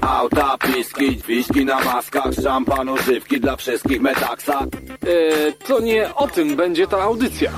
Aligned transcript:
Auta, 0.00 0.58
piski, 0.58 1.16
dźwiżki 1.16 1.64
na 1.64 1.80
maskach, 1.80 2.34
szampan, 2.42 2.88
używki 2.88 3.40
dla 3.40 3.56
wszystkich 3.56 4.00
metaksa. 4.00 4.60
Eee, 4.60 5.52
to 5.66 5.80
nie 5.80 6.14
o 6.14 6.28
tym 6.28 6.56
będzie 6.56 6.86
ta 6.86 7.02
audycja. 7.02 7.50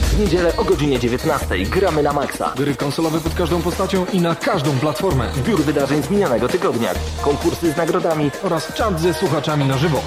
W 0.00 0.20
niedzielę 0.20 0.52
o 0.56 0.64
godzinie 0.64 0.98
19 0.98 1.58
gramy 1.58 2.02
na 2.02 2.12
maksa. 2.12 2.52
Gry 2.56 2.74
konsolowe 2.74 3.20
pod 3.20 3.34
każdą 3.34 3.62
postacią 3.62 4.06
i 4.12 4.20
na 4.20 4.34
każdą 4.34 4.78
platformę. 4.78 5.30
Zbiór 5.34 5.62
wydarzeń 5.62 6.02
z 6.02 6.10
minionego 6.10 6.48
tygodnia. 6.48 6.90
Konkursy 7.22 7.72
z 7.72 7.76
nagrodami. 7.76 8.30
Oraz 8.42 8.74
czat 8.74 9.00
ze 9.00 9.14
słuchaczami 9.14 9.64
na 9.64 9.78
żywo. 9.78 10.02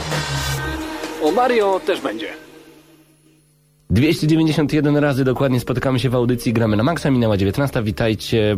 O 1.23 1.31
Mario 1.31 1.81
też 1.85 2.01
będzie. 2.01 2.52
291 3.93 4.97
razy 4.97 5.23
dokładnie 5.23 5.59
spotykamy 5.59 5.99
się 5.99 6.09
w 6.09 6.15
audycji 6.15 6.53
Gramy 6.53 6.77
na 6.77 6.83
Maxa, 6.83 7.11
minęła 7.11 7.37
19. 7.37 7.83
Witajcie, 7.83 8.57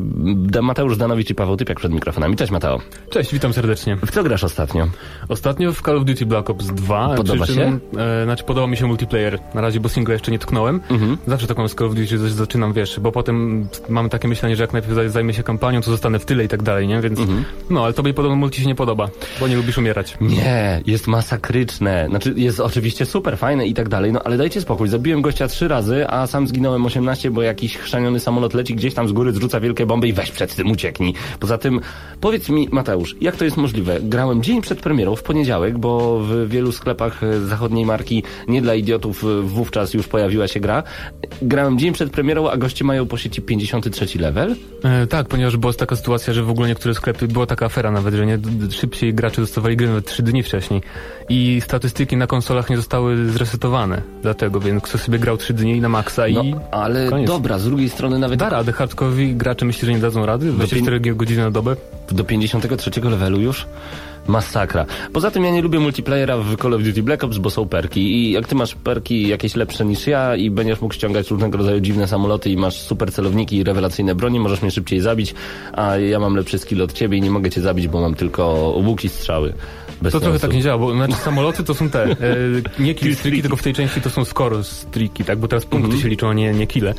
Mateusz 0.62 0.98
Danowicz 0.98 1.30
i 1.30 1.36
Paweł 1.36 1.58
Typiak 1.58 1.78
przed 1.80 1.92
mikrofonami. 1.94 2.36
Cześć 2.36 2.52
Mateo. 2.52 2.80
Cześć, 3.10 3.34
witam 3.34 3.54
serdecznie. 3.54 3.96
W 4.06 4.12
co 4.12 4.24
grasz 4.24 4.44
ostatnio? 4.44 4.88
Ostatnio 5.30 5.73
w 5.73 5.82
Call 5.82 5.98
of 5.98 6.06
Duty 6.06 6.26
Black 6.26 6.50
Ops 6.50 6.66
2. 6.66 7.16
Podoba 7.16 7.45
czym, 7.45 7.80
E, 7.98 8.23
znaczy 8.23 8.44
podoba 8.44 8.68
mi 8.68 8.78
się 8.78 8.86
multiplayer. 8.88 9.40
Na 9.54 9.62
razie, 9.62 9.80
bo 9.80 9.90
single 9.90 10.14
jeszcze 10.16 10.32
nie 10.32 10.40
tknąłem. 10.40 10.82
Mhm. 10.90 11.18
Zawsze 11.28 11.48
tak 11.48 11.58
mam 11.58 11.70
z 11.70 11.76
Call 11.76 11.88
of 11.88 11.95
Duty, 11.95 12.08
że 12.08 12.30
zaczynam, 12.30 12.73
wiesz, 12.73 13.00
bo 13.00 13.12
potem 13.12 13.67
mam 13.90 14.09
takie 14.09 14.28
myślenie, 14.28 14.56
że 14.56 14.64
jak 14.64 14.73
najpierw 14.73 14.95
zaj- 14.98 15.09
zajmę 15.09 15.34
się 15.34 15.44
kampanią, 15.44 15.81
to 15.81 15.92
zostanę 15.92 16.20
w 16.20 16.26
tyle 16.26 16.44
i 16.44 16.48
tak 16.48 16.64
dalej, 16.64 16.88
nie? 16.88 17.02
Więc, 17.02 17.20
Mhm. 17.20 17.44
no, 17.70 17.84
ale 17.84 17.94
tobie 17.94 18.14
podobno 18.14 18.36
multi 18.36 18.62
się 18.62 18.67
nie 18.67 18.76
podoba, 18.76 19.09
bo 19.40 19.48
nie 19.48 19.56
lubisz 19.56 19.78
umierać. 19.78 20.17
Nie, 20.22 20.81
jest 20.86 21.08
masakryczne. 21.08 22.06
Znaczy, 22.09 22.34
jest 22.38 22.59
oczywiście 22.59 23.06
super 23.06 23.38
fajne 23.38 23.67
i 23.67 23.73
tak 23.73 23.90
dalej, 23.90 24.12
no 24.12 24.22
ale 24.23 24.38
dajcie 24.38 24.62
spokój. 24.62 24.90
Zabiłem 24.90 25.22
gościa 25.26 25.48
trzy 25.48 25.68
razy, 25.68 26.08
a 26.08 26.28
sam 26.28 26.48
zginąłem 26.48 26.86
18, 26.86 27.32
bo 27.32 27.42
jakiś 27.42 27.78
chrzaniony 27.78 28.20
samolot 28.20 28.54
leci 28.54 28.76
gdzieś 28.76 28.94
tam 28.94 29.08
z 29.08 29.12
góry, 29.12 29.32
zrzuca 29.32 29.60
wielkie 29.60 29.86
bomby 29.86 30.08
i 30.08 30.14
weź 30.14 30.32
przed 30.32 30.56
tym 30.56 30.72
ucieknij. 30.72 31.14
Poza 31.40 31.58
tym, 31.58 31.80
powiedz 32.22 32.50
mi, 32.50 32.68
Mateusz, 32.72 33.16
jak 33.22 33.36
to 33.36 33.46
jest 33.46 33.58
możliwe? 33.58 33.98
Grałem 34.02 34.44
dzień 34.44 34.62
przed 34.62 34.80
premierą, 34.80 35.16
w 35.16 35.24
poniedziałek, 35.24 35.78
bo 35.78 36.20
w 36.20 36.50
wielu 36.50 36.72
sklepach 36.72 37.22
zachodniej 37.45 37.86
marki, 37.86 38.23
nie 38.48 38.62
dla 38.62 38.76
idiotów, 38.76 39.26
wówczas 39.44 39.94
już 39.94 40.08
pojawiła 40.08 40.48
się 40.48 40.59
gra. 40.59 40.84
Grałem 41.42 41.80
dzień 41.80 41.94
przed 41.94 42.10
premierą, 42.10 42.50
a 42.50 42.58
goście 42.58 42.86
mają 42.86 43.06
po 43.06 43.17
sieci 43.17 43.42
53 43.42 44.20
level. 44.20 44.56
E, 44.84 45.08
tak, 45.08 45.28
ponieważ 45.28 45.58
była 45.58 45.73
taka 45.73 45.95
sytuacja, 45.95 46.34
że 46.34 46.44
w 46.44 46.50
ogóle 46.50 46.67
niektóre 46.67 46.95
sklepy, 46.95 47.28
była 47.28 47.45
taka 47.45 47.66
afera 47.66 47.92
nawet, 47.92 48.14
że 48.14 48.26
nie, 48.26 48.39
szybciej 48.72 49.14
gracze 49.14 49.42
dostawali 49.42 49.78
gry 49.78 49.88
nawet 49.88 50.06
3 50.06 50.23
dni 50.23 50.44
wcześniej. 50.44 50.82
I 51.30 51.62
statystyki 51.64 52.17
na 52.17 52.28
konsolach 52.28 52.70
nie 52.70 52.78
zostały 52.78 53.30
zresetowane. 53.30 54.02
Dlatego, 54.22 54.60
więc 54.60 54.84
sobie 55.06 55.20
grał 55.20 55.38
3 55.38 55.53
dni 55.53 55.81
na 55.81 55.89
maksa 55.89 56.23
No, 56.34 56.44
i 56.44 56.56
ale 56.72 57.09
koniec. 57.09 57.28
dobra, 57.28 57.59
z 57.59 57.66
drugiej 57.66 57.89
strony 57.89 58.20
nawet 58.20 58.39
Da 58.39 58.50
radę, 58.50 58.72
hardkorowi 58.72 59.36
gracze 59.36 59.66
myślę, 59.66 59.86
że 59.86 59.92
nie 59.92 60.00
dadzą 60.00 60.25
rady? 60.25 60.52
24 60.52 61.00
godziny 61.16 61.44
na 61.44 61.52
dobę? 61.52 61.75
do 62.11 62.23
53 62.23 62.92
levelu 63.03 63.39
już? 63.42 63.66
Masakra. 64.28 64.86
Poza 65.14 65.31
tym 65.31 65.44
ja 65.44 65.52
nie 65.52 65.61
lubię 65.61 65.80
multiplayera 65.80 66.38
w 66.38 66.56
Call 66.58 66.73
of 66.73 66.83
Duty 66.83 67.03
Black 67.03 67.23
Ops, 67.23 67.38
bo 67.38 67.50
są 67.50 67.67
perki 67.67 68.02
i 68.02 68.31
jak 68.31 68.48
ty 68.48 68.56
masz 68.56 68.76
perki 68.76 69.28
jakieś 69.28 69.56
lepsze 69.56 69.86
niż 69.86 70.08
ja 70.08 70.36
i 70.36 70.50
będziesz 70.50 70.81
mógł 70.81 70.94
ściągać 70.94 71.30
różnego 71.31 71.58
rodzaju 71.58 71.80
dziwne 71.80 72.08
samoloty 72.08 72.50
i 72.50 72.58
masz 72.58 72.76
super 72.81 73.11
celowniki 73.11 73.58
i 73.58 73.64
rewelacyjne 73.64 74.16
broni, 74.16 74.39
możesz 74.39 74.61
mnie 74.61 74.72
szybciej 74.72 75.00
zabić, 75.02 75.33
a 75.73 75.98
ja 75.98 76.20
mam 76.20 76.36
lepszy 76.36 76.58
skill 76.59 76.81
od 76.81 76.94
ciebie 76.94 77.17
i 77.17 77.22
nie 77.22 77.31
mogę 77.31 77.50
cię 77.50 77.61
zabić, 77.61 77.88
bo 77.88 78.02
mam 78.02 78.16
tylko 78.16 78.73
łuki 78.86 79.09
strzały. 79.09 79.53
Bez 80.06 80.14
To 80.14 80.20
trochę 80.20 80.39
sensu. 80.39 80.48
tak 80.48 80.56
nie 80.56 80.61
działa, 80.64 80.78
bo 80.78 80.94
znaczy 80.94 81.14
samoloty 81.14 81.64
to 81.64 81.73
są 81.73 81.89
te, 81.89 82.03
e, 82.03 82.16
nie 82.80 82.95
kill 82.95 83.16
streaki, 83.16 83.42
tylko 83.42 83.58
w 83.58 83.64
tej 83.64 83.73
części 83.73 84.02
to 84.02 84.09
są 84.09 84.25
score 84.25 84.64
streaki, 84.64 85.23
tak, 85.23 85.39
bo 85.39 85.48
teraz 85.48 85.66
punkty 85.66 85.98
się 85.98 86.09
liczą, 86.09 86.30
a 86.30 86.34
nie, 86.34 86.53
nie 86.53 86.67
kille. 86.67 86.94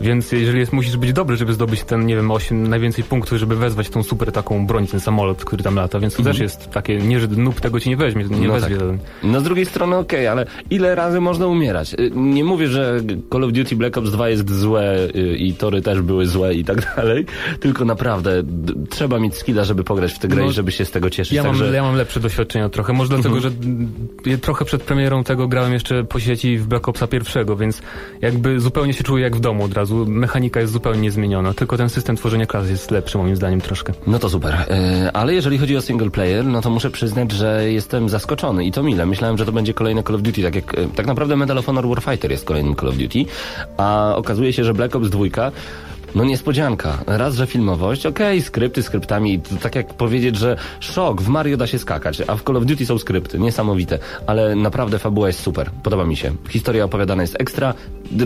Więc 0.00 0.32
jeżeli 0.32 0.58
jest, 0.58 0.72
musisz 0.72 0.96
być 0.96 1.12
dobry, 1.12 1.36
żeby 1.36 1.52
zdobyć 1.54 1.84
ten, 1.84 2.06
nie 2.06 2.16
wiem, 2.16 2.30
8 2.30 2.68
najwięcej 2.68 3.04
punktów, 3.04 3.38
żeby 3.38 3.56
wezwać 3.56 3.88
tą 3.88 4.02
super 4.02 4.32
taką 4.32 4.66
broń, 4.66 4.86
ten 4.86 5.00
samolot, 5.00 5.44
który 5.44 5.62
tam 5.62 5.74
lata, 5.74 6.00
więc 6.00 6.14
to 6.14 6.22
też 6.22 6.38
jest 6.38 6.70
takie, 6.70 6.96
nie, 6.98 7.20
że 7.20 7.26
noob 7.28 7.60
tego 7.60 7.80
ci 7.80 7.88
nie 7.90 7.96
weźmie, 7.96 8.24
nie 8.24 8.48
No 8.48 8.54
wezwie. 8.54 8.76
tak. 8.76 8.86
No 9.22 9.40
z 9.40 9.42
drugiej 9.42 9.66
strony 9.66 9.96
okej, 9.96 10.26
ale 10.26 10.46
ile 10.70 10.94
razy 10.94 11.20
można 11.20 11.46
umierać? 11.46 11.94
Y, 11.94 12.10
Nie 12.14 12.44
mówię, 12.44 12.68
że 12.68 13.00
Call 13.32 13.44
of 13.44 13.52
Duty 13.52 13.76
Black 13.76 13.98
Ops 13.98 14.10
2 14.10 14.28
jest 14.28 14.50
złe 14.60 14.98
y, 15.16 15.36
i 15.36 15.52
tory 15.54 15.82
też 15.82 16.00
były 16.02 16.26
złe 16.26 16.54
i 16.54 16.64
tak 16.64 16.78
dalej, 16.96 17.26
tylko 17.60 17.84
naprawdę 17.84 18.42
trzeba 18.90 19.18
mieć 19.18 19.34
skilla, 19.34 19.64
żeby 19.64 19.84
pograć 19.84 20.12
w 20.12 20.18
tę 20.18 20.28
grę 20.28 20.42
No, 20.42 20.50
i 20.50 20.52
żeby 20.52 20.72
się 20.72 20.84
z 20.84 20.90
tego 20.90 21.10
cieszyć. 21.10 21.32
Ja 21.32 21.42
mam, 21.42 21.52
Także... 21.58 21.74
ja 21.74 21.82
mam 21.82 21.96
lepsze 21.96 22.20
doświadczenia 22.44 22.68
trochę, 22.68 22.92
może 22.92 23.08
dlatego, 23.08 23.40
że 23.40 23.48
mm, 23.48 24.40
trochę 24.42 24.64
przed 24.64 24.82
premierą 24.82 25.24
tego 25.24 25.48
grałem 25.48 25.72
jeszcze 25.72 26.04
po 26.04 26.20
sieci 26.20 26.58
w 26.58 26.66
Black 26.66 26.88
Opsa 26.88 27.06
pierwszego, 27.06 27.56
więc 27.56 27.82
jakby 28.20 28.60
zupełnie 28.60 28.92
się 28.92 29.04
czuję 29.04 29.24
jak 29.24 29.36
w 29.36 29.40
domu 29.40 29.64
od 29.64 29.72
razu. 29.72 30.06
Mechanika 30.08 30.60
jest 30.60 30.72
zupełnie 30.72 31.00
niezmieniona, 31.00 31.54
tylko 31.54 31.76
ten 31.76 31.88
system 31.88 32.16
tworzenia 32.16 32.46
klas 32.46 32.70
jest 32.70 32.90
lepszy 32.90 33.18
moim 33.18 33.36
zdaniem 33.36 33.60
troszkę. 33.60 33.92
No 34.06 34.18
to 34.18 34.30
super. 34.30 34.54
E, 34.54 35.10
ale 35.12 35.34
jeżeli 35.34 35.58
chodzi 35.58 35.76
o 35.76 35.82
single 35.82 36.10
player, 36.10 36.44
no 36.44 36.60
to 36.60 36.70
muszę 36.70 36.90
przyznać, 36.90 37.32
że 37.32 37.72
jestem 37.72 38.08
zaskoczony 38.08 38.64
i 38.64 38.72
to 38.72 38.82
mile. 38.82 39.06
Myślałem, 39.06 39.38
że 39.38 39.46
to 39.46 39.52
będzie 39.52 39.74
kolejne 39.74 40.02
Call 40.02 40.14
of 40.14 40.22
Duty, 40.22 40.42
tak 40.42 40.54
jak 40.54 40.78
e, 40.78 40.88
tak 40.96 41.06
naprawdę 41.06 41.36
Medal 41.36 41.58
of 41.58 41.66
Honor 41.66 41.88
Warfighter 41.88 42.30
jest 42.30 42.44
kolejnym 42.44 42.76
Call 42.76 42.88
of 42.88 42.96
Duty, 42.96 43.24
a 43.76 44.14
okazuje 44.16 44.52
się, 44.52 44.64
że 44.64 44.74
Black 44.74 44.96
Ops 44.96 45.08
2 45.08 45.24
no 46.14 46.24
niespodzianka. 46.24 46.98
Raz, 47.06 47.34
że 47.34 47.46
filmowość, 47.46 48.06
okej, 48.06 48.42
skrypty 48.42 48.82
skryptami, 48.82 49.40
to 49.40 49.56
tak 49.62 49.74
jak 49.74 49.94
powiedzieć, 49.94 50.36
że 50.36 50.56
szok, 50.80 51.22
w 51.22 51.28
Mario 51.28 51.56
da 51.56 51.66
się 51.66 51.78
skakać, 51.78 52.22
a 52.26 52.36
w 52.36 52.42
Call 52.42 52.56
of 52.56 52.64
Duty 52.66 52.86
są 52.86 52.98
skrypty, 52.98 53.38
niesamowite, 53.38 53.98
ale 54.26 54.54
naprawdę 54.56 54.98
fabuła 54.98 55.26
jest 55.26 55.40
super, 55.40 55.70
podoba 55.82 56.04
mi 56.04 56.16
się. 56.16 56.32
Historia 56.48 56.84
opowiadana 56.84 57.22
jest 57.22 57.36
ekstra, 57.40 57.74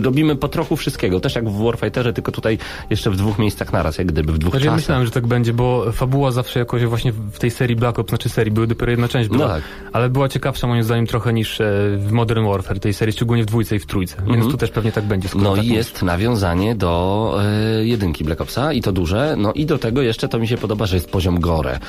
robimy 0.03 0.35
po 0.35 0.47
trochu 0.47 0.75
wszystkiego, 0.75 1.19
też 1.19 1.35
jak 1.35 1.49
w 1.49 1.63
Warfighterze, 1.63 2.13
tylko 2.13 2.31
tutaj 2.31 2.57
jeszcze 2.89 3.11
w 3.11 3.15
dwóch 3.15 3.39
miejscach 3.39 3.73
naraz, 3.73 3.97
jak 3.97 4.07
gdyby 4.07 4.33
w 4.33 4.37
dwóch 4.37 4.51
Znaczy, 4.51 4.65
ja 4.65 4.71
czasach. 4.71 4.81
myślałem, 4.81 5.05
że 5.05 5.11
tak 5.11 5.27
będzie, 5.27 5.53
bo 5.53 5.91
fabuła 5.91 6.31
zawsze 6.31 6.59
jakoś 6.59 6.83
właśnie 6.85 7.11
w 7.11 7.39
tej 7.39 7.51
serii 7.51 7.75
Black 7.75 7.99
Ops, 7.99 8.09
znaczy 8.09 8.29
serii, 8.29 8.51
były 8.51 8.67
dopiero 8.67 8.91
jedna 8.91 9.07
część 9.07 9.29
była, 9.29 9.47
No 9.47 9.53
tak. 9.53 9.63
ale 9.93 10.09
była 10.09 10.29
ciekawsza 10.29 10.67
moim 10.67 10.83
zdaniem 10.83 11.07
trochę 11.07 11.33
niż 11.33 11.61
e, 11.61 11.65
w 11.97 12.11
Modern 12.11 12.45
Warfare, 12.45 12.79
tej 12.79 12.93
serii, 12.93 13.13
szczególnie 13.13 13.43
w 13.43 13.45
dwójce 13.45 13.75
i 13.75 13.79
w 13.79 13.85
trójce, 13.85 14.15
więc 14.27 14.45
tu 14.51 14.57
też 14.57 14.71
pewnie 14.71 14.91
tak 14.91 15.03
będzie. 15.05 15.27
Mhm. 15.27 15.43
No 15.43 15.49
tak 15.55 15.63
i 15.63 15.67
mówisz. 15.67 15.77
jest 15.77 16.03
nawiązanie 16.03 16.75
do 16.75 17.39
e, 17.78 17.78
jedynki 17.85 18.23
Black 18.23 18.41
Opsa 18.41 18.73
i 18.73 18.81
to 18.81 18.91
duże. 18.91 19.35
No 19.37 19.53
i 19.53 19.65
do 19.65 19.77
tego 19.77 20.01
jeszcze 20.01 20.27
to 20.27 20.39
mi 20.39 20.47
się 20.47 20.57
podoba, 20.57 20.85
że 20.85 20.95
jest 20.95 21.09
poziom 21.11 21.39
gore. 21.39 21.79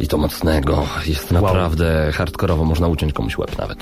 I 0.00 0.08
to 0.08 0.18
mocnego. 0.18 0.86
Jest 1.06 1.30
naprawdę 1.30 2.10
hardkorowo, 2.14 2.64
można 2.64 2.88
uciąć 2.88 3.12
komuś 3.12 3.38
łeb 3.38 3.58
nawet. 3.58 3.78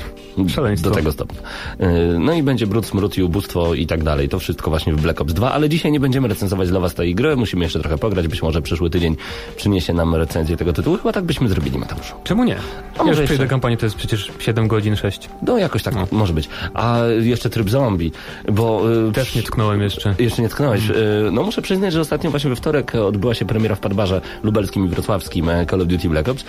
Szaleństwo. 0.48 0.90
Do 0.90 0.96
tego 0.96 1.12
stopnia. 1.12 1.40
E, 1.78 1.88
no 2.18 2.32
i 2.34 2.42
będzie 2.42 2.66
brud, 2.66 2.86
smród 2.86 3.18
i 3.18 3.22
ubóstwo 3.22 3.74
i 3.74 3.86
tak 3.86 4.04
dalej. 4.04 4.28
To 4.28 4.38
wszystko 4.38 4.70
właśnie 4.70 4.92
w 4.92 5.00
Black 5.00 5.20
Ops 5.20 5.32
2, 5.34 5.52
ale 5.52 5.68
dzisiaj 5.68 5.92
nie 5.92 6.00
będziemy 6.00 6.28
recenzować 6.28 6.68
dla 6.68 6.80
was 6.80 6.94
tej 6.94 7.14
gry. 7.14 7.36
Musimy 7.36 7.64
jeszcze 7.64 7.80
trochę 7.80 7.98
pograć. 7.98 8.28
Być 8.28 8.42
może 8.42 8.62
przyszły 8.62 8.90
tydzień 8.90 9.16
przyniesie 9.56 9.92
nam 9.94 10.14
recenzję 10.14 10.56
tego 10.56 10.72
tytułu. 10.72 10.96
Chyba 10.96 11.12
tak 11.12 11.24
byśmy 11.24 11.48
zrobili, 11.48 11.78
Mateuszu. 11.78 12.14
Czemu 12.24 12.44
nie? 12.44 12.56
A 12.56 12.58
Ja 12.58 12.62
może 12.98 13.08
już 13.08 13.08
jeszcze- 13.08 13.24
przejdę 13.24 13.46
kampanię, 13.46 13.76
to 13.76 13.86
jest 13.86 13.96
przecież 13.96 14.32
7 14.38 14.68
godzin, 14.68 14.96
6. 14.96 15.28
No 15.42 15.58
jakoś 15.58 15.82
tak 15.82 16.12
może 16.12 16.32
być. 16.32 16.48
A 16.74 16.98
jeszcze 17.20 17.50
tryb 17.50 17.70
zombie, 17.70 18.12
bo... 18.52 18.82
e, 19.08 19.12
Też 19.12 19.34
nie 19.34 19.42
tknąłem 19.42 19.82
jeszcze. 19.82 20.14
Jeszcze 20.18 20.42
nie 20.42 20.48
tknąłeś. 20.48 20.90
Y, 20.90 20.94
No 21.32 21.42
muszę 21.46 21.62
przyznać, 21.62 21.92
że 21.92 22.00
ostatnio 22.00 22.30
właśnie 22.30 22.50
we 22.50 22.56
wtorek 22.56 22.94
odbyła 22.94 23.34
się 23.34 23.44
premiera 23.44 23.74
w 23.74 23.80
Padbarze 23.80 24.20
lubelskim 24.42 24.84
i 24.84 24.88
wrocławskim 24.88 25.48
e, 25.48 25.66
Call 25.66 25.80
of 25.80 25.88
Duty 25.88 26.08
Black 26.08 26.28
Ops 26.28 26.44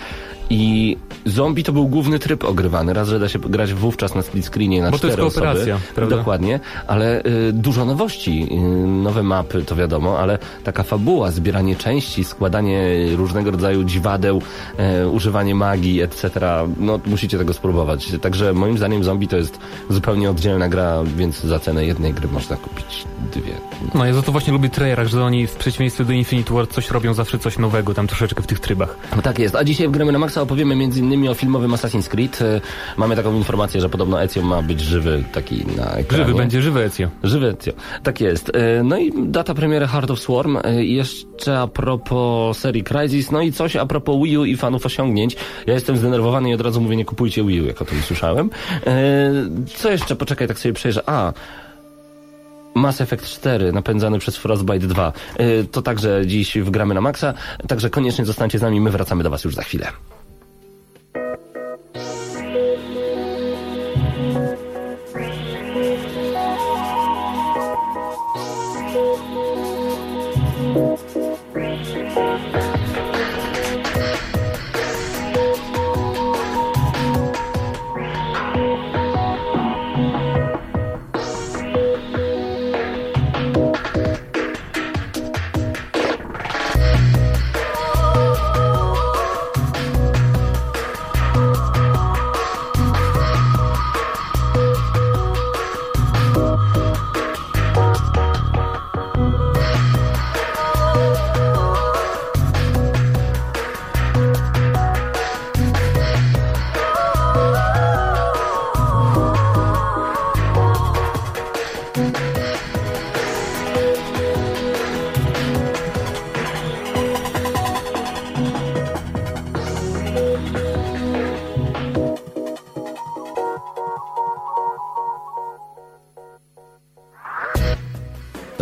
i 0.50 0.96
zombie 1.26 1.64
to 1.64 1.72
był 1.72 1.88
główny 1.88 2.18
tryb 2.18 2.44
ogrywany. 2.44 2.92
Raz, 2.92 3.08
że 3.08 3.18
da 3.18 3.28
się 3.28 3.38
grać 3.38 3.74
wówczas 3.74 4.14
na 4.14 4.22
split 4.22 4.46
screenie 4.46 4.82
na 4.82 4.90
Bo 4.90 4.98
to 4.98 5.06
jest 5.06 5.18
cztery 5.18 5.30
kooperacja, 5.30 5.74
osoby. 5.74 5.92
prawda? 5.94 6.16
Dokładnie, 6.16 6.60
ale 6.86 7.24
y, 7.24 7.52
dużo 7.52 7.84
nowości, 7.84 8.48
y, 8.52 8.86
nowe 8.86 9.22
mapy, 9.22 9.64
to 9.64 9.76
wiadomo, 9.76 10.18
ale 10.18 10.38
taka 10.64 10.82
fabuła, 10.82 11.30
zbieranie 11.30 11.76
części, 11.76 12.24
składanie 12.24 13.06
różnego 13.16 13.50
rodzaju 13.50 13.84
dziwadeł, 13.84 14.42
e, 14.76 15.08
używanie 15.08 15.54
magii, 15.54 16.02
etc. 16.02 16.40
No 16.80 17.00
musicie 17.06 17.38
tego 17.38 17.52
spróbować. 17.54 18.12
Także 18.20 18.52
moim 18.52 18.78
zdaniem 18.78 19.04
zombie 19.04 19.28
to 19.28 19.36
jest 19.36 19.58
zupełnie 19.90 20.30
oddzielna 20.30 20.68
gra, 20.68 21.02
więc 21.16 21.40
za 21.40 21.58
cenę 21.58 21.84
jednej 21.84 22.14
gry 22.14 22.28
można 22.28 22.56
kupić 22.56 23.04
dwie. 23.32 23.52
No 23.94 24.04
ja 24.06 24.12
za 24.12 24.22
to 24.22 24.32
właśnie 24.32 24.52
lubię 24.52 24.68
trailerach, 24.68 25.08
że 25.08 25.24
oni 25.24 25.46
w 25.46 25.54
przeciwieństwie 25.54 26.04
do 26.04 26.12
Infinite 26.12 26.54
War 26.54 26.68
coś 26.68 26.90
robią 26.90 27.14
zawsze 27.14 27.38
coś 27.38 27.58
nowego, 27.58 27.94
tam 27.94 28.06
troszeczkę 28.06 28.42
w 28.42 28.46
tych 28.46 28.60
trybach. 28.60 28.96
No 29.16 29.22
tak 29.22 29.38
jest. 29.38 29.54
A 29.54 29.64
dzisiaj 29.64 29.88
w 29.88 29.90
Gramy 29.90 30.12
na 30.12 30.18
Maxa 30.18 30.37
opowiemy 30.42 30.74
m.in. 30.74 31.28
o 31.28 31.34
filmowym 31.34 31.70
Assassin's 31.72 32.08
Creed. 32.08 32.42
E, 32.42 32.60
Mamy 32.96 33.16
taką 33.16 33.34
informację, 33.34 33.80
że 33.80 33.88
podobno 33.88 34.22
Ezio 34.22 34.42
ma 34.42 34.62
być 34.62 34.80
żywy 34.80 35.24
taki 35.32 35.64
na 35.76 35.84
ekranie. 35.92 36.24
Żywy 36.24 36.38
będzie, 36.38 36.62
żywe 36.62 36.84
Ezio. 36.84 37.08
Żywy 37.22 37.54
Ezio. 37.60 37.72
Tak 38.02 38.20
jest. 38.20 38.50
E, 38.54 38.82
No 38.82 38.98
i 38.98 39.12
data 39.26 39.54
premiery 39.54 39.86
Heart 39.86 40.10
of 40.10 40.20
Swarm. 40.20 40.58
I 40.82 40.94
Jeszcze 40.94 41.58
a 41.60 41.66
propos 41.66 42.58
serii 42.58 42.84
Crysis. 42.84 43.30
No 43.30 43.40
i 43.42 43.52
coś 43.52 43.76
a 43.76 43.86
propos 43.86 44.16
Wii 44.24 44.38
U 44.38 44.44
i 44.44 44.56
fanów 44.56 44.86
osiągnięć. 44.86 45.36
Ja 45.66 45.74
jestem 45.74 45.96
zdenerwowany 45.96 46.50
i 46.50 46.54
od 46.54 46.60
razu 46.60 46.80
mówię, 46.80 46.96
nie 46.96 47.04
kupujcie 47.04 47.44
Wii 47.44 47.60
U, 47.60 47.64
jak 47.66 47.82
o 47.82 47.84
tym 47.84 48.02
słyszałem. 48.02 48.50
Co 49.76 49.90
jeszcze? 49.90 50.16
Poczekaj, 50.16 50.48
tak 50.48 50.58
sobie 50.58 50.72
przejrzę. 50.72 51.02
A... 51.06 51.32
Mass 52.74 53.00
Effect 53.00 53.24
4 53.26 53.72
napędzany 53.72 54.18
przez 54.18 54.36
Frostbite 54.36 54.86
2. 54.86 55.12
E, 55.36 55.64
To 55.64 55.82
także 55.82 56.22
dziś 56.26 56.58
wgramy 56.58 56.94
na 56.94 57.00
maksa, 57.00 57.34
także 57.68 57.90
koniecznie 57.90 58.24
zostańcie 58.24 58.58
z 58.58 58.62
nami, 58.62 58.80
my 58.80 58.90
wracamy 58.90 59.22
do 59.24 59.30
Was 59.30 59.44
już 59.44 59.54
za 59.54 59.62
chwilę. 59.62 59.88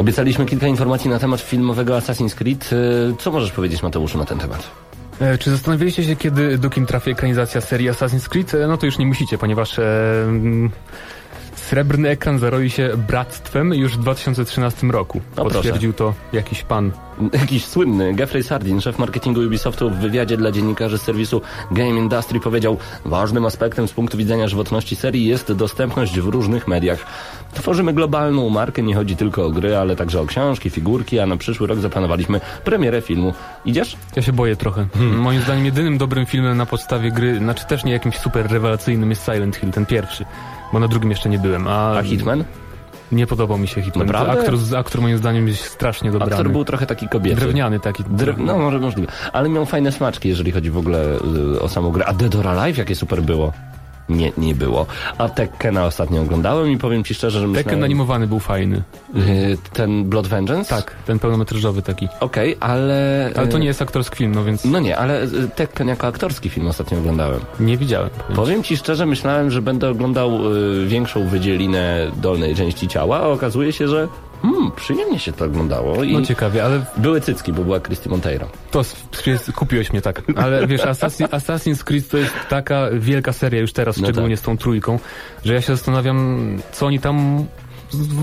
Obiecaliśmy 0.06 0.46
kilka 0.46 0.66
informacji 0.66 1.10
na 1.10 1.18
temat 1.18 1.40
filmowego 1.40 1.96
Assassin's 1.98 2.34
Creed. 2.34 2.70
E, 2.72 3.16
Co 3.18 3.30
możesz 3.30 3.52
powiedzieć 3.52 3.82
Mateuszu 3.82 4.18
na 4.18 4.24
ten 4.24 4.38
temat? 4.38 4.70
E, 5.20 5.38
Czy 5.38 5.50
zastanawialiście 5.50 6.04
się, 6.04 6.16
kiedy 6.16 6.58
do 6.58 6.70
kin 6.70 6.86
trafi 6.86 7.10
ekranizacja 7.10 7.60
serii 7.60 7.90
Assassin's 7.90 8.28
Creed? 8.28 8.54
E, 8.54 8.66
No 8.66 8.76
to 8.76 8.86
już 8.86 8.98
nie 8.98 9.06
musicie, 9.06 9.38
ponieważ 9.38 9.78
e, 9.78 9.82
mm, 10.28 10.70
srebrny 11.66 12.08
ekran 12.08 12.38
zaroi 12.38 12.70
się 12.70 12.90
bractwem 13.08 13.74
już 13.74 13.96
w 13.96 14.00
2013 14.00 14.86
roku. 14.86 15.18
O, 15.18 15.34
proszę. 15.34 15.54
Potwierdził 15.54 15.92
to 15.92 16.14
jakiś 16.32 16.62
pan. 16.62 16.92
Jakiś 17.32 17.64
słynny 17.64 18.14
Geoffrey 18.14 18.42
Sardin, 18.42 18.80
szef 18.80 18.98
marketingu 18.98 19.40
Ubisoftu 19.40 19.90
w 19.90 19.94
wywiadzie 19.94 20.36
dla 20.36 20.52
dziennikarzy 20.52 20.98
serwisu 20.98 21.40
Game 21.70 21.88
Industry 21.88 22.40
powiedział 22.40 22.76
Ważnym 23.04 23.46
aspektem 23.46 23.88
z 23.88 23.92
punktu 23.92 24.18
widzenia 24.18 24.48
żywotności 24.48 24.96
serii 24.96 25.26
jest 25.26 25.52
dostępność 25.52 26.20
w 26.20 26.28
różnych 26.28 26.68
mediach. 26.68 27.06
Tworzymy 27.54 27.92
globalną 27.92 28.48
markę, 28.48 28.82
nie 28.82 28.94
chodzi 28.94 29.16
tylko 29.16 29.46
o 29.46 29.50
gry, 29.50 29.76
ale 29.76 29.96
także 29.96 30.20
o 30.20 30.26
książki, 30.26 30.70
figurki, 30.70 31.18
a 31.18 31.26
na 31.26 31.36
przyszły 31.36 31.66
rok 31.66 31.78
zaplanowaliśmy 31.78 32.40
premierę 32.64 33.02
filmu. 33.02 33.34
Idziesz? 33.64 33.96
Ja 34.16 34.22
się 34.22 34.32
boję 34.32 34.56
trochę. 34.56 34.86
Moim 35.16 35.40
zdaniem 35.40 35.64
jedynym 35.64 35.98
dobrym 35.98 36.26
filmem 36.26 36.56
na 36.56 36.66
podstawie 36.66 37.12
gry, 37.12 37.38
znaczy 37.38 37.66
też 37.66 37.84
nie 37.84 37.92
jakimś 37.92 38.18
super 38.18 38.50
rewelacyjnym 38.50 39.10
jest 39.10 39.24
Silent 39.24 39.56
Hill, 39.56 39.70
ten 39.70 39.86
pierwszy. 39.86 40.24
Bo 40.72 40.78
na 40.78 40.88
drugim 40.88 41.10
jeszcze 41.10 41.28
nie 41.28 41.38
byłem. 41.38 41.68
A, 41.68 41.98
A 41.98 42.02
Hitman? 42.02 42.44
Nie 43.12 43.26
podobał 43.26 43.58
mi 43.58 43.68
się 43.68 43.82
Hitman. 43.82 44.06
Naprawdę? 44.06 44.32
Aktor, 44.40 44.54
aktor 44.78 45.00
moim 45.02 45.18
zdaniem 45.18 45.48
jest 45.48 45.64
strasznie 45.64 46.10
dobrany. 46.10 46.32
Aktor 46.32 46.50
był 46.50 46.64
trochę 46.64 46.86
taki 46.86 47.08
kobiecy. 47.08 47.40
Drewniany 47.40 47.80
taki. 47.80 48.04
Drew... 48.04 48.38
No 48.38 48.58
może 48.58 48.78
możliwe. 48.78 49.12
Ale 49.32 49.48
miał 49.48 49.66
fajne 49.66 49.92
smaczki, 49.92 50.28
jeżeli 50.28 50.52
chodzi 50.52 50.70
w 50.70 50.78
ogóle 50.78 51.18
y, 51.54 51.60
o 51.60 51.68
samą 51.68 51.90
grę. 51.90 52.04
A 52.06 52.12
Dead 52.12 52.34
or 52.34 52.48
Alive 52.48 52.78
jakie 52.78 52.94
super 52.94 53.22
było? 53.22 53.52
Nie, 54.08 54.32
nie 54.38 54.54
było. 54.54 54.86
A 55.18 55.28
Tekkena 55.28 55.84
ostatnio 55.84 56.22
oglądałem 56.22 56.70
i 56.70 56.78
powiem 56.78 57.04
ci 57.04 57.14
szczerze, 57.14 57.40
że 57.40 57.46
myślałem... 57.46 57.64
Tekken 57.64 57.84
animowany 57.84 58.26
był 58.26 58.40
fajny. 58.40 58.82
Y, 59.16 59.58
Ten 59.72 60.04
Blood 60.04 60.26
Vengeance? 60.26 60.70
Tak, 60.70 60.94
ten 61.06 61.18
pełnometrażowy 61.18 61.82
taki. 61.82 62.08
Okej, 62.20 62.56
ale... 62.60 63.30
Ale 63.36 63.46
to 63.48 63.56
y, 63.56 63.60
nie 63.60 63.66
jest 63.66 63.82
aktorski 63.82 64.16
film, 64.16 64.34
no 64.34 64.44
więc 64.44 64.64
No 64.64 64.80
nie, 64.80 64.96
ale 64.96 65.22
y, 65.24 65.28
Tekken 65.56 65.88
jako 65.88 66.06
aktorski 66.06 66.48
film 66.50 66.66
ostatnio 66.66 66.98
oglądałem. 66.98 67.40
nie 67.60 67.76
widziałem. 67.76 68.10
Powiem 68.34 68.62
ci 68.62 68.76
szczerze, 68.76 69.06
myślałem, 69.06 69.50
że 69.50 69.62
będę 69.62 69.90
oglądał 69.90 70.30
większą 70.86 71.26
wydzielinę 71.28 72.10
dolnej 72.16 72.54
części 72.54 72.88
ciała, 72.88 73.18
a 73.18 73.26
okazuje 73.26 73.72
się, 73.72 73.88
że 73.88 74.08
hmm, 74.42 74.70
przyjemnie 74.76 75.18
się 75.18 75.32
to 75.32 75.44
oglądało 75.44 76.02
i 76.04 76.12
No 76.12 76.22
ciekawie, 76.22 76.64
ale 76.64 76.84
były 76.96 77.20
cycki, 77.20 77.52
bo 77.52 77.64
była 77.64 77.80
Christy 77.80 78.08
Monteiro. 78.08 78.48
to 78.70 78.82
kupiłeś 79.54 79.92
mnie 79.92 80.02
tak. 80.02 80.22
Ale 80.36 80.66
wiesz, 80.66 80.84
Assassin, 80.84 81.26
Assassin's 81.38 81.84
Creed 81.84 82.08
to 82.08 82.16
jest 82.18 82.32
taka 82.48 82.86
wielka 82.92 83.32
seria 83.32 83.60
już 83.60 83.72
teraz, 83.72 83.96
No 83.96 84.06
szczególnie 84.06 84.36
tak. 84.36 84.42
z 84.42 84.46
tą 84.46 84.58
trójką, 84.58 84.98
że 85.44 85.54
ja 85.54 85.60
się 85.60 85.76
zastanawiam, 85.76 86.38
co 86.72 86.86
oni 86.86 87.00
tam 87.00 87.46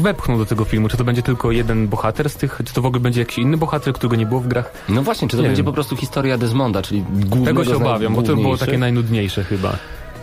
wepchną 0.02 0.38
do 0.38 0.46
tego 0.46 0.66
filmu. 0.66 0.90
Czy 0.90 0.98
to 0.98 1.04
będzie 1.04 1.22
tylko 1.22 1.52
jeden 1.52 1.88
bohater 1.88 2.30
z 2.30 2.36
tych, 2.36 2.62
czy 2.66 2.74
to 2.74 2.82
w 2.82 2.86
ogóle 2.86 3.00
będzie 3.02 3.20
jakiś 3.22 3.38
inny 3.38 3.58
bohater, 3.58 3.94
którego 3.94 4.16
nie 4.16 4.26
było 4.26 4.42
w 4.42 4.48
grach? 4.48 4.72
No 4.90 5.04
właśnie, 5.04 5.28
czy 5.28 5.38
to 5.38 5.42
Nie 5.44 5.48
będzie 5.50 5.60
wiem. 5.64 5.66
po 5.66 5.74
prostu 5.74 5.96
historia 5.96 6.38
Desmonda, 6.38 6.82
czyli 6.82 7.04
głównego 7.10 7.46
Tego 7.64 7.66
się 7.66 7.86
obawiam, 7.86 8.16
bo 8.16 8.22
to 8.24 8.36
było 8.36 8.58
takie 8.58 8.78
najnudniejsze 8.78 9.44
chyba. 9.44 9.76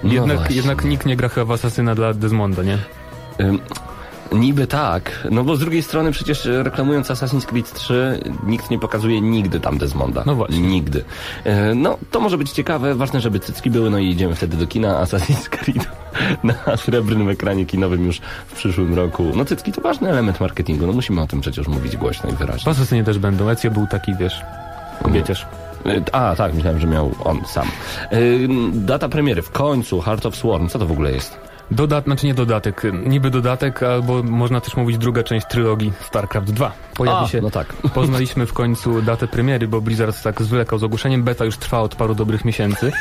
No 0.05 0.13
Jednak, 0.13 0.37
właśnie. 0.37 0.57
jednak 0.57 0.85
nikt 0.85 1.07
nie 1.07 1.17
gra 1.17 1.29
chyba 1.29 1.45
w 1.47 1.51
Asasyna 1.53 1.95
dla 1.95 2.15
Desmonda, 2.15 2.63
nie? 2.63 2.79
Ym, 3.41 3.59
Niby 4.33 4.67
tak, 4.67 5.29
no 5.31 5.45
bo 5.45 5.57
z 5.57 5.61
drugiej 5.61 5.83
strony 5.83 6.13
przecież 6.13 6.47
e, 6.47 6.63
reklamując 6.63 7.09
Assassin's 7.09 7.47
Creed 7.47 7.73
3 7.73 8.21
nikt 8.47 8.71
nie 8.71 8.79
pokazuje 8.79 9.21
nigdy 9.21 9.61
tam 9.61 9.79
Desmonda. 9.79 10.23
No 10.27 10.35
właśnie. 10.35 10.61
Nigdy. 10.61 11.05
E, 11.45 11.75
No, 11.75 11.99
to 12.11 12.21
może 12.21 12.39
być 12.39 12.51
ciekawe, 12.51 12.95
ważne, 12.95 13.21
żeby 13.21 13.41
cycki 13.41 13.71
były, 13.71 13.91
no 13.91 13.99
i 13.99 14.09
idziemy 14.11 14.35
wtedy 14.35 14.57
do 14.57 14.67
kina 14.67 15.05
Assassin's 15.05 15.49
Creed 15.49 15.89
na 16.67 16.77
srebrnym 16.77 17.29
ekranie 17.29 17.67
kinowym 17.67 18.07
już 18.07 18.21
w 18.47 18.55
przyszłym 18.55 18.95
roku. 18.95 19.33
No 19.37 19.45
cycki 19.45 19.73
to 19.73 19.81
ważny 19.81 20.11
element 20.11 20.41
marketingu, 20.41 20.87
no 20.87 20.93
musimy 20.93 21.21
o 21.23 21.27
tym 21.27 21.41
przecież 21.41 21.69
mówić 21.69 21.97
głośno 21.97 22.31
i 22.31 22.33
wyraźnie. 22.33 22.73
Asasynie 22.73 23.05
też 23.05 23.19
będą. 23.19 23.49
Ezio 23.49 23.71
był 23.71 23.87
taki, 23.87 24.15
wiesz, 24.15 24.41
kobieciarz. 25.03 25.47
E, 25.87 26.15
A, 26.15 26.37
tak, 26.37 26.55
myślałem, 26.55 26.81
że 26.81 26.87
miał 26.87 27.15
on 27.25 27.41
sam. 27.47 27.67
Data 28.73 29.09
premiery 29.09 29.43
w 29.43 29.51
końcu, 29.51 30.01
Heart 30.01 30.27
of 30.27 30.37
Swarm, 30.37 30.69
co 30.69 30.79
to 30.79 30.87
w 30.87 30.93
ogóle 30.93 31.13
jest? 31.13 31.50
Dodat, 31.71 32.05
znaczy 32.05 32.27
nie 32.27 32.35
dodatek, 32.35 32.83
niby 33.07 33.31
dodatek, 33.31 33.83
albo 33.83 34.23
można 34.23 34.61
też 34.61 34.77
mówić 34.77 34.99
druga 34.99 35.23
część 35.23 35.47
trylogii 35.47 35.93
StarCraft 36.01 36.51
2. 36.51 36.73
Pojawi 36.95 37.25
A, 37.25 37.29
się, 37.29 37.41
no 37.41 37.51
tak. 37.51 37.67
poznaliśmy 37.95 38.47
w 38.47 38.53
końcu 38.53 39.03
datę 39.03 39.29
premiery, 39.29 39.69
bo 39.69 39.81
Blizzard 39.81 40.23
tak 40.23 40.43
zwlekał 40.43 40.79
z 40.79 40.85
ogłoszeniem. 40.85 41.23
Beta 41.23 41.45
już 41.45 41.57
trwa 41.57 41.81
od 41.81 41.95
paru 41.95 42.15
dobrych 42.15 42.45
miesięcy. 42.45 42.93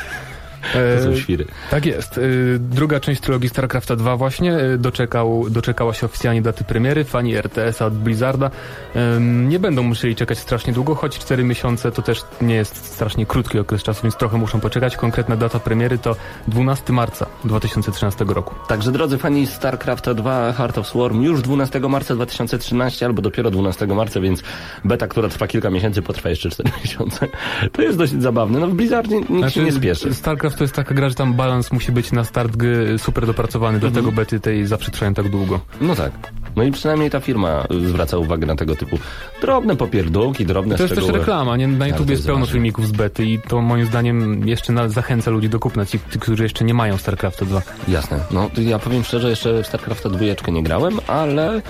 To 0.97 1.03
są 1.03 1.09
E, 1.09 1.17
świry. 1.17 1.45
tak 1.71 1.85
jest. 1.85 2.17
Y, 2.17 2.57
Druga 2.59 2.99
część 2.99 3.21
trylogii 3.21 3.49
StarCrafta 3.49 3.95
2 3.95 4.17
właśnie 4.17 4.57
y, 4.59 4.77
doczekał, 4.77 5.45
doczekała 5.49 5.93
się 5.93 6.05
oficjalnie 6.05 6.41
daty 6.41 6.63
premiery. 6.63 7.03
Fani 7.03 7.35
RTS-a 7.35 7.85
od 7.85 7.93
Blizzarda 7.93 8.51
nie 9.47 9.59
będą 9.59 9.83
musieli 9.83 10.15
czekać 10.15 10.37
strasznie 10.39 10.73
długo, 10.73 10.95
choć 10.95 11.19
4 11.19 11.43
miesiące 11.43 11.91
to 11.91 12.01
też 12.01 12.21
nie 12.41 12.55
jest 12.55 12.85
strasznie 12.85 13.25
krótki 13.25 13.59
okres 13.59 13.83
czasu, 13.83 13.99
więc 14.03 14.15
trochę 14.17 14.37
muszą 14.37 14.59
poczekać. 14.59 14.97
Konkretna 14.97 15.35
data 15.35 15.59
premiery 15.59 15.97
to 15.97 16.15
12 16.47 16.93
marca 16.93 17.25
2013 17.43 18.25
roku. 18.27 18.55
Także 18.67 18.91
drodzy 18.91 19.17
fani 19.17 19.47
StarCrafta 19.47 20.13
2 20.13 20.53
Heart 20.53 20.77
of 20.77 20.87
Swarm 20.87 21.21
już 21.21 21.41
12 21.41 21.79
marca 21.79 22.15
2013 22.15 23.05
albo 23.05 23.21
dopiero 23.21 23.51
12 23.51 23.87
marca, 23.87 24.19
więc 24.19 24.43
beta, 24.85 25.07
która 25.07 25.29
trwa 25.29 25.47
kilka 25.47 25.69
miesięcy, 25.69 26.01
potrwa 26.01 26.29
jeszcze 26.29 26.49
4 26.49 26.69
miesiące. 26.83 27.27
To 27.71 27.81
jest 27.81 27.97
dosyć 27.97 28.21
zabawne. 28.21 28.59
No 28.59 28.67
w 28.67 28.73
Blizzardzie 28.73 29.21
nikt 29.29 29.51
się 29.53 29.63
nie 29.63 29.71
spieszy. 29.71 30.13
StarCraft 30.13 30.48
to 30.55 30.63
jest 30.63 30.73
taka 30.73 30.93
gra, 30.93 31.09
że 31.09 31.15
tam 31.15 31.33
balans 31.33 31.71
musi 31.71 31.91
być 31.91 32.11
na 32.11 32.23
start 32.23 32.55
gry 32.55 32.99
super 32.99 33.25
dopracowany, 33.25 33.75
Mhm. 33.75 33.93
dlatego 33.93 34.11
bety 34.11 34.39
tej 34.39 34.65
zawsze 34.65 34.91
trwają 34.91 35.13
tak 35.13 35.29
długo. 35.29 35.59
No 35.81 35.95
tak. 35.95 36.11
No 36.55 36.63
i 36.63 36.71
przynajmniej 36.71 37.09
ta 37.09 37.19
firma 37.19 37.63
zwraca 37.87 38.17
uwagę 38.17 38.45
na 38.45 38.55
tego 38.55 38.75
typu 38.75 38.97
drobne 39.41 39.75
popierdółki, 39.75 40.45
drobne 40.45 40.75
To 40.75 40.83
jest 40.83 40.95
też 40.95 41.03
szczegóły. 41.03 41.19
reklama, 41.19 41.57
nie? 41.57 41.67
Na 41.67 41.87
YouTube 41.87 42.09
jest 42.09 42.25
pełno 42.25 42.45
filmików 42.45 42.87
z 42.87 42.91
bety 42.91 43.25
i 43.25 43.39
to 43.39 43.61
moim 43.61 43.85
zdaniem 43.85 44.47
jeszcze 44.47 44.89
zachęca 44.89 45.31
ludzi 45.31 45.49
do 45.49 45.59
kupna, 45.59 45.85
ci, 45.85 45.99
którzy 45.99 46.43
jeszcze 46.43 46.65
nie 46.65 46.73
mają 46.73 46.97
StarCrafta 46.97 47.45
2. 47.45 47.61
Jasne. 47.87 48.19
No 48.31 48.49
ja 48.57 48.79
powiem 48.79 49.03
szczerze, 49.03 49.29
jeszcze 49.29 49.63
w 49.63 49.67
StarCrafta 49.67 50.09
dwójeczkę 50.09 50.51
nie 50.51 50.63
grałem, 50.63 50.99
ale 51.07 51.61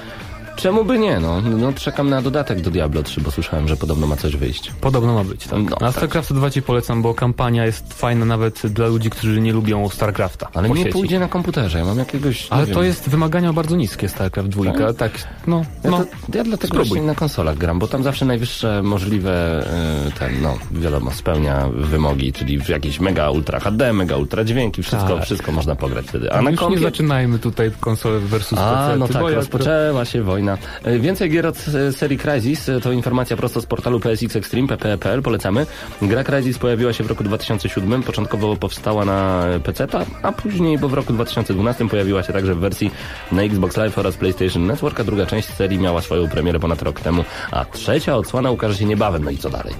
czemu 0.61 0.85
by 0.85 0.99
nie? 0.99 1.19
No, 1.19 1.41
no 1.41 1.73
czekam 1.73 2.09
na 2.09 2.21
dodatek 2.21 2.61
do 2.61 2.71
Diablo 2.71 3.03
3, 3.03 3.21
bo 3.21 3.31
słyszałem, 3.31 3.67
że 3.67 3.77
podobno 3.77 4.07
ma 4.07 4.15
coś 4.15 4.35
wyjść. 4.35 4.71
Podobno 4.81 5.13
ma 5.13 5.23
być, 5.23 5.47
tak. 5.47 5.59
No, 5.69 5.75
A 5.75 5.79
tak. 5.79 5.91
StarCraft 5.91 6.33
2 6.33 6.49
ci 6.49 6.61
polecam, 6.61 7.01
bo 7.01 7.13
kampania 7.13 7.65
jest 7.65 7.93
fajna 7.93 8.25
nawet 8.25 8.67
dla 8.67 8.87
ludzi, 8.87 9.09
którzy 9.09 9.41
nie 9.41 9.53
lubią 9.53 9.89
StarCrafta. 9.89 10.47
Ale 10.53 10.69
nie 10.69 10.75
sieci. 10.75 10.89
pójdzie 10.91 11.19
na 11.19 11.27
komputerze, 11.27 11.79
ja 11.79 11.85
mam 11.85 11.97
jakiegoś... 11.99 12.43
nie 12.51 12.53
Ale 12.57 12.65
wiem, 12.65 12.75
to 12.75 12.83
jest 12.83 13.09
wymagania 13.09 13.53
bardzo 13.53 13.75
niskie 13.75 14.09
StarCraft 14.09 14.49
2, 14.49 14.71
Tak? 14.73 14.95
tak, 14.95 15.11
no, 15.47 15.65
Ja, 15.83 15.89
no. 15.91 15.97
to, 15.97 16.03
ja 16.37 16.43
dlatego 16.43 16.67
spróbuj. 16.67 16.87
właśnie 16.87 17.01
na 17.07 17.15
konsolach 17.15 17.57
gram, 17.57 17.79
bo 17.79 17.87
tam 17.87 18.03
zawsze 18.03 18.25
najwyższe 18.25 18.83
możliwe 18.83 19.63
e, 20.07 20.11
ten, 20.19 20.41
no 20.41 20.57
wiadomo, 20.71 21.11
spełnia 21.11 21.69
wymogi, 21.73 22.33
czyli 22.33 22.61
w 22.61 22.69
jakieś 22.69 22.99
mega 22.99 23.29
ultra 23.29 23.59
HD, 23.59 23.93
mega 23.93 24.15
ultra 24.17 24.43
dźwięki, 24.43 24.83
wszystko, 24.83 25.15
Tak. 25.15 25.23
wszystko 25.25 25.51
można 25.51 25.75
pograć 25.75 26.05
wtedy. 26.07 26.31
A 26.33 26.41
na 26.41 26.49
Już 26.51 26.59
nie 26.61 26.65
kompie... 26.67 26.79
zaczynajmy 26.81 27.39
tutaj 27.39 27.71
konsole 27.79 28.19
versus 28.19 28.59
A, 28.59 28.87
PC. 28.87 28.97
no 28.99 29.07
tak, 29.07 29.33
rozpoczęła 29.35 30.05
się 30.05 30.23
wojna. 30.23 30.48
E, 30.83 30.99
Więcej 30.99 31.29
gier 31.29 31.47
od 31.47 31.65
e, 31.67 31.93
serii 31.93 32.17
Crysis, 32.17 32.69
e, 32.69 32.81
to 32.81 32.91
informacja 32.91 33.37
prosto 33.37 33.61
z 33.61 33.65
portalu 33.65 33.99
PSX 33.99 34.35
Extreme, 34.35 34.67
pp.pl, 34.67 35.21
polecamy. 35.21 35.65
Gra 36.01 36.23
Crysis 36.23 36.57
pojawiła 36.57 36.93
się 36.93 37.03
w 37.03 37.07
roku 37.07 37.23
2007, 37.23 38.03
początkowo 38.03 38.55
powstała 38.55 39.05
na 39.05 39.45
PC, 39.63 39.87
a 40.23 40.31
później, 40.31 40.77
bo 40.77 40.89
w 40.89 40.93
roku 40.93 41.13
2012 41.13 41.89
pojawiła 41.89 42.23
się 42.23 42.33
także 42.33 42.55
w 42.55 42.59
wersji 42.59 42.91
na 43.31 43.43
Xbox 43.43 43.77
Live 43.77 43.97
oraz 43.97 44.17
PlayStation 44.17 44.65
Network, 44.65 44.99
a 44.99 45.03
druga 45.03 45.25
część 45.25 45.47
serii 45.47 45.79
miała 45.79 46.01
swoją 46.01 46.29
premierę 46.29 46.59
ponad 46.59 46.81
rok 46.81 46.99
temu, 46.99 47.25
a 47.51 47.65
trzecia 47.65 48.15
odsłona 48.15 48.51
ukaże 48.51 48.77
się 48.77 48.85
niebawem, 48.85 49.23
no 49.23 49.31
i 49.31 49.37
co 49.37 49.49
dalej? 49.49 49.73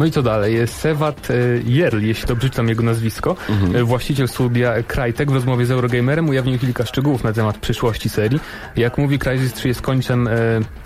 No 0.00 0.06
i 0.06 0.10
co 0.10 0.22
dalej? 0.22 0.66
Sewat 0.66 1.28
e, 1.30 1.34
Jerl, 1.64 2.00
jeśli 2.00 2.26
dobrze 2.26 2.50
czytam 2.50 2.68
jego 2.68 2.82
nazwisko, 2.82 3.36
Mhm. 3.48 3.76
e, 3.76 3.84
właściciel 3.84 4.28
studia 4.28 4.82
Crytek 4.82 5.30
w 5.30 5.34
rozmowie 5.34 5.66
z 5.66 5.70
Eurogamerem 5.70 6.28
ujawnił 6.28 6.58
kilka 6.58 6.86
szczegółów 6.86 7.24
na 7.24 7.32
temat 7.32 7.58
przyszłości 7.58 8.08
serii. 8.08 8.40
Jak 8.76 8.98
mówi, 8.98 9.18
Crysis 9.18 9.52
3 9.52 9.68
jest 9.68 9.82
końcem 9.82 10.28
e, 10.28 10.32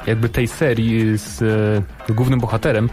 jakby 0.06 0.28
tej 0.28 0.48
serii 0.48 1.18
z 1.18 1.42
głównym 2.08 2.40
bohaterem. 2.40 2.88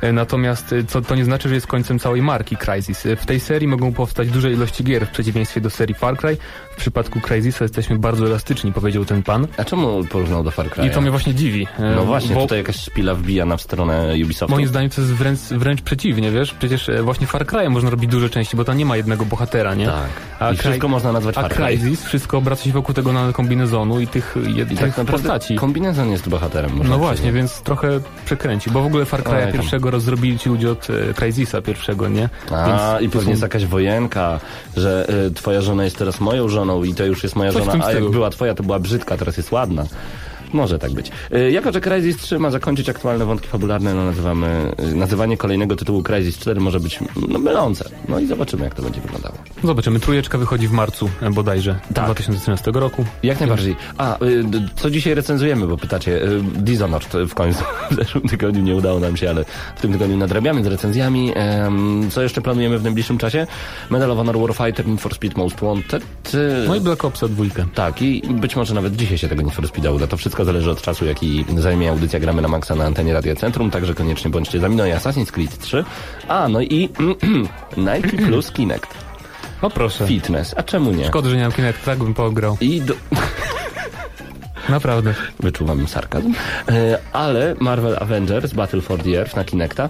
E, 0.00 0.12
Natomiast 0.12 0.72
e, 0.72 0.84
co, 0.84 1.00
to 1.02 1.14
nie 1.14 1.24
znaczy, 1.24 1.48
że 1.48 1.54
jest 1.54 1.66
końcem 1.66 1.98
całej 1.98 2.22
marki 2.22 2.56
Crysis. 2.56 3.06
E, 3.06 3.16
W 3.16 3.26
tej 3.26 3.40
serii 3.40 3.68
mogą 3.68 3.92
powstać 3.92 4.28
duże 4.28 4.52
ilości 4.52 4.84
gier, 4.84 5.06
w 5.06 5.10
przeciwieństwie 5.10 5.60
do 5.60 5.70
serii 5.70 5.94
Far 5.94 6.16
Cry. 6.16 6.36
W 6.72 6.76
przypadku 6.76 7.20
Crysisa 7.20 7.64
jesteśmy 7.64 7.98
bardzo 7.98 8.26
elastyczni, 8.26 8.72
powiedział 8.72 9.04
ten 9.04 9.22
pan. 9.22 9.46
A 9.56 9.64
czemu 9.64 10.04
porównał 10.04 10.44
do 10.44 10.50
Far 10.50 10.66
Cry'a? 10.66 10.86
I 10.86 10.90
to 10.90 11.00
mnie 11.00 11.10
właśnie 11.10 11.34
dziwi. 11.34 11.66
No 11.96 12.04
właśnie, 12.04 12.34
bo- 12.34 12.40
tutaj 12.42 12.58
jakaś 12.58 12.76
szpila 12.76 13.14
wbijana 13.14 13.56
w 13.56 13.62
stronę 13.62 14.14
Ubisoftu. 14.24 14.54
Moim 14.56 14.68
zdaniem 14.68 14.90
to 14.90 15.00
jest 15.00 15.12
wręcz, 15.14 15.40
wręcz 15.40 15.82
przeciwnie, 15.82 16.30
wiesz? 16.30 16.54
Przecież 16.54 16.90
właśnie 17.02 17.26
Far 17.26 17.46
Cry 17.46 17.70
można 17.70 17.90
robić 17.90 18.10
duże 18.10 18.30
części, 18.30 18.56
bo 18.56 18.64
tam 18.64 18.76
nie 18.76 18.84
ma 18.86 18.96
jednego 18.96 19.24
bohatera, 19.24 19.74
nie? 19.74 19.86
Tak. 19.86 20.08
A 20.40 20.52
I 20.52 20.56
wszystko 20.56 20.86
Cry- 20.86 20.90
można 20.90 21.12
nazwać 21.12 21.38
A 21.38 21.42
Far 21.42 21.50
Cry. 21.54 21.64
Crysis 21.66 22.04
wszystko 22.04 22.38
obraca 22.38 22.64
się 22.64 22.72
wokół 22.72 22.94
tego 22.94 23.12
na 23.12 23.32
kombinezonu 23.32 24.00
i 24.00 24.06
tych, 24.06 24.36
jed, 24.54 24.72
I 24.72 24.76
tych 24.76 24.94
tak 24.94 25.06
postaci. 25.06 25.54
kombinezon 25.56 26.10
jest 26.10 26.28
bohaterem. 26.28 26.70
można 26.76 26.90
No 26.92 26.98
właśnie, 26.98 27.32
więc 27.32 27.60
trochę 27.60 27.88
przekręci, 28.24 28.70
bo 28.70 28.82
w 28.82 28.86
ogóle 28.86 29.04
Far 29.04 29.20
Oj, 29.26 29.32
Cry'a 29.32 29.52
tam. 29.90 30.00
pierwszego 30.00 30.10
rozrobili 30.10 30.38
ci 30.38 30.48
ludzie 30.48 30.70
od 30.70 30.88
e, 30.90 31.14
pierwszego, 31.62 32.08
nie? 32.08 32.28
A, 32.50 32.66
Więc 32.66 33.02
i 33.02 33.08
pewnie 33.08 33.24
są- 33.24 33.30
jest 33.30 33.42
jakaś 33.42 33.66
wojenka, 33.66 34.40
że 34.76 35.06
y, 35.26 35.30
twoja 35.30 35.60
żona 35.60 35.84
jest 35.84 35.98
teraz 35.98 36.20
moją 36.20 36.48
żoną 36.48 36.84
i 36.84 36.94
to 36.94 37.04
już 37.04 37.22
jest 37.22 37.36
moja 37.36 37.52
Coś 37.52 37.64
żona, 37.64 37.84
a 37.84 37.92
jak 37.92 38.10
była 38.10 38.30
twoja, 38.30 38.54
to 38.54 38.62
była 38.62 38.78
brzydka, 38.78 39.16
teraz 39.16 39.36
jest 39.36 39.52
ładna. 39.52 39.84
Może 40.52 40.78
tak 40.78 40.90
być. 40.92 41.10
E, 41.30 41.50
Jako, 41.50 41.72
że 41.72 41.80
Crysis 41.80 42.16
3 42.16 42.38
ma 42.38 42.50
zakończyć 42.50 42.88
aktualne 42.88 43.24
wątki 43.24 43.48
fabularne, 43.48 43.94
no 43.94 44.04
nazywamy, 44.04 44.72
e, 44.78 44.86
nazywanie 44.94 45.36
kolejnego 45.36 45.76
tytułu 45.76 46.02
Crysis 46.02 46.38
4 46.38 46.60
może 46.60 46.80
być 46.80 46.98
no, 47.28 47.38
mylące. 47.38 47.90
No 48.08 48.18
i 48.20 48.26
zobaczymy, 48.26 48.64
jak 48.64 48.74
to 48.74 48.82
będzie 48.82 49.00
wyglądało. 49.00 49.34
Zobaczymy, 49.64 50.00
trójeczka 50.00 50.38
wychodzi 50.38 50.68
w 50.68 50.72
marcu 50.72 51.10
e, 51.22 51.30
bodajże 51.30 51.78
Tak. 51.94 52.04
2013 52.04 52.70
roku. 52.74 53.04
Jak 53.22 53.40
najbardziej. 53.40 53.76
A, 53.98 54.24
y, 54.24 54.44
co 54.76 54.90
dzisiaj 54.90 55.14
recenzujemy, 55.14 55.66
bo 55.66 55.76
pytacie. 55.76 56.22
Y, 56.22 56.40
Dishonored 56.42 57.12
w 57.28 57.34
końcu. 57.34 57.64
W 57.90 57.94
zeszłym 57.94 58.28
tygodniu 58.28 58.62
nie 58.62 58.76
udało 58.76 59.00
nam 59.00 59.16
się, 59.16 59.30
ale 59.30 59.44
w 59.76 59.80
tym 59.80 59.92
tygodniu 59.92 60.16
nadrabiamy 60.16 60.64
z 60.64 60.66
recenzjami. 60.66 61.32
Co 62.10 62.22
jeszcze 62.22 62.40
planujemy 62.40 62.78
w 62.78 62.82
najbliższym 62.84 63.18
czasie? 63.18 63.46
Medal 63.90 64.10
of 64.10 64.16
Honor 64.18 64.38
Warfighter, 64.38 64.86
Need 64.88 65.00
for 65.00 65.14
Speed 65.14 65.38
Most 65.40 65.60
Wanted. 65.60 66.02
y, 66.34 66.64
No 66.68 66.74
i 66.76 66.80
Black 66.80 67.04
Opsa 67.04 67.28
dwójkę. 67.28 67.64
Tak, 67.74 68.02
i 68.02 68.22
być 68.30 68.56
może 68.56 68.74
nawet 68.74 68.96
dzisiaj 68.96 69.18
się 69.18 69.28
tego 69.28 69.42
Need 69.42 69.54
for 69.54 69.68
Speeda 69.68 69.90
uda. 69.90 70.06
To 70.06 70.16
wszystko 70.16 70.39
zależy 70.44 70.70
od 70.70 70.82
czasu, 70.82 71.06
jaki 71.06 71.44
zajmie 71.56 71.90
audycja 71.90 72.20
Gramy 72.20 72.42
na 72.42 72.48
Maxa 72.48 72.74
na 72.74 72.84
antenie 72.84 73.12
Radia 73.14 73.36
Centrum, 73.36 73.70
także 73.70 73.94
koniecznie 73.94 74.30
bądźcie 74.30 74.60
za 74.60 74.68
mną 74.68 74.84
i 74.84 74.90
Assassin's 74.90 75.30
Creed 75.30 75.58
3. 75.58 75.84
A, 76.28 76.48
no 76.48 76.60
i 76.60 76.88
Nike 77.76 78.16
Plus 78.26 78.50
Kinect. 78.50 78.94
O 79.62 79.70
proszę. 79.70 80.06
Fitness. 80.06 80.54
A 80.56 80.62
czemu 80.62 80.92
nie? 80.92 81.08
Szkoda, 81.08 81.28
że 81.28 81.36
nie 81.36 81.42
mam 81.42 81.52
Kinect, 81.52 81.84
tak 81.84 81.98
bym 81.98 82.14
pograł. 82.14 82.56
I 82.60 82.80
do... 82.80 82.94
Naprawdę. 84.68 85.14
Wyczuwam 85.40 85.88
sarkazm. 85.88 86.34
E, 86.68 86.98
ale 87.12 87.54
Marvel 87.60 87.96
Avengers 88.00 88.52
Battle 88.52 88.80
for 88.80 89.02
the 89.02 89.18
Earth 89.18 89.36
na 89.36 89.44
Kinecta 89.44 89.88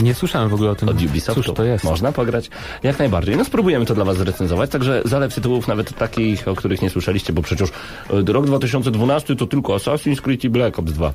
Nie 0.00 0.14
słyszałem 0.14 0.48
w 0.48 0.54
ogóle 0.54 0.70
o 0.70 0.74
tym. 0.74 0.88
od 0.88 1.02
Ubisoftu. 1.02 1.42
Cóż 1.42 1.54
to 1.54 1.64
jest? 1.64 1.84
Można 1.84 2.12
pograć 2.12 2.50
jak 2.82 2.98
najbardziej. 2.98 3.36
No 3.36 3.44
spróbujemy 3.44 3.86
to 3.86 3.94
dla 3.94 4.04
was 4.04 4.16
zrecenzować, 4.16 4.70
także 4.70 5.02
zalew 5.04 5.34
tytułów 5.34 5.68
nawet 5.68 5.96
takich, 5.96 6.48
o 6.48 6.54
których 6.54 6.82
nie 6.82 6.90
słyszeliście, 6.90 7.32
bo 7.32 7.42
przecież 7.42 7.68
e, 8.10 8.32
rok 8.32 8.46
2012 8.46 9.36
to 9.36 9.46
tylko 9.46 9.74
Assassin's 9.76 10.20
Creed 10.20 10.44
i 10.44 10.50
Black 10.50 10.78
Ops 10.78 10.92
2. 10.92 11.12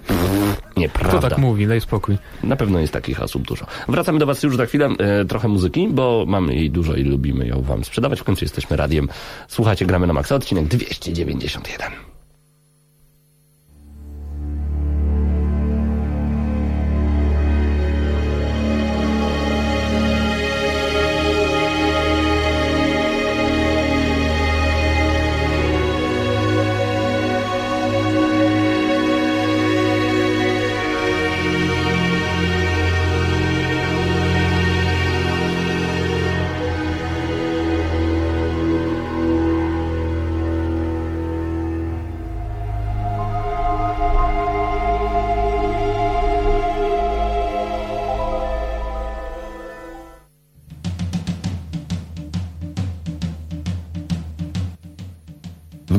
Nieprawda. 0.78 1.18
Kto 1.18 1.30
tak 1.30 1.38
mówi? 1.38 1.68
Daj 1.68 1.82
spokój. 1.82 2.18
Na 2.44 2.56
pewno 2.56 2.80
jest 2.80 2.94
takich 2.94 3.22
osób 3.22 3.44
dużo. 3.44 3.66
Wracamy 3.88 4.20
do 4.20 4.26
Was 4.26 4.44
już 4.44 4.58
za 4.58 4.66
chwilę. 4.66 4.90
E, 5.00 5.26
trochę 5.26 5.48
muzyki, 5.48 5.88
bo 5.92 6.26
mamy 6.28 6.56
jej 6.56 6.72
dużo 6.72 6.96
i 6.96 7.04
lubimy 7.04 7.48
ją 7.48 7.62
Wam 7.62 7.84
sprzedawać. 7.84 8.20
W 8.20 8.24
końcu 8.24 8.46
jesteśmy 8.46 8.78
radiem. 8.78 9.10
Słuchacie, 9.48 9.86
gramy 9.86 10.08
na 10.08 10.14
maksa. 10.14 10.36
Odcinek 10.36 10.68
291. 10.68 12.13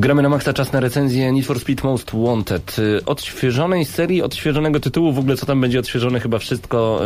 Gramy 0.04 0.23
na 0.23 0.28
Maxa 0.28 0.52
czas 0.52 0.73
na 0.73 0.80
recenzję 0.80 1.32
Need 1.32 1.46
for 1.46 1.61
Speed 1.61 1.84
Most 1.84 2.11
Wanted. 2.14 2.78
Y, 2.78 3.04
Odświeżonej 3.04 3.84
serii, 3.84 4.23
odświeżonego 4.23 4.80
tytułu, 4.80 5.12
w 5.12 5.18
ogóle 5.18 5.37
co 5.37 5.46
tam 5.46 5.61
będzie 5.61 5.78
odświeżone, 5.78 6.20
chyba 6.20 6.38
wszystko. 6.38 7.00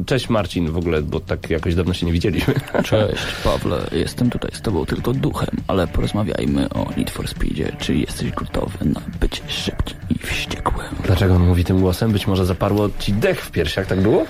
Y, 0.00 0.04
Cześć 0.04 0.28
Marcin 0.28 0.70
w 0.70 0.76
ogóle, 0.76 1.02
bo 1.02 1.20
tak 1.20 1.50
jakoś 1.50 1.74
dawno 1.74 1.94
się 1.94 2.06
nie 2.06 2.12
widzieliśmy. 2.12 2.54
Cześć, 2.84 3.24
Pawle. 3.44 3.78
Jestem 3.92 4.30
tutaj 4.30 4.50
z 4.54 4.62
tobą 4.62 4.86
tylko 4.86 5.12
duchem, 5.12 5.56
ale 5.66 5.86
porozmawiajmy 5.86 6.68
o 6.68 6.86
Need 6.96 7.10
for 7.10 7.28
Speedzie. 7.28 7.76
Czy 7.78 7.94
jesteś 7.94 8.30
gotowy 8.30 8.84
na 8.84 9.00
być 9.20 9.42
szybkim 9.48 9.96
i 10.10 10.18
wściekłym? 10.18 10.86
Dlaczego 11.04 11.34
on 11.34 11.46
mówi 11.46 11.64
tym 11.64 11.80
głosem? 11.80 12.12
Być 12.12 12.26
może 12.26 12.46
zaparło 12.46 12.88
ci 12.98 13.12
dech 13.12 13.40
w 13.40 13.50
piersiach, 13.50 13.86
tak 13.86 14.00
było? 14.00 14.26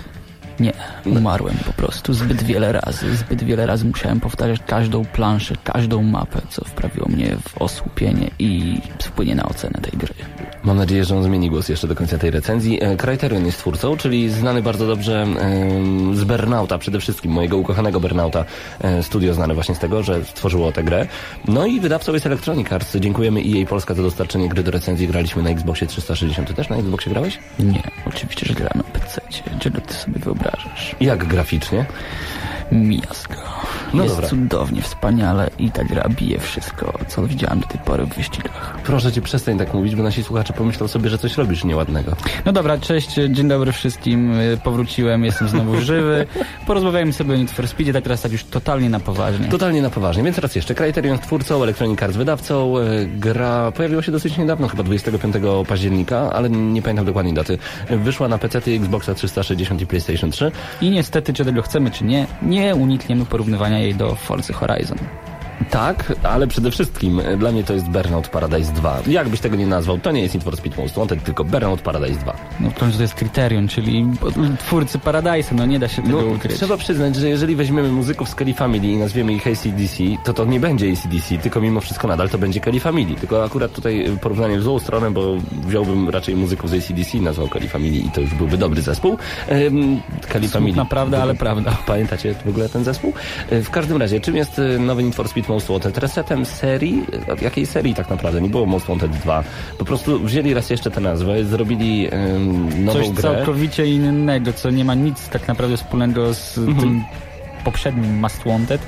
Nie, 0.60 0.72
umarłem 1.04 1.54
po 1.66 1.72
prostu 1.72 2.14
zbyt 2.14 2.42
wiele 2.42 2.72
razy. 2.72 3.16
Zbyt 3.16 3.44
wiele 3.44 3.66
razy 3.66 3.84
musiałem 3.84 4.20
powtarzać 4.20 4.60
każdą 4.66 5.04
planszę, 5.04 5.54
każdą 5.64 6.02
mapę, 6.02 6.40
co 6.48 6.64
wprawiło 6.64 7.08
mnie 7.08 7.36
w 7.48 7.62
osłupienie 7.62 8.30
i 8.38 8.80
wpłynie 9.02 9.34
na 9.34 9.44
ocenę 9.44 9.80
tej 9.82 9.98
gry. 9.98 10.14
Mam 10.64 10.76
nadzieję, 10.76 11.04
że 11.04 11.16
on 11.16 11.22
zmieni 11.22 11.50
głos 11.50 11.68
jeszcze 11.68 11.88
do 11.88 11.94
końca 11.94 12.18
tej 12.18 12.30
recenzji. 12.30 12.82
E, 12.82 12.96
Criterion 12.96 13.46
jest 13.46 13.58
twórcą, 13.58 13.96
czyli 13.96 14.30
znany 14.30 14.62
bardzo 14.62 14.86
dobrze 14.86 15.26
z 16.12 16.24
Burnouta, 16.24 16.78
przede 16.78 17.00
wszystkim 17.00 17.32
mojego 17.32 17.56
ukochanego 17.56 18.00
Burnouta. 18.00 18.44
E, 18.80 19.02
Studio 19.02 19.34
znane 19.34 19.54
właśnie 19.54 19.74
z 19.74 19.78
tego, 19.78 20.02
że 20.02 20.24
stworzyło 20.24 20.72
tę 20.72 20.82
grę. 20.84 21.06
No 21.48 21.66
i 21.66 21.80
wydawcą 21.80 22.12
jest 22.12 22.26
Electronic 22.26 22.72
Arts. 22.72 22.96
Dziękujemy 22.96 23.40
EA 23.40 23.66
Polska 23.66 23.94
za 23.94 24.02
dostarczenie 24.02 24.48
gry 24.48 24.62
do 24.62 24.70
recenzji. 24.70 25.08
Graliśmy 25.08 25.42
na 25.42 25.50
Xboxie 25.50 25.86
360. 25.86 26.48
Ty 26.48 26.54
też 26.54 26.68
na 26.68 26.76
Xboxie 26.76 27.12
grałeś? 27.12 27.38
Nie, 27.58 27.82
oczywiście, 28.06 28.46
że 28.46 28.54
gram 28.54 28.72
na 28.74 28.82
PC. 28.82 29.21
Czego 29.60 29.80
ty 29.80 29.94
sobie 29.94 30.18
wyobrażasz? 30.18 30.96
Jak 31.00 31.24
graficznie? 31.24 31.84
Miazga. 32.72 33.36
No 33.94 34.02
Jest 34.02 34.14
dobra. 34.14 34.28
cudownie, 34.30 34.82
wspaniale 34.82 35.50
i 35.58 35.70
ta 35.70 35.84
gra 35.84 36.08
bije 36.08 36.38
wszystko, 36.38 36.98
co 37.08 37.26
widziałem 37.26 37.60
do 37.60 37.66
tej 37.66 37.80
pory 37.80 38.06
w 38.06 38.14
wyścigach. 38.14 38.78
Proszę 38.84 39.12
cię, 39.12 39.22
przestań 39.22 39.58
tak 39.58 39.74
mówić, 39.74 39.96
bo 39.96 40.02
nasi 40.02 40.22
słuchacze 40.22 40.52
pomyślą 40.52 40.88
sobie, 40.88 41.10
że 41.10 41.18
coś 41.18 41.36
robisz 41.36 41.64
nieładnego. 41.64 42.16
No 42.44 42.52
dobra, 42.52 42.78
cześć, 42.78 43.10
dzień 43.30 43.48
dobry 43.48 43.72
wszystkim. 43.72 44.40
Y, 44.40 44.58
Powróciłem, 44.64 45.24
jestem 45.24 45.48
znowu 45.48 45.80
żywy. 45.90 46.26
Porozmawiajmy 46.66 47.12
sobie 47.12 47.34
o 47.34 47.36
Need 47.36 47.50
for 47.50 47.68
Speedzie, 47.68 47.92
tak 47.92 48.04
teraz 48.04 48.22
tak 48.22 48.32
już 48.32 48.44
totalnie 48.44 48.90
na 48.90 49.00
poważnie. 49.00 49.48
Totalnie 49.48 49.82
na 49.82 49.90
poważnie, 49.90 50.22
więc 50.22 50.38
raz 50.38 50.54
jeszcze. 50.56 50.74
Criterion 50.74 51.18
twórcą, 51.18 51.62
Electronic 51.62 52.02
Arts 52.02 52.16
wydawcą. 52.16 52.78
e, 52.78 52.82
Gra 53.06 53.72
pojawiła 53.72 54.02
się 54.02 54.12
dosyć 54.12 54.38
niedawno, 54.38 54.68
chyba 54.68 54.82
25 54.82 55.34
października, 55.68 56.30
ale 56.32 56.50
nie 56.50 56.82
pamiętam 56.82 57.04
dokładnie 57.06 57.32
daty. 57.34 57.58
E, 57.88 57.96
Wyszła 57.96 58.28
na 58.28 58.38
PC, 58.38 58.58
Xboxa 58.66 59.14
360 59.14 59.80
i 59.82 59.86
PlayStation 59.86 60.30
3. 60.30 60.52
I 60.80 60.90
niestety, 60.90 61.32
czy 61.34 61.44
tego 61.44 61.62
chcemy, 61.62 61.90
czy 61.90 62.04
nie, 62.04 62.26
nie 62.42 62.74
unikniemy 62.74 63.24
porównywania 63.26 63.81
jej 63.82 63.94
do 63.94 64.14
Forza 64.14 64.52
Horizon. 64.54 64.98
Tak, 65.70 66.12
ale 66.22 66.46
przede 66.46 66.70
wszystkim 66.70 67.20
e, 67.20 67.36
dla 67.36 67.52
mnie 67.52 67.64
to 67.64 67.72
jest 67.74 67.88
Burnout 67.88 68.28
Paradise 68.28 68.72
2. 68.72 68.98
Jak 69.06 69.28
byś 69.28 69.40
tego 69.40 69.56
nie 69.56 69.66
nazwał, 69.66 69.98
to 69.98 70.12
nie 70.12 70.20
jest 70.22 70.34
Need 70.34 70.44
for 70.44 70.56
Speed 70.56 70.82
Most 70.82 70.94
Wanted, 70.96 71.24
tylko 71.24 71.44
Burnout 71.44 71.80
Paradise 71.80 72.20
2. 72.20 72.36
No 72.60 72.70
to 72.70 72.86
to 72.96 73.02
jest 73.02 73.14
kryterium, 73.14 73.68
czyli 73.68 74.06
twórcy 74.58 74.98
Paradise'a, 74.98 75.54
no 75.54 75.66
nie 75.66 75.78
da 75.78 75.88
się 75.88 76.02
tego 76.02 76.22
No, 76.22 76.26
ukryć. 76.26 76.54
trzeba 76.56 76.76
przyznać, 76.76 77.16
że 77.16 77.28
jeżeli 77.28 77.56
weźmiemy 77.56 77.88
muzyków 77.92 78.28
z 78.28 78.34
Kelly 78.34 78.54
Family 78.54 78.86
i 78.86 78.96
nazwiemy 78.96 79.32
ich 79.32 79.46
ACDC, 79.46 79.96
to 80.24 80.32
to 80.32 80.44
nie 80.44 80.60
będzie 80.60 80.92
ACDC, 80.92 81.38
tylko 81.38 81.60
mimo 81.60 81.80
wszystko 81.80 82.08
nadal 82.08 82.28
to 82.28 82.38
będzie 82.38 82.60
Kelly 82.60 82.80
Family. 82.80 83.14
Tylko 83.14 83.44
akurat 83.44 83.72
tutaj 83.72 84.06
porównanie 84.20 84.58
w 84.58 84.62
złą 84.62 84.78
stronę, 84.78 85.10
bo 85.10 85.36
wziąłbym 85.66 86.08
raczej 86.08 86.36
muzyków 86.36 86.70
z 86.70 86.74
ACDC 86.74 87.18
i 87.18 87.20
nazwał 87.20 87.48
Kelly 87.48 87.68
Family 87.68 87.96
i 87.96 88.10
to 88.10 88.20
już 88.20 88.34
byłby 88.34 88.58
dobry 88.58 88.82
zespół. 88.82 89.18
Ym, 89.52 90.00
Kelly 90.28 90.48
Family. 90.48 90.76
Naprawdę, 90.76 91.22
ale 91.22 91.34
prawda. 91.44 91.76
Pamiętacie 91.86 92.34
w 92.44 92.48
ogóle 92.48 92.68
ten 92.68 92.84
zespół? 92.84 93.12
Y, 93.52 93.62
W 93.62 93.70
każdym 93.70 93.96
razie, 93.96 94.20
czym 94.20 94.36
jest 94.36 94.58
y, 94.58 94.78
nowy 94.78 95.02
Need 95.02 95.14
for 95.14 95.28
Speed 95.28 95.51
Most 95.52 95.68
Wanted? 95.68 95.98
Resetem 95.98 96.44
serii? 96.46 97.02
Od 97.32 97.42
jakiej 97.42 97.66
serii 97.66 97.94
tak 97.94 98.10
naprawdę? 98.10 98.40
Nie 98.40 98.48
było 98.48 98.66
Most 98.66 98.86
Wanted 98.86 99.10
2. 99.10 99.44
Po 99.78 99.84
prostu 99.84 100.18
wzięli 100.18 100.54
raz 100.54 100.70
jeszcze 100.70 100.90
tę 100.90 101.00
nazwę, 101.00 101.44
zrobili 101.44 102.08
ym, 102.14 102.84
nową 102.84 102.98
Coś 102.98 103.10
grę. 103.10 103.22
całkowicie 103.22 103.86
innego, 103.86 104.52
co 104.52 104.70
nie 104.70 104.84
ma 104.84 104.94
nic 104.94 105.28
tak 105.28 105.48
naprawdę 105.48 105.76
wspólnego 105.76 106.34
z 106.34 106.58
Mhm. 106.58 106.78
tym 106.80 107.04
poprzednim 107.64 108.20
Must 108.20 108.44
Wanted, 108.46 108.80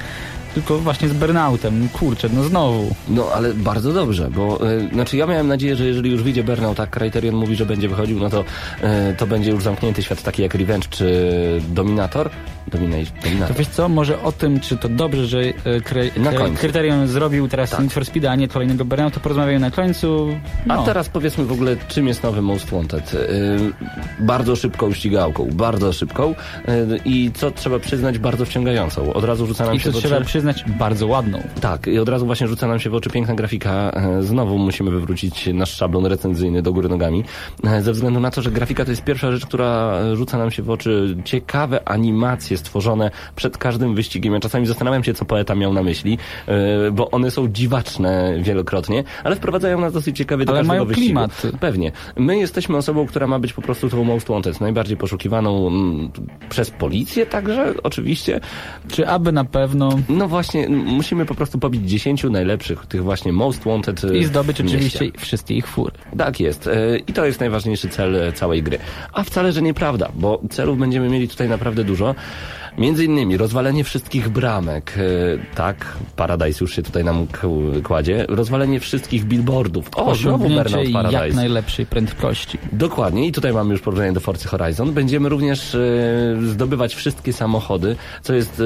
tylko 0.55 0.79
właśnie 0.79 1.09
z 1.09 1.13
Burnoutem. 1.13 1.89
Kurczę, 1.89 2.29
no 2.33 2.43
znowu. 2.43 2.95
No, 3.09 3.27
ale 3.35 3.55
bardzo 3.55 3.93
dobrze, 3.93 4.31
bo 4.31 4.71
y, 4.71 4.89
znaczy 4.93 5.17
ja 5.17 5.27
miałem 5.27 5.49
nadzieję, 5.49 5.77
że 5.77 5.85
jeżeli 5.87 6.11
już 6.11 6.23
wyjdzie 6.23 6.45
Burnout, 6.45 6.77
tak 6.77 6.91
Criterion 6.91 7.35
mówi, 7.35 7.57
że 7.57 7.67
będzie 7.67 7.89
wychodził, 7.89 8.19
no 8.21 8.31
to 8.31 8.41
y, 8.41 8.45
to 9.17 9.27
będzie 9.27 9.51
już 9.51 9.65
zamknięty 9.65 10.03
świat 10.03 10.23
taki 10.23 10.43
jak 10.43 10.55
Revenge 10.55 10.89
czy 10.91 11.61
Dominator. 11.69 12.31
Dominate, 12.67 13.05
To 13.05 13.29
Dominator. 13.29 13.57
wiesz 13.57 13.69
co, 13.69 13.89
może 13.89 14.23
o 14.23 14.33
tym, 14.33 14.61
czy 14.61 14.77
to 14.77 14.89
dobrze, 14.89 15.27
że 15.27 15.41
e, 15.41 15.81
kry, 15.85 16.11
końcu. 16.39 16.61
Kryterion 16.61 17.09
zrobił 17.09 17.49
teraz 17.49 17.71
Tak. 17.71 17.81
Need 17.81 17.93
for 17.93 18.05
Speed, 18.05 18.31
a 18.31 18.35
nie 18.35 18.49
kolejnego 18.49 18.85
Burnouta, 18.85 19.21
porozmawiają 19.21 19.59
na 19.61 19.71
końcu. 19.71 20.37
No. 20.67 20.75
A 20.75 20.85
teraz 20.85 21.09
powiedzmy 21.09 21.45
w 21.45 21.53
ogóle, 21.53 21.77
czym 21.89 22.09
jest 22.09 22.23
nowy 22.23 22.43
Most 22.43 22.71
Wanted. 22.71 23.15
Y, 23.15 23.19
bardzo 24.21 24.57
szybką 24.57 24.93
ścigałką, 24.93 25.49
bardzo 25.53 25.93
szybką 25.93 26.35
y, 26.69 27.01
i 27.05 27.31
co 27.35 27.51
trzeba 27.51 27.79
przyznać, 27.79 28.19
bardzo 28.19 28.45
wciągającą. 28.45 29.13
Od 29.13 29.25
razu 29.25 29.47
rzuca 29.47 29.67
nam 29.67 29.75
I 29.75 29.81
się 29.81 29.93
to 29.93 29.99
w 29.99 30.01
trzeba 30.01 30.17
oczy... 30.17 30.25
przyznać, 30.53 30.79
bardzo 30.79 31.07
ładną. 31.07 31.43
Tak, 31.61 31.87
i 31.87 31.99
od 31.99 32.09
razu 32.09 32.27
właśnie 32.27 32.49
rzuca 32.49 32.67
nam 32.67 32.81
się 32.81 32.91
w 32.91 32.95
oczy 32.95 33.11
piękna 33.11 33.35
grafika. 33.35 33.91
E, 33.91 34.23
Znowu 34.23 34.59
musimy 34.59 34.91
wywrócić 34.91 35.47
nasz 35.55 35.77
szablon 35.77 36.07
recenzyjny 36.07 36.63
do 36.63 36.73
góry 36.73 36.89
nogami, 36.89 37.25
e, 37.65 37.83
ze 37.83 37.93
względu 37.93 38.21
na 38.21 38.31
to, 38.31 38.43
że 38.43 38.51
grafika 38.51 38.85
to 38.85 38.91
jest 38.91 39.05
pierwsza 39.05 39.33
rzecz, 39.33 39.47
która 39.47 39.99
rzuca 40.15 40.39
nam 40.39 40.51
się 40.51 40.63
w 40.63 40.71
oczy. 40.71 41.17
Ciekawe 41.25 41.89
animacje 41.89 42.05
animacje 42.15 42.57
stworzone 42.59 43.11
przed 43.37 43.59
każdym 43.59 43.95
wyścigiem. 43.95 44.35
Ja 44.35 44.41
czasami 44.41 44.67
zastanawiam 44.67 45.05
się, 45.05 45.15
co 45.15 45.25
poeta 45.25 45.55
miał 45.55 45.73
na 45.73 45.83
myśli, 45.83 46.19
e, 46.47 46.91
bo 46.91 47.11
one 47.11 47.31
są 47.31 47.49
dziwaczne 47.49 48.35
wielokrotnie, 48.41 49.05
ale 49.25 49.37
wprowadzają 49.37 49.81
nas 49.81 49.93
dosyć 49.93 50.17
ciekawie 50.17 50.45
do 50.45 50.53
Ale 50.53 50.61
każdego 50.61 50.73
mają 50.75 50.85
wyścigu. 50.85 51.07
klimat. 51.07 51.43
Pewnie. 51.61 51.93
My 52.17 52.39
jesteśmy 52.39 52.77
osobą, 52.77 53.07
która 53.07 53.27
ma 53.27 53.39
być 53.39 53.53
po 53.53 53.63
prostu 53.63 53.89
tą 53.91 54.05
most 54.05 54.29
wanted, 54.29 54.61
najbardziej 54.61 54.97
poszukiwaną 54.97 55.67
mm, 55.69 56.11
przez 56.49 56.71
policję 56.71 57.27
także, 57.27 57.75
oczywiście. 57.83 58.41
Czy 58.89 59.09
aby 59.09 59.33
na 59.33 59.45
pewno 59.45 59.99
No 60.09 60.29
właśnie, 60.35 60.67
m, 60.67 60.75
musimy 60.85 61.27
po 61.27 61.35
prostu 61.35 61.59
pobić 61.59 61.91
10 61.91 62.25
najlepszych, 62.25 62.87
tych 62.87 63.03
właśnie 63.03 63.33
most 63.33 63.65
wanted 63.65 64.05
e, 64.05 64.17
i 64.19 64.25
zdobyć 64.25 64.59
mieście. 64.61 64.77
oczywiście 64.77 65.11
wszystkie 65.19 65.55
ich 65.55 65.67
fury. 65.67 65.93
Tak 66.19 66.41
jest. 66.41 66.67
E, 66.67 66.97
I 66.99 67.13
to 67.13 67.25
jest 67.27 67.41
najważniejszy 67.41 67.89
cel 67.89 68.17
e, 68.17 68.33
całej 68.33 68.63
gry. 68.63 68.79
A 69.13 69.23
wcale, 69.23 69.53
że 69.53 69.63
nieprawda, 69.63 70.09
bo 70.15 70.41
celów 70.51 70.79
będziemy 70.79 71.09
mieli 71.09 71.29
tutaj 71.29 71.49
naprawdę 71.49 71.85
dużo. 71.85 72.15
Między 72.79 73.05
innymi 73.05 73.37
rozwalenie 73.37 73.85
wszystkich 73.85 74.29
bramek, 74.29 74.95
tak, 75.55 75.97
Paradise 76.17 76.59
już 76.65 76.77
się 76.77 76.83
tutaj 76.83 77.05
nam 77.05 77.27
kładzie, 77.85 78.27
rozwalenie 78.29 78.81
wszystkich 78.81 79.25
billboardów. 79.25 79.91
O, 79.97 80.15
znowu 80.15 80.39
Burnout 80.39 80.71
jak 80.71 80.93
Paradise. 80.93 81.37
najlepszej 81.37 81.87
prędkości. 81.87 82.59
Dokładnie 82.73 83.27
i 83.27 83.33
tutaj 83.33 83.53
mamy 83.53 83.73
już 83.73 83.81
porównanie 83.81 84.13
do 84.13 84.21
Forcy 84.21 84.49
Horizon. 84.49 84.93
Będziemy 84.93 85.29
również 85.29 85.77
zdobywać 86.47 86.95
wszystkie 86.95 87.33
samochody, 87.33 87.97
co 88.23 88.35
jest 88.35 88.63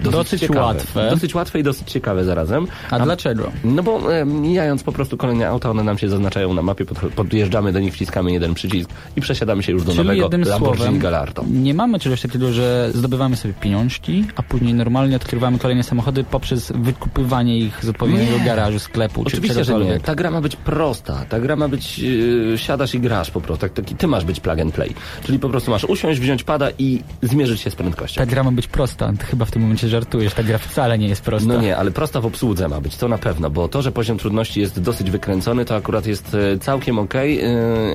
dosyć, 0.00 0.12
Dosyć 0.12 0.40
ciekawe. 0.40 0.60
łatwe. 0.60 0.95
Dosyć 1.10 1.34
łatwe 1.34 1.60
i 1.60 1.62
dosyć 1.62 1.90
ciekawe 1.90 2.24
zarazem. 2.24 2.66
A 2.90 2.98
dlaczego? 2.98 3.52
No 3.64 3.82
bo 3.82 4.14
e, 4.14 4.24
mijając 4.24 4.82
po 4.82 4.92
prostu 4.92 5.16
kolejne 5.16 5.48
auta, 5.48 5.70
one 5.70 5.84
nam 5.84 5.98
się 5.98 6.08
zaznaczają 6.08 6.54
na 6.54 6.62
mapie, 6.62 6.84
pod, 6.84 6.98
podjeżdżamy 6.98 7.72
do 7.72 7.80
nich, 7.80 7.94
wciskamy 7.94 8.32
jeden 8.32 8.54
przycisk 8.54 8.90
i 9.16 9.20
przesiadamy 9.20 9.62
się 9.62 9.72
już 9.72 9.84
do 9.84 9.92
Czyli 9.92 9.98
nowego 9.98 10.22
jednym 10.22 10.42
Lamborghini 10.42 10.84
słowem, 10.84 10.98
Gallardo. 10.98 11.44
nie 11.50 11.74
mamy 11.74 11.98
czegoś 11.98 12.20
takiego, 12.20 12.52
że 12.52 12.90
zdobywamy 12.94 13.36
sobie 13.36 13.54
pieniążki, 13.54 14.24
a 14.36 14.42
później 14.42 14.74
normalnie 14.74 15.16
odkrywamy 15.16 15.58
kolejne 15.58 15.82
samochody 15.82 16.24
poprzez 16.24 16.72
wykupywanie 16.74 17.58
ich 17.58 17.84
z 17.84 17.88
odpowiedniego 17.88 18.38
Nie. 18.38 18.44
garażu, 18.44 18.78
sklepu 18.78 19.24
czy 19.24 19.36
Oczywiście, 19.36 19.64
że 19.64 19.74
nie. 19.78 20.00
Ta 20.00 20.14
gra 20.14 20.30
ma 20.30 20.40
być 20.40 20.56
prosta. 20.56 21.24
Ta 21.28 21.40
gra 21.40 21.56
ma 21.56 21.68
być, 21.68 21.98
yy, 21.98 22.58
siadasz 22.58 22.94
i 22.94 23.00
grasz 23.00 23.30
po 23.30 23.40
prostu. 23.40 23.60
Tak, 23.60 23.72
taki, 23.72 23.94
ty 23.96 24.06
masz 24.06 24.24
być 24.24 24.40
plug 24.40 24.60
and 24.60 24.74
play. 24.74 24.94
Czyli 25.24 25.38
po 25.38 25.48
prostu 25.48 25.70
masz 25.70 25.84
usiąść, 25.84 26.20
wziąć 26.20 26.44
pada 26.44 26.68
i 26.78 27.02
zmierzyć 27.22 27.60
się 27.60 27.70
z 27.70 27.74
prędkością. 27.74 28.20
Ta 28.20 28.26
gra 28.26 28.42
ma 28.42 28.52
być 28.52 28.66
prosta. 28.66 29.12
Ty 29.18 29.26
chyba 29.26 29.44
w 29.44 29.50
tym 29.50 29.62
momencie 29.62 29.88
żartujesz. 29.88 30.34
Ta 30.34 30.42
gra 30.42 30.58
wcale 30.58 30.85
nie 30.94 31.08
jest 31.08 31.22
prosta. 31.22 31.48
No 31.48 31.60
nie, 31.60 31.76
ale 31.76 31.90
prosta 31.90 32.20
w 32.20 32.26
obsłudze 32.26 32.68
ma 32.68 32.80
być, 32.80 32.96
to 32.96 33.08
na 33.08 33.18
pewno, 33.18 33.50
bo 33.50 33.68
to, 33.68 33.82
że 33.82 33.92
poziom 33.92 34.18
trudności 34.18 34.60
jest 34.60 34.80
dosyć 34.80 35.10
wykręcony, 35.10 35.64
to 35.64 35.76
akurat 35.76 36.06
jest 36.06 36.34
e, 36.34 36.58
całkiem 36.58 36.98
okej, 36.98 37.40
e, 37.40 37.50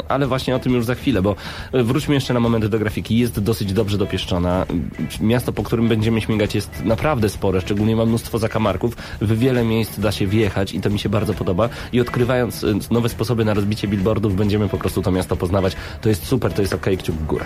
ale 0.08 0.27
właśnie 0.27 0.56
o 0.56 0.60
tym 0.60 0.73
już 0.73 0.86
za 0.86 0.95
chwilę, 0.95 1.21
bo 1.21 1.36
e, 1.71 1.84
wróćmy 1.84 2.15
jeszcze 2.15 2.34
na 2.34 2.39
moment 2.39 2.65
do 2.65 2.80
grafiki. 2.80 3.17
Jest 3.17 3.39
dosyć 3.39 3.73
dobrze 3.73 3.97
dopieszczona. 3.97 4.65
Miasto, 5.21 5.54
po 5.54 5.63
którym 5.63 5.88
będziemy 5.88 6.21
śmigać 6.21 6.56
jest 6.56 6.86
naprawdę 6.86 7.30
spore, 7.30 7.62
szczególnie 7.62 7.95
ma 7.95 8.06
mnóstwo 8.06 8.39
zakamarków. 8.39 8.95
W 9.21 9.39
wiele 9.39 9.63
miejsc 9.63 9.99
da 9.99 10.12
się 10.12 10.27
wjechać 10.27 10.73
i 10.73 10.82
to 10.82 10.89
mi 10.89 10.99
się 10.99 11.10
bardzo 11.10 11.34
podoba. 11.34 11.69
I 11.93 12.01
odkrywając 12.01 12.65
nowe 12.91 13.10
sposoby 13.10 13.45
na 13.45 13.54
rozbicie 13.54 13.88
billboardów, 13.88 14.36
będziemy 14.36 14.69
po 14.69 14.77
prostu 14.77 15.01
to 15.01 15.12
miasto 15.12 15.36
poznawać. 15.36 15.73
To 16.01 16.10
jest 16.10 16.25
super, 16.25 16.54
to 16.54 16.62
jest 16.62 16.73
okej, 16.73 16.97
kciuk 16.97 17.15
w 17.15 17.25
górę. 17.25 17.45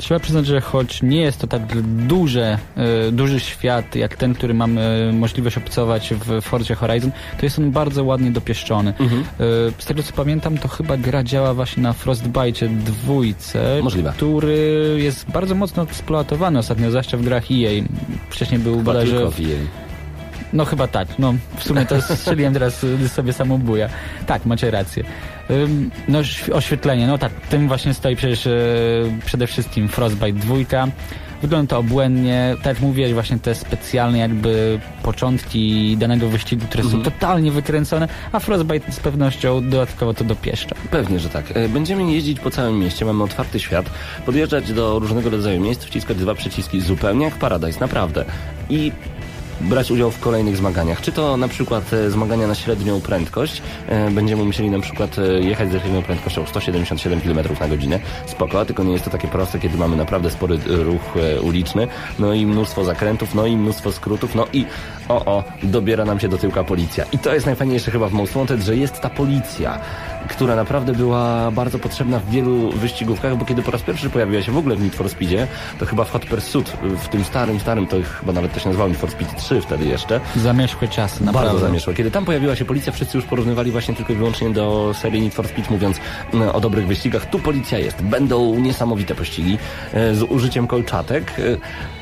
Trzeba 0.00 0.20
przyznać, 0.20 0.46
że 0.46 0.60
choć 0.60 1.02
nie 1.02 1.20
jest 1.20 1.40
to 1.40 1.46
tak 1.46 1.62
duże, 1.82 2.58
e, 2.76 3.12
duży 3.12 3.40
świat 3.40 3.96
jak 3.96 4.16
ten, 4.16 4.34
który 4.34 4.54
mamy 4.54 5.10
możliwość 5.12 5.58
obcować 5.58 6.14
w 6.24 6.42
Forcie 6.42 6.74
Horizon, 6.74 7.10
to 7.38 7.46
jest 7.46 7.58
on 7.58 7.70
bardzo 7.70 8.04
ładnie 8.04 8.30
dopieszczony. 8.30 8.94
Mhm. 9.00 9.22
E, 9.22 9.24
z 9.78 9.84
tego 9.84 10.02
co 10.02 10.12
pamiętam, 10.12 10.58
to 10.58 10.68
chyba 10.68 10.96
gra 10.96 11.22
działa 11.22 11.54
właśnie 11.54 11.82
na 11.82 11.92
Frostbite 11.92 12.68
dwójce, 12.68 13.80
Możliwe. 13.82 14.12
który 14.16 14.96
jest 14.98 15.30
bardzo 15.30 15.54
mocno 15.54 15.82
eksploatowany 15.82 16.58
ostatnio, 16.58 16.90
zwłaszcza 16.90 17.16
w 17.16 17.22
grach 17.22 17.44
EA. 17.50 17.84
Wcześniej 18.30 18.60
był 18.60 18.72
Chyba 18.72 18.84
bodajże... 18.84 19.16
tylko 19.16 19.30
w 19.30 19.38
jej. 19.38 19.90
No 20.52 20.64
chyba 20.64 20.86
tak, 20.86 21.08
no 21.18 21.34
w 21.56 21.64
sumie 21.64 21.86
to 21.86 22.02
strzeliłem 22.02 22.52
teraz 22.52 22.86
sobie 23.08 23.32
samobuja. 23.32 23.88
Tak, 24.26 24.46
macie 24.46 24.70
rację. 24.70 25.04
No 26.08 26.18
oświetlenie, 26.52 27.06
no 27.06 27.18
tak, 27.18 27.32
tym 27.32 27.68
właśnie 27.68 27.94
stoi 27.94 28.16
przecież 28.16 28.46
e, 28.46 28.50
przede 29.26 29.46
wszystkim 29.46 29.88
Frostbite 29.88 30.32
2. 30.32 30.54
Wygląda 31.42 31.70
to 31.70 31.78
obłędnie, 31.78 32.54
tak 32.56 32.66
jak 32.66 32.80
mówiłeś, 32.80 33.12
właśnie 33.12 33.38
te 33.38 33.54
specjalne 33.54 34.18
jakby 34.18 34.80
początki 35.02 35.96
danego 35.96 36.28
wyścigu, 36.28 36.66
które 36.66 36.84
są 36.84 37.02
totalnie 37.02 37.52
wykręcone, 37.52 38.08
a 38.32 38.40
Frostbite 38.40 38.92
z 38.92 39.00
pewnością 39.00 39.70
dodatkowo 39.70 40.14
to 40.14 40.24
dopieszcza. 40.24 40.74
Pewnie, 40.90 41.20
że 41.20 41.28
tak. 41.28 41.44
E, 41.56 41.68
Będziemy 41.68 42.12
jeździć 42.12 42.40
po 42.40 42.50
całym 42.50 42.78
mieście, 42.78 43.04
mamy 43.04 43.24
otwarty 43.24 43.60
świat, 43.60 43.90
podjeżdżać 44.26 44.72
do 44.72 44.98
różnego 44.98 45.30
rodzaju 45.30 45.60
miejsc, 45.60 45.84
wciskać 45.84 46.16
dwa 46.16 46.34
przyciski 46.34 46.80
zupełnie 46.80 47.24
jak 47.24 47.34
Paradise, 47.34 47.80
naprawdę. 47.80 48.24
I 48.70 48.92
brać 49.60 49.90
udział 49.90 50.10
w 50.10 50.20
kolejnych 50.20 50.56
zmaganiach. 50.56 51.00
Czy 51.00 51.12
to 51.12 51.36
na 51.36 51.48
przykład 51.48 51.92
e, 51.92 52.10
zmagania 52.10 52.46
na 52.46 52.54
średnią 52.54 53.00
prędkość. 53.00 53.62
E, 53.88 54.10
Będziemy 54.10 54.44
musieli 54.44 54.70
na 54.70 54.80
przykład 54.80 55.18
e, 55.18 55.40
jechać 55.40 55.72
ze 55.72 55.80
średnią 55.80 56.02
prędkością 56.02 56.46
177 56.46 57.20
km 57.20 57.38
na 57.60 57.68
godzinę. 57.68 58.00
Spoko, 58.26 58.64
tylko 58.64 58.84
nie 58.84 58.92
jest 58.92 59.04
to 59.04 59.10
takie 59.10 59.28
proste, 59.28 59.58
kiedy 59.58 59.78
mamy 59.78 59.96
naprawdę 59.96 60.30
spory 60.30 60.58
ruch 60.66 61.14
uliczny, 61.42 61.88
no 62.18 62.34
i 62.34 62.46
mnóstwo 62.46 62.84
zakrętów, 62.84 63.34
no 63.34 63.46
i 63.46 63.56
mnóstwo 63.56 63.92
skrótów, 63.92 64.34
no 64.34 64.46
i 64.52 64.66
o, 65.10 65.24
o, 65.24 65.44
dobiera 65.62 66.04
nam 66.04 66.20
się 66.20 66.28
do 66.28 66.38
tyłka 66.38 66.64
policja. 66.64 67.04
I 67.12 67.18
to 67.18 67.34
jest 67.34 67.46
najfajniejsze 67.46 67.90
chyba 67.90 68.08
w 68.08 68.12
Most 68.12 68.32
Wanted, 68.32 68.60
że 68.60 68.76
jest 68.76 69.00
ta 69.00 69.10
policja, 69.10 69.78
która 70.28 70.56
naprawdę 70.56 70.92
była 70.92 71.50
bardzo 71.50 71.78
potrzebna 71.78 72.18
w 72.18 72.30
wielu 72.30 72.70
wyścigówkach, 72.70 73.36
bo 73.36 73.44
kiedy 73.44 73.62
po 73.62 73.70
raz 73.70 73.82
pierwszy 73.82 74.10
pojawiła 74.10 74.42
się 74.42 74.52
w 74.52 74.58
ogóle 74.58 74.76
w 74.76 74.82
Need 74.82 74.94
for 74.94 75.08
Speedzie, 75.08 75.46
to 75.78 75.86
chyba 75.86 76.04
w 76.04 76.10
Hot 76.10 76.26
Pursuit, 76.26 76.70
w 76.82 77.08
tym 77.08 77.24
starym, 77.24 77.60
starym, 77.60 77.86
to 77.86 77.96
chyba 78.20 78.32
nawet 78.32 78.52
to 78.52 78.60
się 78.60 78.66
nazywało 78.66 78.88
Need 78.88 79.00
for 79.00 79.10
Speed 79.10 79.36
3 79.36 79.60
wtedy 79.60 79.84
jeszcze, 79.84 80.20
Zamierzchłe 80.36 80.88
czasy, 80.88 81.24
naprawdę. 81.24 81.50
bardzo 81.50 81.66
zamieszło. 81.66 81.92
Kiedy 81.92 82.10
tam 82.10 82.24
pojawiła 82.24 82.56
się 82.56 82.64
policja, 82.64 82.92
wszyscy 82.92 83.18
już 83.18 83.26
porównywali 83.26 83.70
właśnie 83.70 83.94
tylko 83.94 84.12
i 84.12 84.16
wyłącznie 84.16 84.50
do 84.50 84.94
serii 84.94 85.22
Need 85.22 85.34
for 85.34 85.48
Speed, 85.48 85.70
mówiąc 85.70 85.96
mm, 86.34 86.48
o 86.48 86.60
dobrych 86.60 86.86
wyścigach. 86.86 87.26
Tu 87.26 87.38
policja 87.38 87.78
jest. 87.78 88.02
Będą 88.02 88.54
niesamowite 88.54 89.14
pościgi 89.14 89.58
e, 89.92 90.14
z 90.14 90.22
użyciem 90.22 90.66
kolczatek, 90.66 91.32
e, 91.38 91.99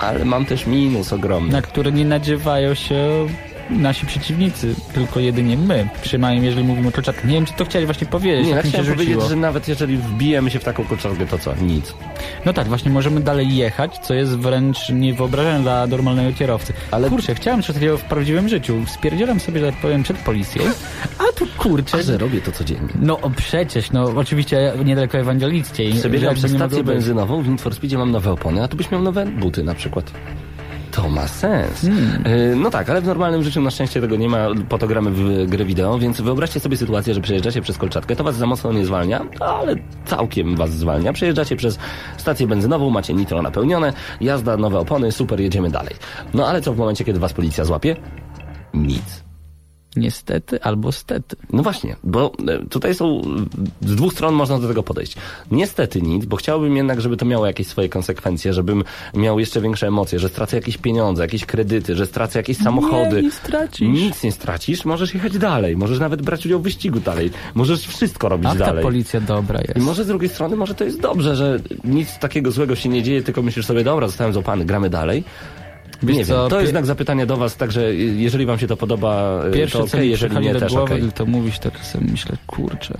ale 0.00 0.24
mam 0.24 0.44
też 0.44 0.66
minus 0.66 1.12
ogromny. 1.12 1.52
na 1.52 1.62
które 1.62 1.92
nie 1.92 2.04
nadziewają 2.04 2.74
się 2.74 3.26
nasi 3.70 4.06
przeciwnicy, 4.06 4.74
tylko 4.94 5.20
jedynie 5.20 5.56
my. 5.56 5.88
Przynajmniej 6.02 6.46
jeżeli 6.46 6.66
mówimy 6.66 6.88
o 6.88 6.92
kolczatkach. 6.92 7.24
Nie 7.24 7.34
wiem, 7.34 7.46
czy 7.46 7.52
to 7.52 7.64
chciałeś 7.64 7.86
właśnie 7.86 8.06
powiedzieć, 8.06 8.46
Nie, 8.46 8.50
ja 8.52 8.62
chciałem 8.62 8.86
powiedzieć, 8.86 9.06
rzuciło. 9.14 9.28
że 9.28 9.36
nawet 9.36 9.68
jeżeli 9.68 9.96
wbijemy 9.96 10.50
się 10.50 10.58
w 10.58 10.64
taką 10.64 10.84
kolczatkę, 10.84 11.26
to 11.26 11.38
co? 11.38 11.54
Nic. 11.54 11.94
No 12.44 12.52
tak, 12.52 12.66
właśnie 12.68 12.90
możemy 12.90 13.20
dalej 13.20 13.56
jechać, 13.56 13.98
co 13.98 14.14
jest 14.14 14.36
wręcz 14.36 14.88
niewyobrażalne 14.88 15.62
dla 15.62 15.86
normalnego 15.86 16.32
kierowcy. 16.38 16.72
Ale 16.90 17.08
kurczę, 17.08 17.34
chciałem 17.34 17.62
coś 17.62 17.74
takiego 17.74 17.98
w 17.98 18.04
prawdziwym 18.04 18.48
życiu. 18.48 18.82
Spierdzielam 18.86 19.40
sobie, 19.40 19.60
że 19.60 19.72
tak 19.72 19.80
powiem, 19.80 20.02
przed 20.02 20.16
policją, 20.16 20.62
a 21.18 21.38
tu 21.38 21.46
kurczę... 21.58 21.98
A 21.98 22.02
że 22.02 22.18
robię 22.18 22.40
to 22.40 22.52
codziennie. 22.52 22.88
No 23.00 23.18
przecież, 23.36 23.90
no 23.92 24.04
oczywiście 24.16 24.72
niedaleko 24.84 25.18
ewangelickiej. 25.18 25.94
Jakby 25.96 26.34
przez 26.34 26.50
stację 26.52 26.84
benzynową, 26.84 27.42
w 27.42 27.48
Need 27.48 27.60
for 27.60 27.74
Speedzie 27.74 27.98
mam 27.98 28.10
nowe 28.10 28.30
opony, 28.32 28.62
a 28.62 28.68
tu 28.68 28.76
byś 28.76 28.90
miał 28.90 29.02
nowe 29.02 29.26
buty 29.26 29.64
na 29.64 29.74
przykład. 29.74 30.12
To 30.98 31.08
ma 31.08 31.28
sens. 31.28 31.84
Y, 31.84 32.56
No 32.56 32.70
tak, 32.70 32.90
ale 32.90 33.00
w 33.00 33.04
normalnym 33.06 33.42
życiu 33.42 33.60
na 33.60 33.70
szczęście 33.70 34.00
tego 34.00 34.16
nie 34.16 34.28
ma, 34.28 34.46
po 34.68 34.78
to 34.78 34.86
gramy 34.86 35.10
w 35.10 35.46
grę 35.46 35.64
wideo, 35.64 35.98
więc 35.98 36.20
wyobraźcie 36.20 36.60
sobie 36.60 36.76
sytuację, 36.76 37.14
że 37.14 37.20
przejeżdżacie 37.20 37.62
przez 37.62 37.78
Kolczatkę, 37.78 38.16
to 38.16 38.24
was 38.24 38.36
za 38.36 38.46
mocno 38.46 38.72
nie 38.72 38.86
zwalnia, 38.86 39.26
ale 39.40 39.74
całkiem 40.04 40.56
was 40.56 40.70
zwalnia. 40.70 41.12
Przejeżdżacie 41.12 41.56
przez 41.56 41.78
stację 42.16 42.46
benzynową, 42.46 42.90
macie 42.90 43.14
nitro 43.14 43.42
napełnione, 43.42 43.92
jazda, 44.20 44.56
nowe 44.56 44.78
opony, 44.78 45.12
super, 45.12 45.40
jedziemy 45.40 45.70
dalej. 45.70 45.94
No 46.34 46.46
ale 46.48 46.60
co 46.62 46.72
w 46.72 46.76
momencie, 46.76 47.04
kiedy 47.04 47.18
was 47.18 47.32
policja 47.32 47.64
złapie? 47.64 47.96
Nic. 48.74 49.27
Niestety 49.96 50.62
albo 50.62 50.92
stety. 50.92 51.36
No 51.52 51.62
właśnie, 51.62 51.96
bo 52.04 52.32
e, 52.48 52.66
tutaj 52.66 52.94
są, 52.94 53.22
z 53.82 53.94
dwóch 53.96 54.12
stron 54.12 54.34
można 54.34 54.58
do 54.58 54.68
tego 54.68 54.82
podejść. 54.82 55.16
Niestety 55.50 56.02
nic, 56.02 56.24
bo 56.24 56.36
chciałbym 56.36 56.76
jednak, 56.76 57.00
żeby 57.00 57.16
to 57.16 57.24
miało 57.24 57.46
jakieś 57.46 57.66
swoje 57.66 57.88
konsekwencje, 57.88 58.52
żebym 58.52 58.84
miał 59.14 59.38
jeszcze 59.40 59.60
większe 59.60 59.86
emocje, 59.86 60.18
że 60.18 60.28
stracę 60.28 60.56
jakieś 60.56 60.78
pieniądze, 60.78 61.22
jakieś 61.22 61.46
kredyty, 61.46 61.96
że 61.96 62.06
stracę 62.06 62.38
jakieś 62.38 62.56
samochody. 62.56 63.16
Nie, 63.16 63.22
nie 63.22 63.30
stracisz. 63.30 63.88
Nic 63.88 64.22
nie 64.22 64.32
stracisz, 64.32 64.84
możesz 64.84 65.14
jechać 65.14 65.38
dalej, 65.38 65.76
możesz 65.76 65.98
nawet 65.98 66.22
brać 66.22 66.46
udział 66.46 66.60
w 66.60 66.62
wyścigu 66.62 67.00
dalej, 67.00 67.30
możesz 67.54 67.86
wszystko 67.86 68.28
robić 68.28 68.50
A 68.50 68.52
ta 68.52 68.58
dalej. 68.58 68.82
policja 68.82 69.20
dobra 69.20 69.60
jest. 69.60 69.76
I 69.76 69.80
może 69.80 70.04
z 70.04 70.06
drugiej 70.06 70.28
strony, 70.28 70.56
może 70.56 70.74
to 70.74 70.84
jest 70.84 71.00
dobrze, 71.00 71.36
że 71.36 71.60
nic 71.84 72.18
takiego 72.18 72.50
złego 72.50 72.76
się 72.76 72.88
nie 72.88 73.02
dzieje, 73.02 73.22
tylko 73.22 73.42
myślisz 73.42 73.66
sobie, 73.66 73.84
dobra, 73.84 74.06
zostałem 74.06 74.32
złapany, 74.32 74.64
gramy 74.64 74.90
dalej. 74.90 75.24
Wiesz 76.02 76.16
nie 76.16 76.24
co, 76.24 76.40
wiem, 76.40 76.50
to 76.50 76.60
jest 76.60 76.72
znak 76.72 76.86
zapytania 76.86 77.26
do 77.26 77.36
was, 77.36 77.56
także 77.56 77.94
jeżeli 77.94 78.46
wam 78.46 78.58
się 78.58 78.66
to 78.66 78.76
podoba, 78.76 79.42
e, 79.44 79.50
Pierwsze, 79.50 79.78
to 79.78 79.84
okej, 79.84 80.00
mi 80.00 80.10
jeżeli 80.10 80.38
nie, 80.38 80.52
do 80.52 80.60
też 80.60 80.72
głowy, 80.72 80.98
gdy 80.98 81.12
to 81.12 81.26
mówisz, 81.26 81.58
to 81.58 81.70
sobie 81.82 82.06
myślę, 82.10 82.36
kurczę, 82.46 82.94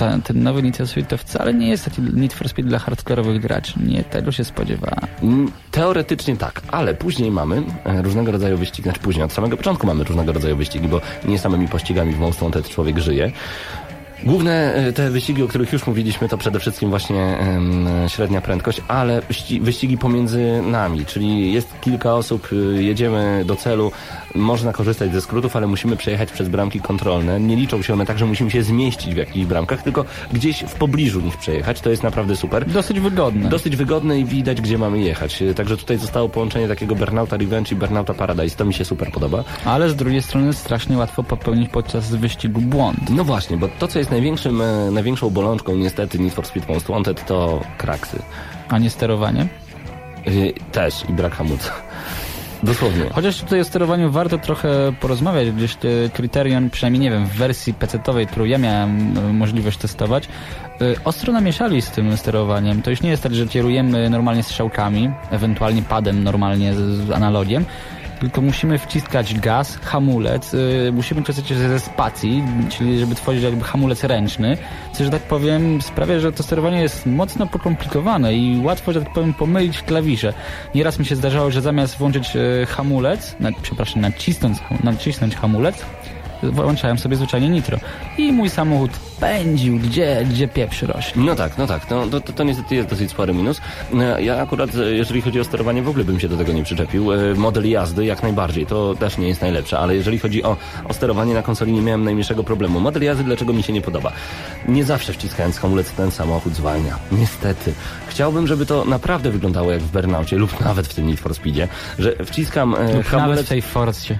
ta, 0.00 0.18
ten 0.18 0.42
nowy 0.42 0.62
Need 0.62 0.76
for 0.76 0.88
Speed 0.88 1.08
to 1.08 1.16
wcale 1.16 1.54
nie 1.54 1.68
jest 1.68 1.84
taki 1.84 2.02
Need 2.02 2.32
for 2.32 2.48
Speed 2.48 2.68
dla 2.68 2.78
hardkorowych 2.78 3.40
graczy. 3.40 3.72
Nie, 3.86 4.04
tego 4.04 4.32
się 4.32 4.44
spodziewałem. 4.44 5.06
Mm, 5.22 5.52
Teoretycznie 5.70 6.36
tak, 6.36 6.62
ale 6.68 6.94
później 6.94 7.30
mamy 7.30 7.62
e, 7.84 8.02
różnego 8.02 8.32
rodzaju 8.32 8.58
wyścigi, 8.58 8.82
znaczy 8.82 9.00
później, 9.00 9.24
od 9.24 9.32
samego 9.32 9.56
początku 9.56 9.86
mamy 9.86 10.04
różnego 10.04 10.32
rodzaju 10.32 10.56
wyścigi, 10.56 10.88
bo 10.88 11.00
nie 11.24 11.38
samymi 11.38 11.68
pościgami 11.68 12.12
w 12.12 12.18
Most 12.18 12.40
Wanted 12.40 12.68
człowiek 12.68 12.98
żyje. 12.98 13.32
Główne 14.24 14.74
e, 14.74 14.92
te 14.92 15.10
wyścigi, 15.10 15.42
o 15.42 15.48
których 15.48 15.72
już 15.72 15.86
mówiliśmy, 15.86 16.28
to 16.28 16.38
przede 16.38 16.60
wszystkim 16.60 16.90
właśnie 16.90 17.38
średnia 18.08 18.40
prędkość, 18.40 18.80
ale 18.88 19.20
wyści- 19.20 19.60
wyścigi 19.60 19.98
pomiędzy 19.98 20.62
nami, 20.66 21.06
czyli 21.06 21.52
jest 21.52 21.68
kilka 21.80 22.14
osób, 22.14 22.48
y, 22.52 22.82
jedziemy 22.82 23.42
do 23.46 23.56
celu, 23.56 23.92
można 24.34 24.72
korzystać 24.72 25.12
ze 25.12 25.20
skrótów, 25.20 25.56
ale 25.56 25.66
musimy 25.66 25.96
przejechać 25.96 26.32
przez 26.32 26.48
bramki 26.48 26.80
kontrolne. 26.80 27.40
Nie 27.40 27.56
liczą 27.56 27.82
się 27.82 27.92
one 27.92 28.06
tak, 28.06 28.18
że 28.18 28.26
musimy 28.26 28.50
się 28.50 28.62
zmieścić 28.62 29.14
w 29.14 29.16
jakichś 29.16 29.46
bramkach, 29.46 29.82
tylko 29.82 30.04
gdzieś 30.32 30.60
w 30.60 30.74
pobliżu 30.74 31.20
nich 31.20 31.36
przejechać. 31.36 31.80
To 31.80 31.90
jest 31.90 32.02
naprawdę 32.02 32.36
super. 32.36 32.66
Dosyć 32.66 33.00
wygodne. 33.00 33.48
Dosyć 33.48 33.76
wygodne 33.76 34.18
i 34.18 34.24
widać, 34.24 34.60
gdzie 34.60 34.78
mamy 34.78 34.98
jechać. 35.00 35.42
Y, 35.42 35.54
Także 35.54 35.76
tutaj 35.76 35.98
zostało 35.98 36.28
połączenie 36.28 36.68
takiego 36.68 36.94
Burnouta 36.94 37.36
Revenge 37.36 37.72
i 37.72 37.74
Burnouta 37.76 38.14
Paradise. 38.14 38.56
To 38.56 38.64
mi 38.64 38.74
się 38.74 38.84
super 38.84 39.12
podoba. 39.12 39.44
Ale 39.64 39.90
z 39.90 39.96
drugiej 39.96 40.22
strony 40.22 40.52
strasznie 40.52 40.96
łatwo 40.96 41.22
popełnić 41.22 41.68
podczas 41.70 42.14
wyścigu 42.14 42.60
błąd. 42.60 42.98
No 43.10 43.24
właśnie, 43.24 43.56
bo 43.56 43.68
to, 43.78 43.88
co 43.88 43.98
jest 43.98 44.09
największym, 44.10 44.60
e, 44.60 44.90
największą 44.90 45.30
bolączką 45.30 45.76
niestety 45.76 46.18
Need 46.18 46.34
for 46.34 46.46
Speed 46.46 46.72
Most 46.72 46.86
Wanted, 46.86 47.26
to 47.26 47.60
kraksy. 47.78 48.18
A 48.68 48.78
nie 48.78 48.90
sterowanie. 48.90 49.46
Y, 50.26 50.54
Też 50.72 51.04
i 51.08 51.12
brak 51.12 51.34
hamulca. 51.34 51.72
Dosłownie. 52.62 53.04
Chociaż 53.12 53.40
tutaj 53.40 53.60
o 53.60 53.64
sterowaniu 53.64 54.10
warto 54.10 54.38
trochę 54.38 54.92
porozmawiać, 55.00 55.50
gdyż 55.50 55.74
te 55.74 55.88
Criterion, 56.12 56.70
przynajmniej 56.70 57.00
nie 57.00 57.10
wiem, 57.10 57.26
w 57.26 57.32
wersji 57.32 57.74
PC-owej, 57.74 58.26
którą 58.26 58.44
ja 58.44 58.58
miałem 58.58 59.18
e, 59.18 59.32
możliwość 59.32 59.78
testować, 59.78 60.28
e, 60.80 61.04
ostro 61.04 61.32
namieszali 61.32 61.82
z 61.82 61.90
tym 61.90 62.16
sterowaniem. 62.16 62.82
To 62.82 62.90
już 62.90 63.02
nie 63.02 63.10
jest 63.10 63.22
tak, 63.22 63.34
że 63.34 63.46
kierujemy 63.46 64.10
normalnie 64.10 64.42
strzałkami, 64.42 65.10
ewentualnie 65.30 65.82
padem 65.82 66.24
normalnie 66.24 66.74
z 66.74 67.10
analogiem, 67.10 67.64
tylko 68.20 68.40
musimy 68.40 68.78
wciskać 68.78 69.38
gaz, 69.38 69.76
hamulec, 69.76 70.54
y, 70.54 70.90
musimy 70.92 71.22
korzystać 71.22 71.58
ze 71.58 71.80
spacji, 71.80 72.42
czyli 72.68 72.98
żeby 72.98 73.14
tworzyć 73.14 73.42
jakby 73.42 73.64
hamulec 73.64 74.04
ręczny, 74.04 74.56
co, 74.92 75.04
że 75.04 75.10
tak 75.10 75.22
powiem, 75.22 75.82
sprawia, 75.82 76.18
że 76.18 76.32
to 76.32 76.42
sterowanie 76.42 76.82
jest 76.82 77.06
mocno 77.06 77.46
pokomplikowane 77.46 78.34
i 78.34 78.60
łatwo, 78.64 78.92
że 78.92 79.02
tak 79.02 79.12
powiem, 79.12 79.34
pomylić 79.34 79.82
klawisze. 79.82 80.34
Nieraz 80.74 80.98
mi 80.98 81.04
się 81.04 81.16
zdarzało, 81.16 81.50
że 81.50 81.60
zamiast 81.60 81.98
włączyć 81.98 82.36
y, 82.36 82.66
hamulec, 82.66 83.36
na, 83.40 83.50
przepraszam, 83.62 84.02
nacisnąć, 84.02 84.58
nacisnąć 84.84 85.36
hamulec, 85.36 85.84
włączałem 86.42 86.98
sobie 86.98 87.16
zwyczajnie 87.16 87.48
nitro. 87.48 87.78
I 88.18 88.32
mój 88.32 88.50
samochód 88.50 88.90
pędził, 89.20 89.78
gdzie, 89.78 90.26
gdzie 90.30 90.48
pieprz 90.48 90.82
rośnie. 90.82 91.22
No 91.24 91.34
tak, 91.34 91.58
no 91.58 91.66
tak. 91.66 91.90
No, 91.90 92.06
to, 92.06 92.20
to, 92.20 92.32
to 92.32 92.44
niestety 92.44 92.74
jest 92.74 92.88
dosyć 92.88 93.10
spory 93.10 93.34
minus. 93.34 93.60
E, 94.00 94.22
Ja 94.22 94.42
akurat, 94.42 94.74
e, 94.74 94.90
jeżeli 94.92 95.20
chodzi 95.22 95.40
o 95.40 95.44
sterowanie, 95.44 95.82
w 95.82 95.88
ogóle 95.88 96.04
bym 96.04 96.20
się 96.20 96.28
do 96.28 96.36
tego 96.36 96.52
nie 96.52 96.62
przyczepił. 96.62 97.12
E, 97.12 97.34
Model 97.34 97.70
jazdy 97.70 98.04
jak 98.04 98.22
najbardziej, 98.22 98.66
to 98.66 98.94
też 98.94 99.18
nie 99.18 99.28
jest 99.28 99.40
najlepsze, 99.40 99.78
ale 99.78 99.94
jeżeli 99.96 100.18
chodzi 100.18 100.42
o, 100.44 100.56
o 100.88 100.92
sterowanie 100.94 101.34
na 101.34 101.42
konsoli, 101.42 101.72
nie 101.72 101.82
miałem 101.82 102.04
najmniejszego 102.04 102.44
problemu. 102.44 102.80
Model 102.80 103.02
jazdy, 103.02 103.24
dlaczego 103.24 103.52
mi 103.52 103.62
się 103.62 103.72
nie 103.72 103.80
podoba? 103.82 104.12
Nie 104.68 104.84
zawsze 104.84 105.12
wciskając 105.12 105.58
hamulec 105.58 105.90
ten 105.92 106.10
samochód 106.10 106.54
zwalnia. 106.54 106.98
Niestety. 107.12 107.72
Chciałbym, 108.08 108.46
żeby 108.46 108.66
to 108.66 108.84
naprawdę 108.84 109.30
wyglądało 109.30 109.70
jak 109.70 109.80
w 109.80 109.92
Burnaucie 109.92 110.36
lub 110.36 110.60
nawet 110.60 110.86
w 110.86 110.94
tym 110.94 111.06
Need 111.06 111.20
for 111.20 111.34
Speedzie, 111.34 111.68
że 111.98 112.12
wciskam 112.24 112.74
e, 112.74 112.78
Nawet 112.78 113.06
hamulec... 113.06 113.46
w 113.46 113.48
tej 113.48 113.62
Forcie. 113.62 114.18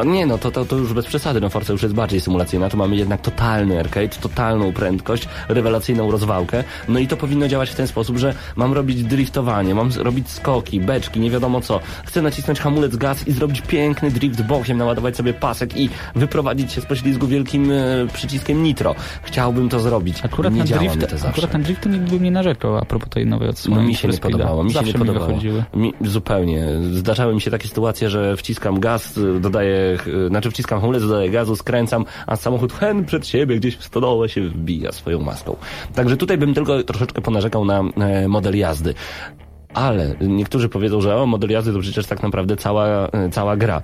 A 0.00 0.04
Nie 0.04 0.26
no, 0.26 0.38
to, 0.38 0.50
to, 0.50 0.64
to 0.64 0.76
już 0.76 0.92
bez 0.92 1.06
przesady, 1.06 1.40
no 1.40 1.48
Forza 1.48 1.72
już 1.72 1.82
jest 1.82 1.94
bardziej 1.94 2.20
symulacyjna, 2.20 2.70
tu 2.70 2.76
mamy 2.76 2.96
jednak 2.96 3.20
totalny 3.20 3.80
arcade, 3.80 4.08
totalną 4.08 4.72
prędkość, 4.72 5.28
rewelacyjną 5.48 6.10
rozwałkę, 6.10 6.64
no 6.88 6.98
i 6.98 7.06
to 7.08 7.16
powinno 7.16 7.48
działać 7.48 7.70
w 7.70 7.74
ten 7.74 7.86
sposób, 7.86 8.16
że 8.16 8.34
mam 8.56 8.72
robić 8.72 9.02
driftowanie, 9.02 9.74
mam 9.74 9.90
robić 9.96 10.30
skoki, 10.30 10.80
beczki, 10.80 11.20
nie 11.20 11.30
wiadomo 11.30 11.60
co, 11.60 11.80
chcę 12.04 12.22
nacisnąć 12.22 12.60
hamulec 12.60 12.96
gaz 12.96 13.28
i 13.28 13.32
zrobić 13.32 13.60
piękny 13.60 14.10
drift 14.10 14.42
bokiem, 14.42 14.78
naładować 14.78 15.16
sobie 15.16 15.34
pasek 15.34 15.76
i 15.76 15.88
wyprowadzić 16.14 16.72
się 16.72 16.80
z 16.80 16.86
poślizgu 16.86 17.26
wielkim 17.26 17.72
e, 17.72 18.06
przyciskiem 18.12 18.62
nitro. 18.62 18.94
Chciałbym 19.22 19.68
to 19.68 19.80
zrobić, 19.80 20.24
Akurat 20.24 20.52
nie 20.52 20.58
na, 20.58 20.64
działa 20.66 20.80
drift, 20.80 21.00
to 21.00 21.18
zawsze. 21.18 21.28
akurat 21.28 21.52
na 21.52 21.58
drift 21.58 21.86
nigdy 21.86 22.10
bym 22.10 22.22
nie 22.22 22.30
narzekał 22.30 22.76
a 22.76 22.84
propos 22.84 23.08
tej 23.08 23.26
nowej 23.26 23.48
odsłony. 23.48 23.82
No 23.82 23.88
mi 23.88 23.94
się 23.94 24.08
nie 24.08 24.18
podobało, 24.18 24.64
mi 24.64 24.70
się 24.70 24.74
Zawsze 24.74 24.92
nie 24.92 24.98
podobało. 24.98 25.38
Mi, 25.74 25.92
zupełnie. 26.00 26.66
Zdarzały 26.92 27.34
mi 27.34 27.40
się 27.40 27.50
takie 27.50 27.68
sytuacje, 27.68 28.10
że 28.10 28.36
wciskam 28.36 28.80
gaz, 28.80 29.18
dodaję, 29.40 29.81
znaczy 30.28 30.50
wciskam 30.50 30.80
hamulec, 30.80 31.02
dodaję 31.02 31.30
gazu, 31.30 31.56
skręcam, 31.56 32.04
a 32.26 32.36
samochód 32.36 32.72
hen 32.72 33.04
przed 33.04 33.26
siebie 33.26 33.56
gdzieś 33.56 33.76
w 33.76 33.84
stodołę 33.84 34.28
się 34.28 34.48
wbija 34.48 34.92
swoją 34.92 35.20
maską. 35.20 35.56
Także 35.94 36.16
tutaj 36.16 36.38
bym 36.38 36.54
tylko 36.54 36.82
troszeczkę 36.82 37.22
ponarzekał 37.22 37.64
na 37.64 37.80
e, 37.80 38.28
model 38.28 38.58
jazdy. 38.58 38.94
Ale 39.74 40.14
niektórzy 40.20 40.68
powiedzą, 40.68 41.00
że 41.00 41.16
o, 41.16 41.26
model 41.26 41.50
jazdy 41.50 41.72
to 41.72 41.78
przecież 41.78 42.06
tak 42.06 42.22
naprawdę 42.22 42.56
cała, 42.56 43.08
e, 43.08 43.30
cała 43.30 43.56
gra. 43.56 43.82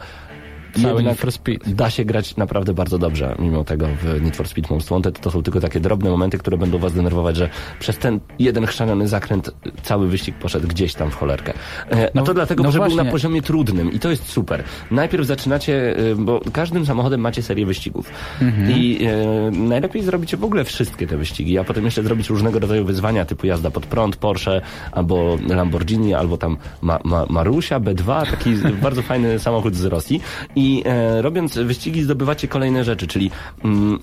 Cały 0.82 1.02
Need 1.02 1.18
for 1.18 1.32
Speed. 1.32 1.70
Da 1.74 1.90
się 1.90 2.04
grać 2.04 2.36
naprawdę 2.36 2.74
bardzo 2.74 2.98
dobrze, 2.98 3.34
mimo 3.38 3.64
tego 3.64 3.86
w 4.02 4.22
Need 4.22 4.36
for 4.36 4.48
Speed 4.48 4.74
Most 4.74 4.88
Wanted. 4.88 5.20
To 5.20 5.30
są 5.30 5.42
tylko 5.42 5.60
takie 5.60 5.80
drobne 5.80 6.10
momenty, 6.10 6.38
które 6.38 6.58
będą 6.58 6.78
was 6.78 6.92
denerwować, 6.92 7.36
że 7.36 7.48
przez 7.80 7.98
ten 7.98 8.20
jeden 8.38 8.66
chrzaniony 8.66 9.08
zakręt 9.08 9.50
cały 9.82 10.08
wyścig 10.08 10.34
poszedł 10.34 10.68
gdzieś 10.68 10.94
tam 10.94 11.10
w 11.10 11.14
cholerkę. 11.14 11.52
E, 11.92 12.06
A 12.06 12.10
No- 12.14 12.22
to 12.22 12.34
dlatego, 12.34 12.62
no 12.62 12.72
że 12.72 12.78
był 12.78 12.88
właśnie. 12.88 13.04
na 13.04 13.10
poziomie 13.10 13.42
trudnym 13.42 13.92
i 13.92 13.98
to 13.98 14.10
jest 14.10 14.28
super. 14.28 14.62
Najpierw 14.90 15.26
zaczynacie, 15.26 15.98
y, 15.98 16.16
bo 16.16 16.40
każdym 16.52 16.86
samochodem 16.86 17.20
macie 17.20 17.42
serię 17.42 17.66
wyścigów 17.66 18.10
Mhm. 18.42 18.70
i 18.70 19.04
e, 19.04 19.50
najlepiej 19.50 20.02
zrobicie 20.02 20.36
w 20.36 20.44
ogóle 20.44 20.64
wszystkie 20.64 21.06
te 21.06 21.16
wyścigi, 21.16 21.58
a 21.58 21.64
potem 21.64 21.84
jeszcze 21.84 22.02
zrobić 22.02 22.30
różnego 22.30 22.58
rodzaju 22.58 22.84
wyzwania 22.84 23.24
typu 23.24 23.46
jazda 23.46 23.70
pod 23.70 23.86
prąd, 23.86 24.16
Porsche, 24.16 24.60
albo 24.92 25.38
Lamborghini, 25.48 26.14
albo 26.14 26.36
tam 26.38 26.56
ma, 26.82 26.98
ma, 27.04 27.26
Marusia 27.30 27.80
B2, 27.80 28.30
taki 28.30 28.50
bardzo 28.82 29.02
fajny 29.02 29.38
samochód 29.38 29.74
z 29.74 29.84
Rosji 29.84 30.20
i 30.58 30.82
e, 30.86 31.22
robiąc 31.22 31.58
wyścigi 31.58 32.02
zdobywacie 32.02 32.48
kolejne 32.48 32.84
rzeczy, 32.84 33.06
czyli 33.06 33.30
mm, 33.64 33.98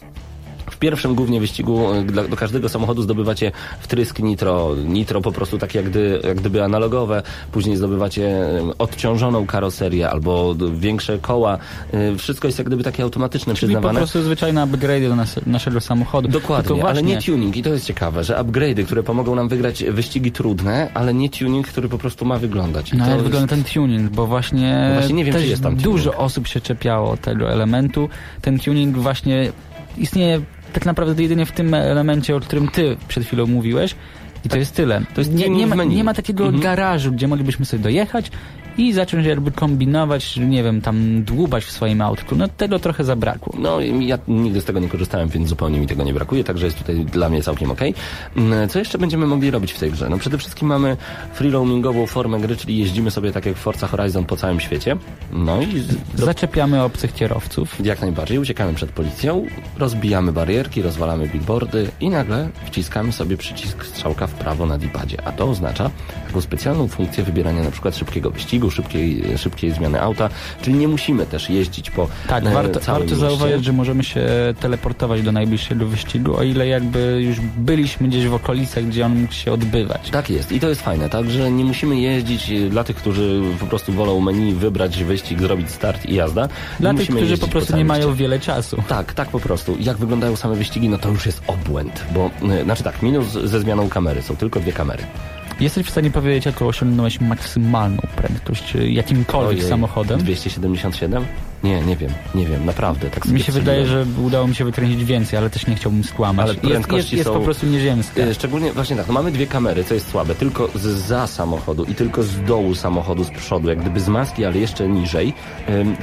w 0.75 0.79
pierwszym 0.79 1.15
głównie 1.15 1.39
wyścigu 1.39 1.93
e, 1.93 2.03
do 2.29 2.35
każdego 2.35 2.69
samochodu 2.69 3.01
zdobywacie 3.01 3.51
wtrysk 3.79 4.19
nitro, 4.19 4.75
nitro 4.88 5.21
po 5.21 5.31
prostu 5.31 5.57
takie 5.57 5.79
jak, 5.79 5.89
gdy, 5.89 6.19
jak 6.23 6.38
gdyby 6.38 6.63
analogowe, 6.63 7.23
później 7.51 7.77
zdobywacie 7.77 8.27
e, 8.27 8.61
odciążoną 8.77 9.45
karoserię 9.45 10.09
albo 10.09 10.55
większe 10.75 11.17
koła, 11.19 11.57
E, 11.93 12.15
wszystko 12.15 12.47
jest 12.47 12.57
jak 12.57 12.67
gdyby 12.67 12.83
takie 12.83 13.03
automatyczne 13.03 13.53
Czyli 13.53 13.73
po 13.73 13.79
przyznawane. 13.79 13.99
prostu 13.99 14.21
zwyczajne 14.23 14.61
upgrade 14.61 15.07
do 15.09 15.15
nas, 15.15 15.39
naszego 15.45 15.81
samochodu. 15.81 16.27
Dokładnie, 16.27 16.85
ale 16.85 17.03
nie 17.03 17.21
tuning 17.21 17.57
i 17.57 17.63
to 17.63 17.69
jest 17.69 17.85
ciekawe, 17.85 18.23
że 18.23 18.33
upgrade'y, 18.35 18.85
które 18.85 19.03
pomogą 19.03 19.35
nam 19.35 19.47
wygrać 19.49 19.83
wyścigi 19.83 20.31
trudne, 20.31 20.89
ale 20.93 21.13
nie 21.13 21.29
tuning, 21.29 21.67
który 21.67 21.89
po 21.89 21.97
prostu 21.97 22.25
ma 22.25 22.38
wyglądać. 22.38 22.93
I 22.93 22.97
No 22.97 23.03
jak 23.05 23.13
jest- 23.13 23.23
wygląda 23.23 23.47
ten 23.47 23.63
tuning, 23.63 24.11
bo 24.11 24.27
właśnie, 24.27 24.85
No 24.89 24.93
właśnie 24.93 25.15
nie 25.15 25.25
wiem, 25.25 25.35
czy 25.35 25.47
jest 25.47 25.63
tam 25.63 25.75
dużo 25.75 26.09
tuning. 26.11 26.25
osób 26.25 26.47
się 26.47 26.61
czepiało 26.61 27.17
tego 27.17 27.51
elementu. 27.51 28.09
Ten 28.41 28.59
tuning 28.59 28.97
właśnie 28.97 29.51
istnieje 29.97 30.41
tak 30.75 30.85
naprawdę 30.85 31.23
jedynie 31.23 31.45
w 31.45 31.51
tym 31.51 31.73
elemencie, 31.73 32.35
o 32.35 32.39
którym 32.39 32.67
ty 32.67 32.97
przed 33.07 33.25
chwilą 33.25 33.47
mówiłeś. 33.47 33.95
I 34.45 34.49
to 34.49 34.57
jest 34.57 34.75
tyle. 34.75 35.01
To 35.15 35.21
jest 35.21 35.33
nie, 35.33 35.49
nie, 35.49 35.67
ma, 35.67 35.83
nie 35.83 36.03
ma 36.03 36.13
takiego 36.13 36.43
Mhm. 36.45 36.63
garażu, 36.63 37.11
gdzie 37.11 37.27
moglibyśmy 37.27 37.65
sobie 37.65 37.83
dojechać 37.83 38.31
i 38.77 38.93
zacząć 38.93 39.25
jakby 39.25 39.51
kombinować, 39.51 40.38
nie 40.38 40.63
wiem, 40.63 40.81
tam 40.81 41.23
dłubać 41.23 41.65
w 41.65 41.71
swoim 41.71 42.01
autku. 42.01 42.35
No 42.35 42.47
tego 42.47 42.79
trochę 42.79 43.03
zabrakło. 43.03 43.53
No 43.59 43.81
ja 43.81 44.17
nigdy 44.27 44.61
z 44.61 44.65
tego 44.65 44.79
nie 44.79 44.89
korzystałem, 44.89 45.29
więc 45.29 45.49
zupełnie 45.49 45.79
mi 45.79 45.88
tego 45.88 46.03
nie 46.03 46.13
brakuje, 46.13 46.43
także 46.43 46.65
jest 46.65 46.77
tutaj 46.77 47.05
dla 47.05 47.29
mnie 47.29 47.43
całkiem 47.43 47.71
okej. 47.71 47.93
Mm, 48.38 48.69
Co 48.69 48.79
jeszcze 48.79 48.97
będziemy 48.97 49.27
mogli 49.27 49.51
robić 49.51 49.71
w 49.73 49.79
tej 49.79 49.91
grze? 49.91 50.09
No 50.09 50.17
przede 50.17 50.38
wszystkim 50.38 50.67
mamy 50.67 50.97
free 51.33 51.49
roamingową 51.51 52.05
formę 52.07 52.39
gry, 52.39 52.55
czyli 52.57 52.77
jeździmy 52.77 53.11
sobie 53.11 53.31
tak 53.31 53.45
jak 53.45 53.55
w 53.55 53.59
Forza 53.59 53.88
Horizon 53.88 54.25
po 54.25 54.35
całym 54.35 54.59
świecie. 54.59 54.97
No 55.33 55.61
i 55.61 55.81
do, 56.17 56.25
Zaczepiamy 56.25 56.83
obcych 56.83 57.13
kierowców. 57.13 57.85
jak 57.85 58.01
najbardziej 58.01 58.38
uciekamy 58.39 58.73
przed 58.73 58.91
policją, 58.91 59.45
rozbijamy 59.77 60.31
barierki, 60.31 60.81
rozwalamy 60.81 61.27
billboardy 61.27 61.88
i 61.99 62.09
nagle 62.09 62.49
wciskamy 62.65 63.11
sobie 63.11 63.38
przycisk 63.38 63.85
strzałka 63.85 64.27
w 64.27 64.33
prawo 64.33 64.65
na 64.65 64.77
dipadzie. 64.77 65.17
A 65.27 65.31
to 65.31 65.49
oznacza 65.49 65.89
taką 66.27 66.41
specjalną 66.41 66.88
funkcję 66.88 67.23
wybierania 67.23 67.63
na 67.63 67.71
przykład 67.71 67.97
szybkiego 67.97 68.29
wyścigu, 68.31 68.64
szybkiej, 68.71 69.23
szybkiej 69.38 69.71
zmiany 69.71 70.01
auta, 70.01 70.30
czyli 70.62 70.78
nie 70.78 70.88
musimy 70.88 71.25
też 71.25 71.49
jeździć 71.49 71.91
po 71.91 72.08
Tak, 72.28 72.45
e, 72.45 72.54
warto, 72.54 72.80
warto 72.80 73.15
zauważyć, 73.15 73.65
że 73.65 73.73
możemy 73.73 74.04
się 74.04 74.25
teleportować 74.60 75.21
do 75.21 75.32
najbliższego 75.32 75.86
wyścigu, 75.86 76.38
o 76.38 76.43
ile 76.43 76.67
jakby 76.67 77.21
już 77.21 77.39
byliśmy 77.58 78.08
gdzieś 78.08 78.28
w 78.28 78.34
okolicach, 78.34 78.86
gdzie 78.86 79.06
on 79.06 79.21
mógł 79.21 79.34
się 79.34 79.51
odbywać. 79.51 80.10
Tak 80.10 80.30
jest 80.30 80.51
i 80.51 80.60
to 80.60 80.69
jest 80.69 80.82
fajne, 80.82 81.10
tak, 81.10 81.30
że 81.30 81.51
nie 81.51 81.65
musimy 81.65 81.99
jeździć 81.99 82.51
e, 82.51 82.69
dla 82.69 82.84
tych, 82.84 82.95
którzy 82.95 83.41
po 83.60 83.65
prostu 83.65 83.93
wolą 83.93 84.21
menu 84.21 84.54
wybrać 84.54 85.04
wyścig, 85.04 85.39
zrobić 85.39 85.71
start 85.71 86.06
i 86.06 86.15
jazda. 86.15 86.47
Dla 86.80 86.91
nie 86.91 86.97
tych, 86.97 87.15
którzy 87.15 87.38
po 87.38 87.47
prostu 87.47 87.69
całym 87.69 87.80
nie 87.80 87.88
mają 87.88 88.08
mieście. 88.08 88.19
wiele 88.19 88.39
czasu. 88.39 88.84
Tak, 88.88 89.13
tak 89.13 89.30
po 89.30 89.39
prostu. 89.39 89.78
Jak 89.80 89.97
wyglądają 89.97 90.36
same 90.36 90.56
wyścigi, 90.56 90.89
no 90.89 90.97
to 90.97 91.10
już 91.10 91.25
jest 91.25 91.41
obłęd, 91.47 92.06
bo, 92.13 92.32
e, 92.54 92.63
znaczy 92.63 92.84
tak, 92.84 93.01
minus 93.01 93.28
ze 93.32 93.60
zmianą 93.60 93.89
kamery, 93.89 94.21
są 94.21 94.36
tylko 94.36 94.60
dwie 94.60 94.73
kamery. 94.73 95.04
Jesteś 95.60 95.88
w 95.88 95.89
stanie 95.89 96.12
powiedzieć, 96.12 96.46
jaką 96.46 96.68
osiągnąłeś 96.68 97.22
maksymalną 97.22 98.02
prędkość 98.15 98.76
y, 98.76 98.89
jakimkolwiek 98.89 99.58
Ojej, 99.58 99.70
samochodem? 99.70 100.20
277? 100.20 101.26
Nie, 101.63 101.82
nie 101.82 101.96
wiem, 101.96 102.12
nie 102.36 102.46
wiem, 102.46 102.65
naprawdę. 102.65 103.10
Tak 103.10 103.26
Mi 103.26 103.39
się 103.39 103.52
wydaje, 103.52 103.86
że 103.86 104.06
udało 104.26 104.48
mi 104.48 104.56
się 104.56 104.65
wykręcić 104.65 105.06
więcej, 105.06 105.39
ale 105.39 105.50
też 105.50 105.68
nie 105.68 105.76
chciałbym 105.76 106.04
skłamać. 106.04 106.44
Ale 106.44 106.54
jest, 106.54 106.63
jest, 106.63 106.72
prędkości 106.74 107.15
jest 107.15 107.28
są- 107.30 107.34
po 107.34 107.39
prostu 107.41 107.65
nieziemska. 107.68 108.22
E, 108.22 108.34
Szczególnie 108.34 108.74
właśnie 108.74 108.96
tak, 108.96 109.08
no 109.08 109.13
mamy 109.13 109.32
dwie 109.32 109.48
kamery, 109.48 109.84
co 109.84 109.94
jest 109.94 110.10
słabe, 110.12 110.36
tylko 110.36 110.70
z 110.76 110.82
za 110.82 111.28
samochodu 111.28 111.84
i 111.84 111.96
tylko 111.96 112.24
z 112.24 112.41
dołu 112.44 112.76
samochodu, 112.76 113.24
z 113.24 113.30
przodu, 113.30 113.70
jak 113.70 113.80
gdyby 113.82 114.00
z 114.00 114.08
maski, 114.08 114.46
ale 114.46 114.58
jeszcze 114.58 114.88
niżej, 114.88 115.34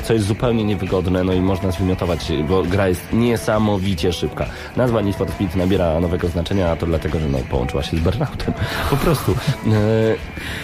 co 0.04 0.12
jest 0.12 0.26
zupełnie 0.26 0.64
niewygodne, 0.64 1.24
no 1.24 1.32
i 1.32 1.40
można 1.40 1.70
zwymiotować, 1.70 2.32
bo 2.48 2.62
gra 2.62 2.88
jest 2.88 3.12
niesamowicie 3.12 4.12
szybka. 4.12 4.46
Nazwa 4.76 5.00
Need 5.00 5.16
for 5.16 5.30
Speed 5.30 5.58
nabiera 5.58 6.00
nowego 6.00 6.28
znaczenia, 6.28 6.70
a 6.70 6.76
to 6.76 6.86
dlatego, 6.86 7.20
że 7.20 7.28
no, 7.28 7.38
połączyła 7.50 7.82
się 7.82 7.96
z 7.96 8.00
Burnoutem. 8.00 8.52
Po 8.90 8.96
prostu. 8.96 9.32
E, 9.32 9.72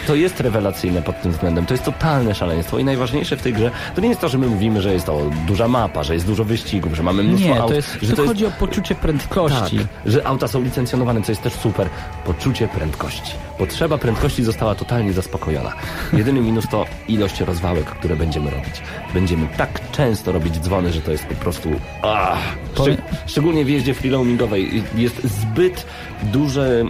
to 0.07 0.15
jest 0.15 0.41
rewelacyjne 0.41 1.03
pod 1.03 1.23
tym 1.23 1.33
względem, 1.33 1.67
to 1.67 1.75
jest 1.75 1.85
totalne 1.85 2.35
szaleństwo 2.35 2.79
i 2.79 2.85
najważniejsze 2.85 3.37
w 3.37 3.43
tej 3.43 3.53
grze, 3.53 3.71
to 3.95 4.01
nie 4.01 4.09
jest 4.09 4.21
to, 4.21 4.29
że 4.29 4.39
my 4.39 4.47
mówimy, 4.47 4.78
że 4.83 4.93
jest 4.93 5.07
to 5.07 5.31
duża 5.47 5.69
mapa, 5.69 6.03
że 6.03 6.15
jest 6.15 6.27
dużo 6.27 6.45
wyścigów, 6.45 6.95
że 6.95 7.03
mamy 7.03 7.23
mnóstwo 7.23 7.49
Nie, 7.49 7.61
aut, 7.61 7.69
to 7.71 7.75
jest, 7.75 7.99
że 8.03 8.17
tu 8.17 8.27
chodzi 8.27 8.47
o 8.47 8.51
poczucie 8.51 8.95
prędkości. 8.95 9.79
tak, 9.79 9.87
że 10.13 10.27
auta 10.27 10.49
są 10.49 10.63
licencjonowane, 10.63 11.23
co 11.23 11.33
jest 11.33 11.43
też 11.43 11.53
super. 11.53 11.89
Poczucie 12.25 12.69
prędkości. 12.69 13.33
Potrzeba 13.59 13.99
prędkości 13.99 14.45
została 14.45 14.75
totalnie 14.75 15.13
zaspokojona. 15.13 15.73
Jedyny 16.13 16.41
minus 16.41 16.69
to 16.69 16.85
ilość 17.09 17.41
rozwałek, 17.41 17.85
które 17.85 18.17
będziemy 18.17 18.51
robić. 18.51 18.75
Będziemy 19.15 19.47
tak 19.57 19.91
często 19.91 20.33
robić 20.33 20.59
dzwony, 20.61 20.93
że 20.93 21.01
to 21.01 21.13
jest 21.13 21.27
po 21.27 21.35
prostu... 21.35 21.71
Powiem- 22.75 22.97
Szczeg- 22.97 23.03
szczególnie 23.27 23.65
w 23.65 23.69
jeździe 23.69 23.95
freeloamingowej 23.95 24.83
jest 24.95 25.23
zbyt 25.25 25.87
duże, 26.23 26.85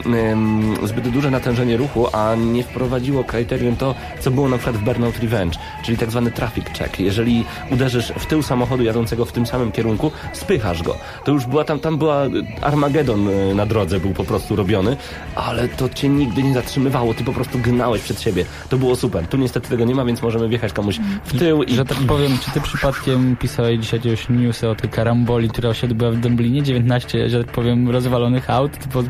zbyt 0.84 1.08
duże 1.08 1.30
natężenie 1.30 1.76
ruchu, 1.76 2.06
a 2.12 2.34
nie 2.34 2.62
wprowadziło 2.62 3.24
kryterium 3.24 3.76
to, 3.76 3.94
co 4.20 4.30
było 4.30 4.48
na 4.48 4.58
przykład 4.58 4.76
w 4.76 4.84
Burnout 4.84 5.18
Revenge, 5.18 5.58
czyli 5.84 5.98
tak 5.98 6.10
zwany 6.10 6.30
traffic 6.30 6.66
check. 6.78 7.00
Jeżeli 7.00 7.44
uderzysz 7.70 8.12
w 8.18 8.26
tył 8.26 8.42
samochodu 8.42 8.84
jadącego 8.84 9.24
w 9.24 9.32
tym 9.32 9.46
samym 9.46 9.72
kierunku, 9.72 10.10
spychasz 10.32 10.82
go. 10.82 10.96
To 11.24 11.32
już 11.32 11.46
była 11.46 11.64
tam, 11.64 11.80
tam 11.80 11.98
była 11.98 12.22
Armagedon 12.62 13.28
e, 13.28 13.54
na 13.54 13.66
drodze 13.66 14.00
był 14.00 14.10
po 14.10 14.24
prostu 14.24 14.56
robiony, 14.56 14.96
ale 15.34 15.68
to 15.68 15.88
cię 15.88 16.08
nigdy 16.08 16.42
nie 16.42 16.54
zatrzymywało, 16.54 17.14
ty 17.14 17.24
po 17.24 17.32
prostu 17.32 17.58
gnałeś 17.58 18.02
przed 18.02 18.20
siebie. 18.20 18.44
To 18.68 18.76
było 18.78 18.96
super. 18.96 19.26
Tu 19.26 19.36
niestety 19.36 19.68
tego 19.68 19.84
nie 19.84 19.94
ma, 19.94 20.04
więc 20.04 20.22
możemy 20.22 20.48
wjechać 20.48 20.72
komuś 20.72 21.00
w 21.24 21.38
tył 21.38 21.62
i 21.62 21.74
Że 21.74 21.84
tak 21.84 21.98
powiem, 21.98 22.38
czy 22.44 22.50
ty 22.50 22.60
przypadkiem 22.60 23.36
pisałeś 23.36 23.80
dzisiaj 23.80 23.98
jakiegoś 23.98 24.28
newsa 24.28 24.68
o 24.68 24.74
tej 24.74 24.90
karamboli, 24.90 25.48
która 25.48 25.70
osiadła 25.70 26.10
w 26.10 26.16
Dublinie? 26.16 26.62
19, 26.62 27.28
że 27.28 27.44
tak 27.44 27.52
powiem, 27.52 27.90
rozwalonych 27.90 28.50
aut 28.50 28.72
po, 28.92 29.02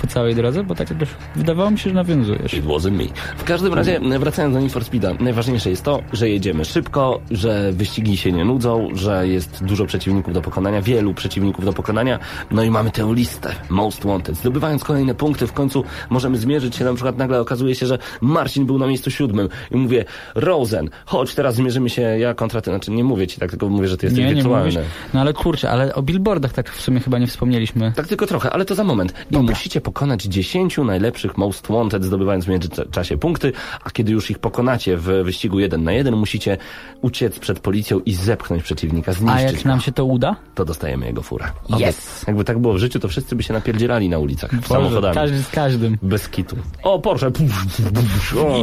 po 0.00 0.06
całej 0.06 0.34
drodze? 0.34 0.64
Bo 0.64 0.74
tak 0.74 0.90
jakoś 0.90 1.08
wydawało 1.36 1.70
mi 1.70 1.78
się, 1.78 1.90
że 1.90 1.94
nawiązujesz. 1.96 2.54
It 2.54 2.64
wasn't 2.64 2.92
me. 2.92 3.04
W 3.36 3.44
każdym 3.44 3.74
razie, 3.74 4.00
wracając 4.18 4.54
do 4.54 4.60
Need 4.60 4.72
for 4.72 4.84
Speeda, 4.84 5.14
najważniejsze 5.20 5.70
jest 5.70 5.82
to, 5.82 6.02
że 6.12 6.28
jedziemy 6.28 6.64
szybko, 6.64 7.20
że 7.30 7.72
wyścigi 7.72 8.16
się 8.16 8.32
nie 8.32 8.44
nudzą, 8.44 8.88
że 8.94 9.28
jest 9.28 9.64
dużo 9.64 9.86
przeciwników 9.86 10.34
do 10.34 10.42
pokonania, 10.42 10.82
wielu 10.82 11.14
przeciwników 11.14 11.64
do 11.64 11.72
pokonania, 11.72 12.18
no 12.50 12.62
i 12.62 12.70
mamy 12.70 12.90
tę 12.90 13.12
listę 13.14 13.54
Most 13.70 14.04
Wanted. 14.06 14.36
Zdobywając 14.36 14.84
kolejne 14.84 15.14
punkty, 15.14 15.46
w 15.46 15.52
końcu 15.52 15.84
możemy 16.10 16.36
zmierzyć 16.38 16.76
się, 16.76 16.84
na 16.84 16.94
przykład 16.94 17.18
nagle 17.18 17.40
okazuje 17.40 17.74
się, 17.74 17.86
że 17.86 17.98
Marcin 18.20 18.66
był 18.66 18.78
na 18.78 18.86
miejscu 18.86 19.10
siódmym 19.10 19.48
i 19.70 19.76
mówię, 19.76 20.04
Rosen, 20.34 20.90
chodź, 21.06 21.34
teraz 21.34 21.54
zmierzymy 21.54 21.90
się 21.90 22.02
ja 22.02 22.34
kontra 22.34 22.60
ty, 22.60 22.70
znaczy 22.70 22.90
nie 22.90 23.04
mówię 23.04 23.26
ci 23.26 23.40
tak, 23.40 23.50
tylko 23.50 23.68
mówię, 23.68 23.88
że 23.88 23.96
ty 23.96 24.06
jesteś 24.06 24.24
nie, 24.24 24.28
nie 24.28 24.34
wirtualny. 24.34 24.70
mówisz. 24.70 24.90
No 25.14 25.20
ale 25.20 25.32
kurczę, 25.32 25.70
ale 25.70 25.94
o 25.94 26.02
billboardach 26.02 26.52
tak 26.52 26.70
w 26.70 26.80
sumie 26.80 27.00
chyba 27.00 27.18
nie 27.18 27.26
wspomnieliśmy. 27.26 27.92
Tak 27.96 28.06
tylko 28.06 28.26
trochę, 28.26 28.50
ale 28.50 28.64
to 28.64 28.74
za 28.74 28.84
moment. 28.84 29.14
I 29.30 29.36
musicie 29.54 29.80
pokonać 29.80 30.22
10 30.22 30.78
najlepszych 30.78 31.38
Most 31.38 31.66
Wanted, 31.68 32.04
zdobywając 32.04 32.44
w 32.44 32.48
międzyczasie 32.48 33.18
punkty, 33.18 33.52
a 33.84 33.90
kiedy 33.90 34.12
już 34.12 34.30
ich 34.30 34.38
pokonacie 34.38 34.96
w 34.96 35.02
wyścigu 35.24 35.60
1 35.60 35.84
na 35.84 35.92
1, 35.92 36.16
musicie 36.16 36.58
uciec 37.02 37.38
przed 37.38 37.60
policją 37.60 38.00
i 38.00 38.14
zepchnąć 38.14 38.62
przeciwnika, 38.62 39.10
A 39.10 39.14
zniszczyć 39.14 39.52
jak 39.52 39.64
nam 39.64 39.80
się 39.80 39.92
to 39.92 40.04
uda? 40.04 40.36
To 40.54 40.64
dostajemy 40.64 41.06
jego 41.06 41.22
furę. 41.22 41.44
Yes. 41.88 42.24
Jakby 42.26 42.44
tak 42.44 42.58
było 42.58 42.74
w 42.74 42.78
życiu, 42.78 43.00
to 43.00 43.08
wszyscy 43.08 43.36
by 43.36 43.42
się 43.42 43.52
napierdzielali 43.52 44.08
na 44.08 44.18
ulicach 44.18 44.54
Boże, 44.54 44.68
samochodami. 44.68 45.14
każdy 45.14 45.42
z 45.42 45.50
każdym. 45.50 45.98
Bez 46.02 46.28
kitu. 46.28 46.56
O, 46.82 46.98
Porsche! 46.98 47.30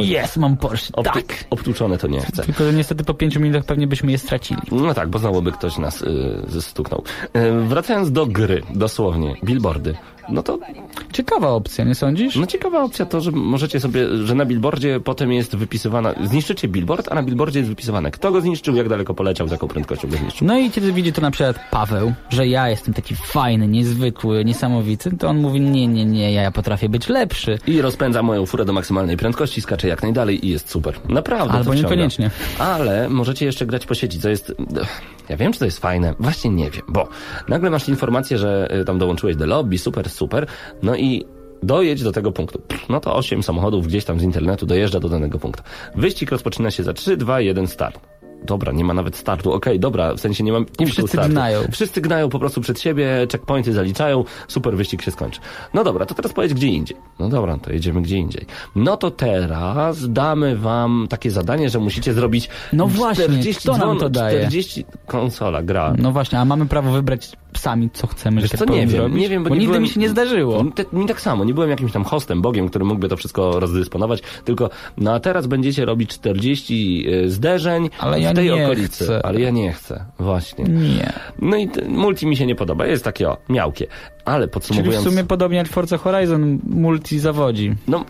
Jest, 0.02 0.36
mam 0.36 0.56
Porsche. 0.56 0.92
obtu- 0.92 1.02
Tak. 1.12 1.44
Obtłuczone 1.50 1.98
to 1.98 2.06
nie 2.08 2.20
chcę. 2.20 2.42
Tylko, 2.42 2.64
że 2.64 2.72
niestety 2.72 3.04
po 3.04 3.14
pięciu 3.14 3.40
minutach 3.40 3.64
pewnie 3.64 3.86
byśmy 3.86 4.12
je 4.12 4.18
stracili. 4.18 4.60
No 4.72 4.94
tak, 4.94 5.08
bo 5.08 5.18
znowu 5.18 5.42
by 5.42 5.52
ktoś 5.52 5.78
nas 5.78 6.02
y, 6.02 6.60
stuknął. 6.62 7.02
Y, 7.36 7.66
wracając 7.68 8.12
do 8.12 8.26
gry, 8.26 8.62
dosłownie, 8.74 9.36
billboardy. 9.44 9.94
No 10.28 10.42
to 10.42 10.58
Ciekawa 11.12 11.48
opcja, 11.48 11.84
nie 11.84 11.94
sądzisz? 11.94 12.36
No 12.36 12.46
ciekawa 12.46 12.82
opcja 12.82 13.06
to, 13.06 13.20
że 13.20 13.30
możecie 13.30 13.80
sobie, 13.80 14.16
że 14.26 14.34
na 14.34 14.44
billboardzie 14.44 15.00
potem 15.00 15.32
jest 15.32 15.56
wypisywana, 15.56 16.14
zniszczycie 16.24 16.68
billboard, 16.68 17.08
a 17.10 17.14
na 17.14 17.22
billboardzie 17.22 17.58
jest 17.58 17.70
wypisywane, 17.70 18.10
kto 18.10 18.32
go 18.32 18.40
zniszczył, 18.40 18.76
jak 18.76 18.88
daleko 18.88 19.14
poleciał, 19.14 19.48
z 19.48 19.50
jaką 19.50 19.68
prędkością 19.68 20.08
go 20.08 20.16
zniszczył. 20.16 20.46
No 20.46 20.58
i 20.58 20.70
kiedy 20.70 20.92
widzi 20.92 21.12
to 21.12 21.20
na 21.20 21.30
przykład 21.30 21.56
Paweł, 21.70 22.12
że 22.30 22.46
ja 22.46 22.68
jestem 22.68 22.94
taki 22.94 23.14
fajny, 23.16 23.68
niezwykły, 23.68 24.44
niesamowity, 24.44 25.16
to 25.16 25.28
on 25.28 25.38
mówi 25.38 25.60
nie, 25.60 25.86
nie, 25.86 26.04
nie, 26.04 26.32
ja 26.32 26.50
potrafię 26.50 26.88
być 26.88 27.08
lepszy. 27.08 27.58
I 27.66 27.82
rozpędza 27.82 28.22
moją 28.22 28.46
furę 28.46 28.64
do 28.64 28.72
maksymalnej 28.72 29.16
prędkości, 29.16 29.60
skacze 29.60 29.88
jak 29.88 30.02
najdalej 30.02 30.46
i 30.46 30.50
jest 30.50 30.70
super. 30.70 30.94
Naprawdę 31.08 31.54
Albo 31.54 31.74
niekoniecznie. 31.74 32.30
Ale 32.58 33.08
możecie 33.08 33.46
jeszcze 33.46 33.66
grać 33.66 33.86
po 33.86 33.94
sieci, 33.94 34.20
co 34.20 34.28
jest... 34.28 34.54
Ja 35.28 35.36
wiem, 35.36 35.52
czy 35.52 35.58
to 35.58 35.64
jest 35.64 35.78
fajne. 35.78 36.14
Właśnie 36.20 36.50
nie 36.50 36.70
wiem, 36.70 36.82
bo 36.88 37.08
nagle 37.48 37.70
masz 37.70 37.88
informację, 37.88 38.38
że 38.38 38.80
y, 38.80 38.84
tam 38.84 38.98
dołączyłeś 38.98 39.36
do 39.36 39.46
lobby, 39.46 39.78
super, 39.78 40.10
super, 40.12 40.46
no 40.82 40.96
i 40.96 41.24
dojedź 41.62 42.02
do 42.02 42.12
tego 42.12 42.32
punktu. 42.32 42.62
No 42.88 43.00
to 43.00 43.16
8 43.16 43.42
samochodów 43.42 43.86
gdzieś 43.86 44.04
tam 44.04 44.20
z 44.20 44.22
internetu 44.22 44.66
dojeżdża 44.66 45.00
do 45.00 45.08
danego 45.08 45.38
punktu. 45.38 45.62
Wyścig 45.96 46.30
rozpoczyna 46.30 46.70
się 46.70 46.82
za 46.82 46.92
3, 46.92 47.16
2, 47.16 47.40
1, 47.40 47.66
start. 47.66 48.11
Dobra, 48.44 48.72
nie 48.72 48.84
ma 48.84 48.94
nawet 48.94 49.16
startu. 49.16 49.52
Okej, 49.52 49.80
dobra, 49.80 50.14
w 50.14 50.20
sensie 50.20 50.44
nie 50.44 50.52
mam 50.52 50.64
punktu 50.64 50.86
wszyscy 50.86 51.12
startu. 51.12 51.30
gnają. 51.30 51.60
Wszyscy 51.72 52.00
gnają 52.00 52.28
po 52.28 52.38
prostu 52.38 52.60
przed 52.60 52.80
siebie, 52.80 53.26
checkpointy 53.32 53.72
zaliczają, 53.72 54.24
super 54.48 54.76
wyścig 54.76 55.02
się 55.02 55.10
skończy. 55.10 55.40
No 55.74 55.84
dobra, 55.84 56.06
to 56.06 56.14
teraz 56.14 56.32
pojedź 56.32 56.54
gdzie 56.54 56.66
indziej. 56.66 56.96
No 57.18 57.28
dobra, 57.28 57.58
to 57.58 57.72
jedziemy 57.72 58.02
gdzie 58.02 58.16
indziej. 58.16 58.46
No 58.76 58.96
to 58.96 59.10
teraz 59.10 60.12
damy 60.12 60.56
wam 60.56 61.06
takie 61.10 61.30
zadanie, 61.30 61.70
że 61.70 61.78
musicie 61.78 62.14
zrobić 62.14 62.48
No 62.72 62.86
właśnie, 62.86 63.24
40 63.24 63.62
kto 63.62 63.76
nam 63.76 63.98
to 63.98 64.08
daje? 64.10 64.38
40 64.38 64.84
konsola, 65.06 65.62
gra. 65.62 65.94
No 65.98 66.12
właśnie, 66.12 66.38
a 66.38 66.44
mamy 66.44 66.66
prawo 66.66 66.92
wybrać 66.92 67.32
sami, 67.58 67.90
co 67.90 68.06
chcemy, 68.06 68.40
że 68.40 68.44
Wiesz 68.44 68.50
tak 68.50 68.58
co, 68.58 68.74
nie 68.74 68.86
wiem, 68.86 69.16
nie 69.16 69.28
wiem, 69.28 69.42
bo, 69.42 69.48
bo 69.48 69.54
nie 69.54 69.60
nigdy 69.60 69.70
byłem, 69.70 69.82
mi 69.82 69.88
się 69.88 70.00
nie 70.00 70.08
zdarzyło. 70.08 70.64
Mi, 70.64 70.72
te, 70.72 70.84
mi 70.92 71.06
tak 71.06 71.20
samo, 71.20 71.44
nie 71.44 71.54
byłem 71.54 71.70
jakimś 71.70 71.92
tam 71.92 72.04
hostem, 72.04 72.42
bogiem, 72.42 72.68
który 72.68 72.84
mógłby 72.84 73.08
to 73.08 73.16
wszystko 73.16 73.60
rozdysponować, 73.60 74.22
tylko 74.44 74.70
no 74.96 75.14
a 75.14 75.20
teraz 75.20 75.46
będziecie 75.46 75.84
robić 75.84 76.10
40 76.10 77.04
y, 77.08 77.30
zderzeń 77.30 77.90
Ale 77.98 78.18
w 78.18 78.22
ja 78.40 78.52
tej 78.52 78.64
okolicy. 78.64 79.04
chcę. 79.04 79.26
Ale 79.26 79.40
ja 79.40 79.50
nie 79.50 79.72
chcę, 79.72 80.04
właśnie. 80.18 80.64
Nie. 80.64 81.12
No 81.38 81.56
i 81.56 81.68
multi 81.88 82.26
mi 82.26 82.36
się 82.36 82.46
nie 82.46 82.54
podoba, 82.54 82.86
jest 82.86 83.04
takie 83.04 83.28
o, 83.28 83.36
miałkie. 83.48 83.86
Ale 84.24 84.38
Czyli 84.38 84.50
w 84.50 84.52
podsumowując... 84.52 85.04
sumie 85.04 85.24
podobnie 85.24 85.58
jak 85.58 85.68
Forza 85.68 85.98
Horizon 85.98 86.58
multi 86.64 87.18
zawodzi. 87.18 87.74
No, 87.88 88.04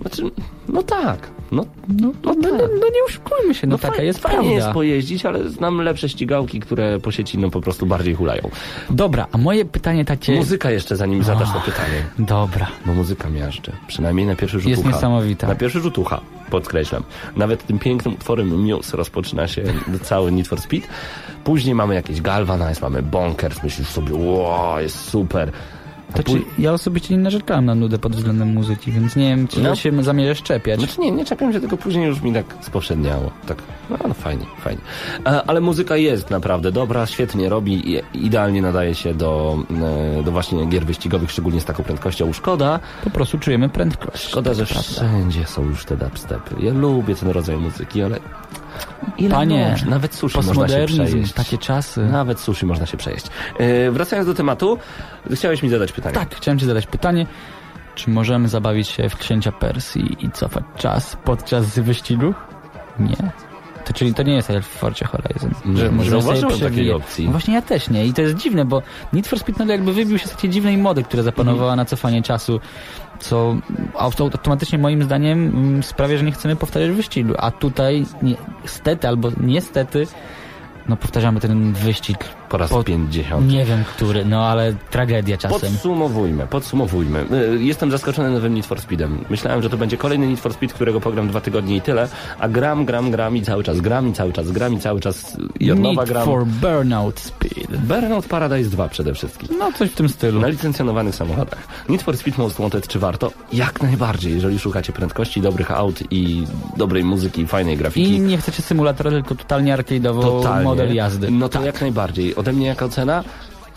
znaczy, 0.00 0.22
no 0.68 0.82
tak, 0.82 1.30
no, 1.52 1.64
No, 1.88 2.12
no, 2.24 2.32
no, 2.42 2.48
no, 2.50 2.58
no 2.58 2.86
nie 2.94 3.04
oszukujmy 3.08 3.54
się, 3.54 3.66
no, 3.66 3.78
taka 3.78 3.98
faj- 3.98 4.02
jest 4.02 4.18
fajnie 4.18 4.38
prawda. 4.38 4.54
jest 4.54 4.68
pojeździć, 4.68 5.26
ale 5.26 5.48
znam 5.48 5.80
lepsze 5.82 6.08
ścigałki, 6.08 6.60
które 6.60 7.00
po 7.00 7.12
sieci 7.12 7.38
no 7.38 7.50
po 7.50 7.60
prostu 7.60 7.86
bardziej 7.86 8.14
hulają. 8.14 8.50
Dobra, 8.90 9.26
a 9.32 9.38
moje 9.38 9.64
pytanie 9.64 10.04
takie... 10.04 10.36
Muzyka 10.36 10.70
jeszcze, 10.70 10.96
zanim 10.96 11.24
zadasz 11.24 11.52
to 11.52 11.60
pytanie. 11.60 12.04
Dobra. 12.18 12.66
Bo 12.86 12.92
muzyka 12.94 13.30
miażdży. 13.30 13.72
Przynajmniej 13.86 14.26
na 14.26 14.36
pierwszy 14.36 14.60
rzut 14.60 14.70
Jest 14.70 14.82
ucha. 14.82 14.90
niesamowita. 14.90 15.46
Na 15.46 15.54
pierwszy 15.54 15.80
rzut 15.80 15.98
ucha, 15.98 16.20
podkreślam. 16.50 17.02
Nawet 17.36 17.66
tym 17.66 17.78
pięknym 17.78 18.14
utworem 18.14 18.48
Muse 18.60 18.96
rozpoczyna 18.96 19.48
się 19.48 19.62
cały 20.02 20.32
Need 20.32 20.48
for 20.48 20.60
Speed. 20.60 20.88
Później 21.44 21.74
mamy 21.74 21.94
jakieś 21.94 22.20
Galvanize, 22.20 22.80
mamy 22.82 23.02
Bonkers, 23.02 23.62
myślisz 23.62 23.88
sobie, 23.88 24.14
wow, 24.14 24.80
jest 24.80 25.00
super. 25.08 25.52
To 26.14 26.22
czy 26.22 26.42
ja 26.58 26.72
osobiście 26.72 27.16
nie 27.16 27.22
narzekałem 27.22 27.64
na 27.66 27.74
nudę 27.74 27.98
pod 27.98 28.16
względem 28.16 28.52
muzyki, 28.54 28.92
więc 28.92 29.16
nie 29.16 29.28
wiem, 29.28 29.48
czy 29.48 29.60
No. 29.62 29.74
się 29.76 30.02
zamierzasz 30.04 30.42
czepiać. 30.42 30.78
Znaczy 30.80 31.00
nie, 31.00 31.10
nie 31.10 31.24
czepiam 31.24 31.52
się, 31.52 31.60
tylko 31.60 31.76
później 31.76 32.06
już 32.06 32.20
mi 32.22 32.32
tak 32.32 32.44
spowszedniało. 32.60 33.30
Tak, 33.46 33.58
no, 33.90 33.96
no 34.08 34.14
fajnie, 34.14 34.44
fajnie. 34.60 34.80
E, 35.26 35.42
ale 35.46 35.60
muzyka 35.60 35.96
jest 35.96 36.30
naprawdę 36.30 36.72
dobra, 36.72 37.06
świetnie 37.06 37.48
robi 37.48 37.90
i 37.94 38.00
idealnie 38.26 38.62
nadaje 38.62 38.94
się 38.94 39.14
do, 39.14 39.58
e, 40.18 40.22
do 40.22 40.32
właśnie 40.32 40.66
gier 40.66 40.84
wyścigowych, 40.86 41.30
szczególnie 41.30 41.60
z 41.60 41.64
taką 41.64 41.82
prędkością. 41.82 42.32
Szkoda, 42.32 42.80
Po 43.04 43.10
prostu 43.10 43.38
czujemy 43.38 43.68
prędkość. 43.68 44.28
szkoda, 44.28 44.54
że 44.54 44.66
Prawda. 44.66 44.82
wszędzie 44.82 45.46
są 45.46 45.64
już 45.64 45.84
te 45.84 45.96
dubstepy. 45.96 46.54
Ja 46.62 46.72
lubię 46.72 47.14
ten 47.14 47.28
rodzaj 47.28 47.56
muzyki, 47.56 48.02
ale 48.02 48.20
ile 49.18 49.30
Panie, 49.30 49.68
można? 49.70 49.90
Nawet 49.90 50.14
sushi 50.14 50.36
można 50.36 50.68
się 50.68 50.86
przejeść. 50.86 51.32
takie 51.32 51.58
czasy. 51.58 52.00
Nawet 52.00 52.40
sushi 52.40 52.66
można 52.66 52.86
się 52.86 52.96
przejeść. 52.96 53.26
E, 53.58 53.90
wracając 53.90 54.28
do 54.28 54.34
tematu, 54.34 54.78
chciałeś 55.32 55.62
mi 55.62 55.68
zadać 55.68 55.92
pytanie. 55.92 56.14
Tak, 56.14 56.34
chciałem 56.34 56.58
ci 56.58 56.66
zadać 56.66 56.86
pytanie. 56.86 57.26
Czy 57.94 58.10
możemy 58.10 58.48
zabawić 58.48 58.88
się 58.88 59.08
w 59.08 59.16
księcia 59.16 59.52
Persji 59.52 60.16
i 60.20 60.30
cofać 60.30 60.64
czas 60.76 61.16
podczas 61.24 61.78
wyścigu? 61.78 62.34
Nie. 62.98 63.16
To 63.84 63.92
czyli 63.92 64.14
to 64.14 64.22
nie 64.22 64.34
jest 64.34 64.50
jak 64.50 64.64
w 64.64 64.66
Forcie 64.66 65.06
Horizon. 65.06 65.50
Możemy 65.64 65.98
sobie 65.98 66.10
zauważyłem 66.10 66.60
takiej 66.60 66.92
opcji. 66.92 67.24
No 67.24 67.30
właśnie 67.30 67.54
ja 67.54 67.62
też 67.62 67.90
nie. 67.90 68.06
I 68.06 68.12
to 68.12 68.22
jest 68.22 68.34
dziwne, 68.34 68.64
bo 68.64 68.82
Need 69.12 69.26
for 69.26 69.38
Speed 69.38 69.58
nagle 69.58 69.74
jakby 69.74 69.92
wybił 69.92 70.18
się 70.18 70.26
z 70.26 70.30
takiej 70.30 70.50
dziwnej 70.50 70.78
mody, 70.78 71.02
która 71.02 71.22
zapanowała 71.22 71.76
na 71.76 71.84
cofanie 71.84 72.22
czasu, 72.22 72.60
co 73.20 73.56
auto- 73.94 74.24
automatycznie 74.24 74.78
moim 74.78 75.02
zdaniem 75.02 75.46
mm, 75.46 75.82
sprawia, 75.82 76.16
że 76.16 76.24
nie 76.24 76.32
chcemy 76.32 76.56
powtarzać 76.56 76.90
wyścigu. 76.90 77.34
A 77.38 77.50
tutaj 77.50 78.06
niestety 78.22 79.08
albo 79.08 79.30
niestety 79.40 80.06
no 80.88 80.96
powtarzamy 80.96 81.40
ten 81.40 81.72
wyścig. 81.72 82.39
Po 82.50 82.56
raz 82.58 82.70
Po- 82.70 82.84
50. 82.84 83.48
Nie 83.48 83.64
wiem 83.64 83.84
który, 83.84 84.24
no 84.24 84.44
ale 84.46 84.74
tragedia 84.90 85.36
czasem. 85.38 85.60
Podsumowujmy, 85.60 86.46
podsumowujmy. 86.46 87.24
Y, 87.54 87.62
Jestem 87.64 87.90
zaskoczony 87.90 88.30
nowym 88.30 88.54
Need 88.54 88.66
for 88.66 88.80
Speedem. 88.80 89.24
Myślałem, 89.30 89.62
że 89.62 89.70
to 89.70 89.76
będzie 89.76 89.96
kolejny 89.96 90.26
Need 90.28 90.40
for 90.40 90.52
Speed, 90.54 90.74
którego 90.74 91.00
pogram 91.00 91.28
dwa 91.28 91.40
tygodnie 91.40 91.76
i 91.76 91.80
tyle, 91.80 92.08
a 92.38 92.48
gram, 92.48 92.84
gram, 92.84 93.10
gram 93.10 93.36
i 93.36 93.42
cały 93.42 93.64
czas 93.64 93.80
gram 93.80 94.08
i 94.08 94.12
cały 94.12 94.32
czas 94.32 94.50
gram 94.50 94.74
i 94.74 94.78
cały 94.80 95.00
czas 95.00 95.36
i 95.60 95.70
od 95.72 95.78
nowa 95.78 96.04
gram. 96.04 96.24
for 96.24 96.46
Burnout 96.46 97.20
Speed. 97.20 97.78
Burnout 97.78 98.26
Paradise 98.26 98.70
2 98.70 98.88
przede 98.88 99.14
wszystkim. 99.14 99.48
No 99.58 99.72
coś 99.72 99.90
w 99.90 99.94
tym 99.94 100.08
stylu. 100.08 100.40
Na 100.40 100.48
licencjonowanych 100.48 101.14
samochodach. 101.14 101.58
Need 101.88 102.02
for 102.02 102.16
Speed 102.16 102.38
Most 102.42 102.58
Wanted, 102.58 102.88
czy 102.88 102.98
warto? 102.98 103.32
Jak 103.52 103.82
najbardziej, 103.82 104.32
jeżeli 104.34 104.58
szukacie 104.58 104.92
prędkości, 104.92 105.40
dobrych 105.40 105.70
aut 105.70 106.02
i 106.10 106.44
dobrej 106.76 107.04
muzyki, 107.04 107.46
fajnej 107.46 107.76
grafiki. 107.76 108.14
I 108.14 108.20
nie 108.20 108.38
chcecie 108.38 108.62
symulatora, 108.62 109.10
tylko 109.10 109.34
totalnie 109.34 109.74
arcade'owo 109.76 110.22
Totalnie. 110.22 110.64
model 110.64 110.94
jazdy. 110.94 111.30
No 111.30 111.48
to 111.48 111.62
jak 111.64 111.80
najbardziej. 111.80 112.34
Ode 112.40 112.52
mnie 112.52 112.66
jaka 112.66 112.84
ocena? 112.84 113.24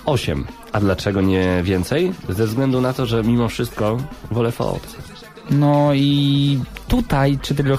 8. 0.06 0.46
A 0.72 0.80
dlaczego 0.80 1.22
nie 1.22 1.60
więcej? 1.64 2.14
Ze 2.30 2.46
względu 2.46 2.82
na 2.82 2.94
to, 2.94 3.06
że 3.06 3.24
mimo 3.24 3.48
wszystko 3.48 3.98
wolę 4.32 4.52
Forza. 4.52 4.80
No 5.52 5.94
i 5.94 6.60
tutaj, 6.88 7.40
czy 7.42 7.56
tylko 7.56 7.78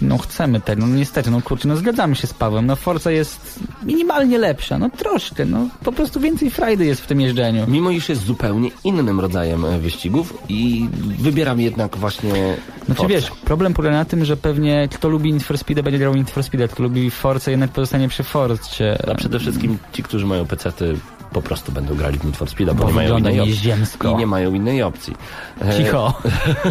no 0.00 0.18
chcemy 0.18 0.60
tego, 0.60 0.86
no 0.86 0.96
niestety, 0.96 1.30
no 1.30 1.42
kurczę, 1.42 1.68
no 1.68 1.76
zgadzamy 1.76 2.16
się 2.16 2.26
z 2.26 2.34
Pawłem, 2.34 2.66
no 2.66 2.76
Forza 2.76 3.10
jest 3.10 3.60
minimalnie 3.82 4.38
lepsza, 4.38 4.78
no 4.78 4.90
troszkę, 4.90 5.44
no 5.44 5.68
po 5.84 5.92
prostu 5.92 6.20
więcej 6.20 6.50
frajdy 6.50 6.86
jest 6.86 7.00
w 7.00 7.06
tym 7.06 7.20
jeżdżeniu. 7.20 7.64
Mimo 7.68 7.90
iż 7.90 8.08
jest 8.08 8.24
zupełnie 8.24 8.70
innym 8.84 9.20
rodzajem 9.20 9.64
e, 9.64 9.78
wyścigów 9.78 10.42
i 10.48 10.88
wybieram 11.18 11.60
jednak 11.60 11.96
właśnie 11.96 12.56
Znaczy 12.86 13.02
Forza. 13.02 13.08
wiesz, 13.14 13.30
problem 13.44 13.74
polega 13.74 13.96
na 13.96 14.04
tym, 14.04 14.24
że 14.24 14.36
pewnie 14.36 14.88
kto 14.92 15.08
lubi 15.08 15.32
Need 15.32 15.42
for 15.42 15.58
Speed 15.58 15.82
będzie 15.82 15.98
grał 15.98 16.14
Need 16.14 16.30
for 16.30 16.42
Speed, 16.42 16.68
kto 16.72 16.82
lubi 16.82 17.10
Forza 17.10 17.50
jednak 17.50 17.70
pozostanie 17.70 18.08
przy 18.08 18.22
Forcie. 18.22 18.98
A 19.10 19.14
przede 19.14 19.38
wszystkim 19.38 19.78
ci, 19.92 20.02
którzy 20.02 20.26
mają 20.26 20.46
pecety 20.46 20.98
po 21.32 21.42
prostu 21.42 21.72
będą 21.72 21.94
grali 21.94 22.18
w 22.18 22.24
Need 22.24 22.36
for 22.36 22.48
Speeda, 22.50 22.74
bo, 22.74 22.82
Bo 22.84 22.88
nie 22.88 22.94
mają 22.94 23.18
innej 23.18 23.40
opcji. 23.40 23.70
I 24.12 24.14
nie 24.16 24.26
mają 24.26 24.54
innej 24.54 24.82
opcji. 24.82 25.14
E, 25.62 25.76
Cicho. 25.76 26.22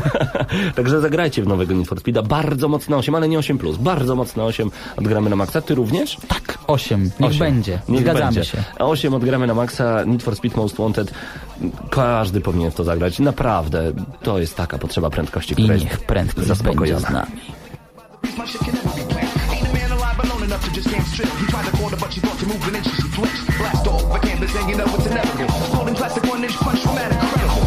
Także 0.75 1.01
zagrajcie 1.01 1.43
w 1.43 1.47
nowego 1.47 1.73
Need 1.73 1.87
for 1.87 1.99
Speeda. 1.99 2.21
Bardzo 2.21 2.67
mocno 2.67 2.97
8, 2.97 3.15
ale 3.15 3.29
nie 3.29 3.39
8+. 3.39 3.57
Plus. 3.57 3.77
Bardzo 3.77 4.15
mocno 4.15 4.45
8 4.45 4.71
odgramy 4.97 5.29
na 5.29 5.35
maksa. 5.35 5.61
Ty 5.61 5.75
również? 5.75 6.17
Tak, 6.27 6.57
8, 6.67 7.03
niech 7.19 7.29
Osiem. 7.29 7.39
będzie, 7.39 7.79
Niech 7.89 8.01
zgadzamy 8.01 8.25
będzie. 8.25 8.45
się. 8.45 8.57
A 8.79 8.83
8 8.85 9.13
odgramy 9.13 9.47
na 9.47 9.53
maksa, 9.53 10.03
Need 10.05 10.23
for 10.23 10.35
Speed 10.35 10.57
Most 10.57 10.77
Wanted. 10.77 11.11
Każdy 11.89 12.41
powinien 12.41 12.71
w 12.71 12.75
to 12.75 12.83
zagrać. 12.83 13.19
Naprawdę, 13.19 13.91
to 14.23 14.39
jest 14.39 14.55
taka 14.55 14.77
potrzeba 14.77 15.09
prędkości, 15.09 15.51
I 15.53 15.55
która 15.55 15.73
jest 15.73 15.85
niech 15.85 15.99
prędko 15.99 16.35
będzie 16.41 16.55
zaspokojona. 16.55 16.99
z 17.07 17.09
nami. 17.13 17.31
You 24.67 24.75
know 24.75 24.85
it's 24.85 25.05
inevitable. 25.05 25.47
Floating 25.71 25.95
plastic 25.95 26.23
one 26.25 26.43
inch 26.43 26.55
punch 26.57 26.81
from 26.83 26.95
mad 26.95 27.11
incredible. 27.13 27.63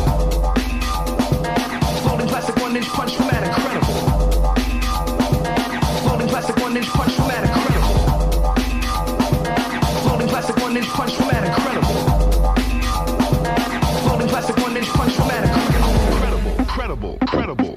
Floating 2.02 2.28
plastic 2.28 2.56
one 2.56 2.76
inch 2.76 2.88
punch 2.88 3.16
from 3.16 3.26
mad 3.28 3.42
incredible. 3.46 3.94
Floating 6.02 6.28
plastic 6.28 6.56
one 6.56 6.76
inch 6.76 6.88
punch 6.88 7.14
from 7.14 7.28
mad 7.28 7.44
incredible. 7.48 7.94
Floating 10.02 10.28
plastic 10.28 10.56
one 10.56 10.76
inch 10.76 10.88
punch 10.88 11.14
from 11.14 11.28
mad 11.28 11.44
incredible. 11.46 11.94
Floating 14.02 14.28
plastic 14.28 14.56
one 14.58 14.76
inch 14.76 14.88
punch 14.88 15.14
from 15.14 15.28
mad 15.28 15.44
incredible. 15.44 15.90
Incredible, 16.12 16.52
incredible, 16.58 17.18
incredible, 17.20 17.69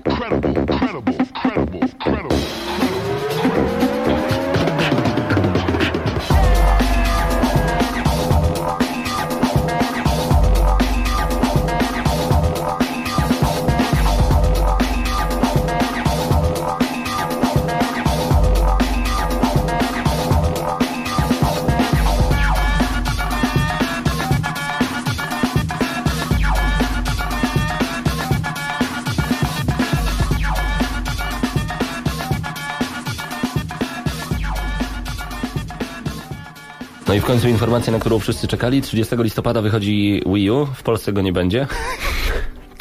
No 37.08 37.14
i 37.14 37.20
w 37.20 37.26
końcu 37.26 37.48
informacja, 37.48 37.94
na 37.94 38.00
którą 38.00 38.20
wszyscy 38.20 38.48
czekali. 38.48 38.82
30 38.82 39.16
listopada 39.18 39.62
wychodzi 39.62 40.24
Wii 40.26 40.52
U. 40.52 40.66
W 40.66 40.84
Polsce 40.84 41.14
go 41.14 41.22
nie 41.22 41.34
będzie. 41.34 41.68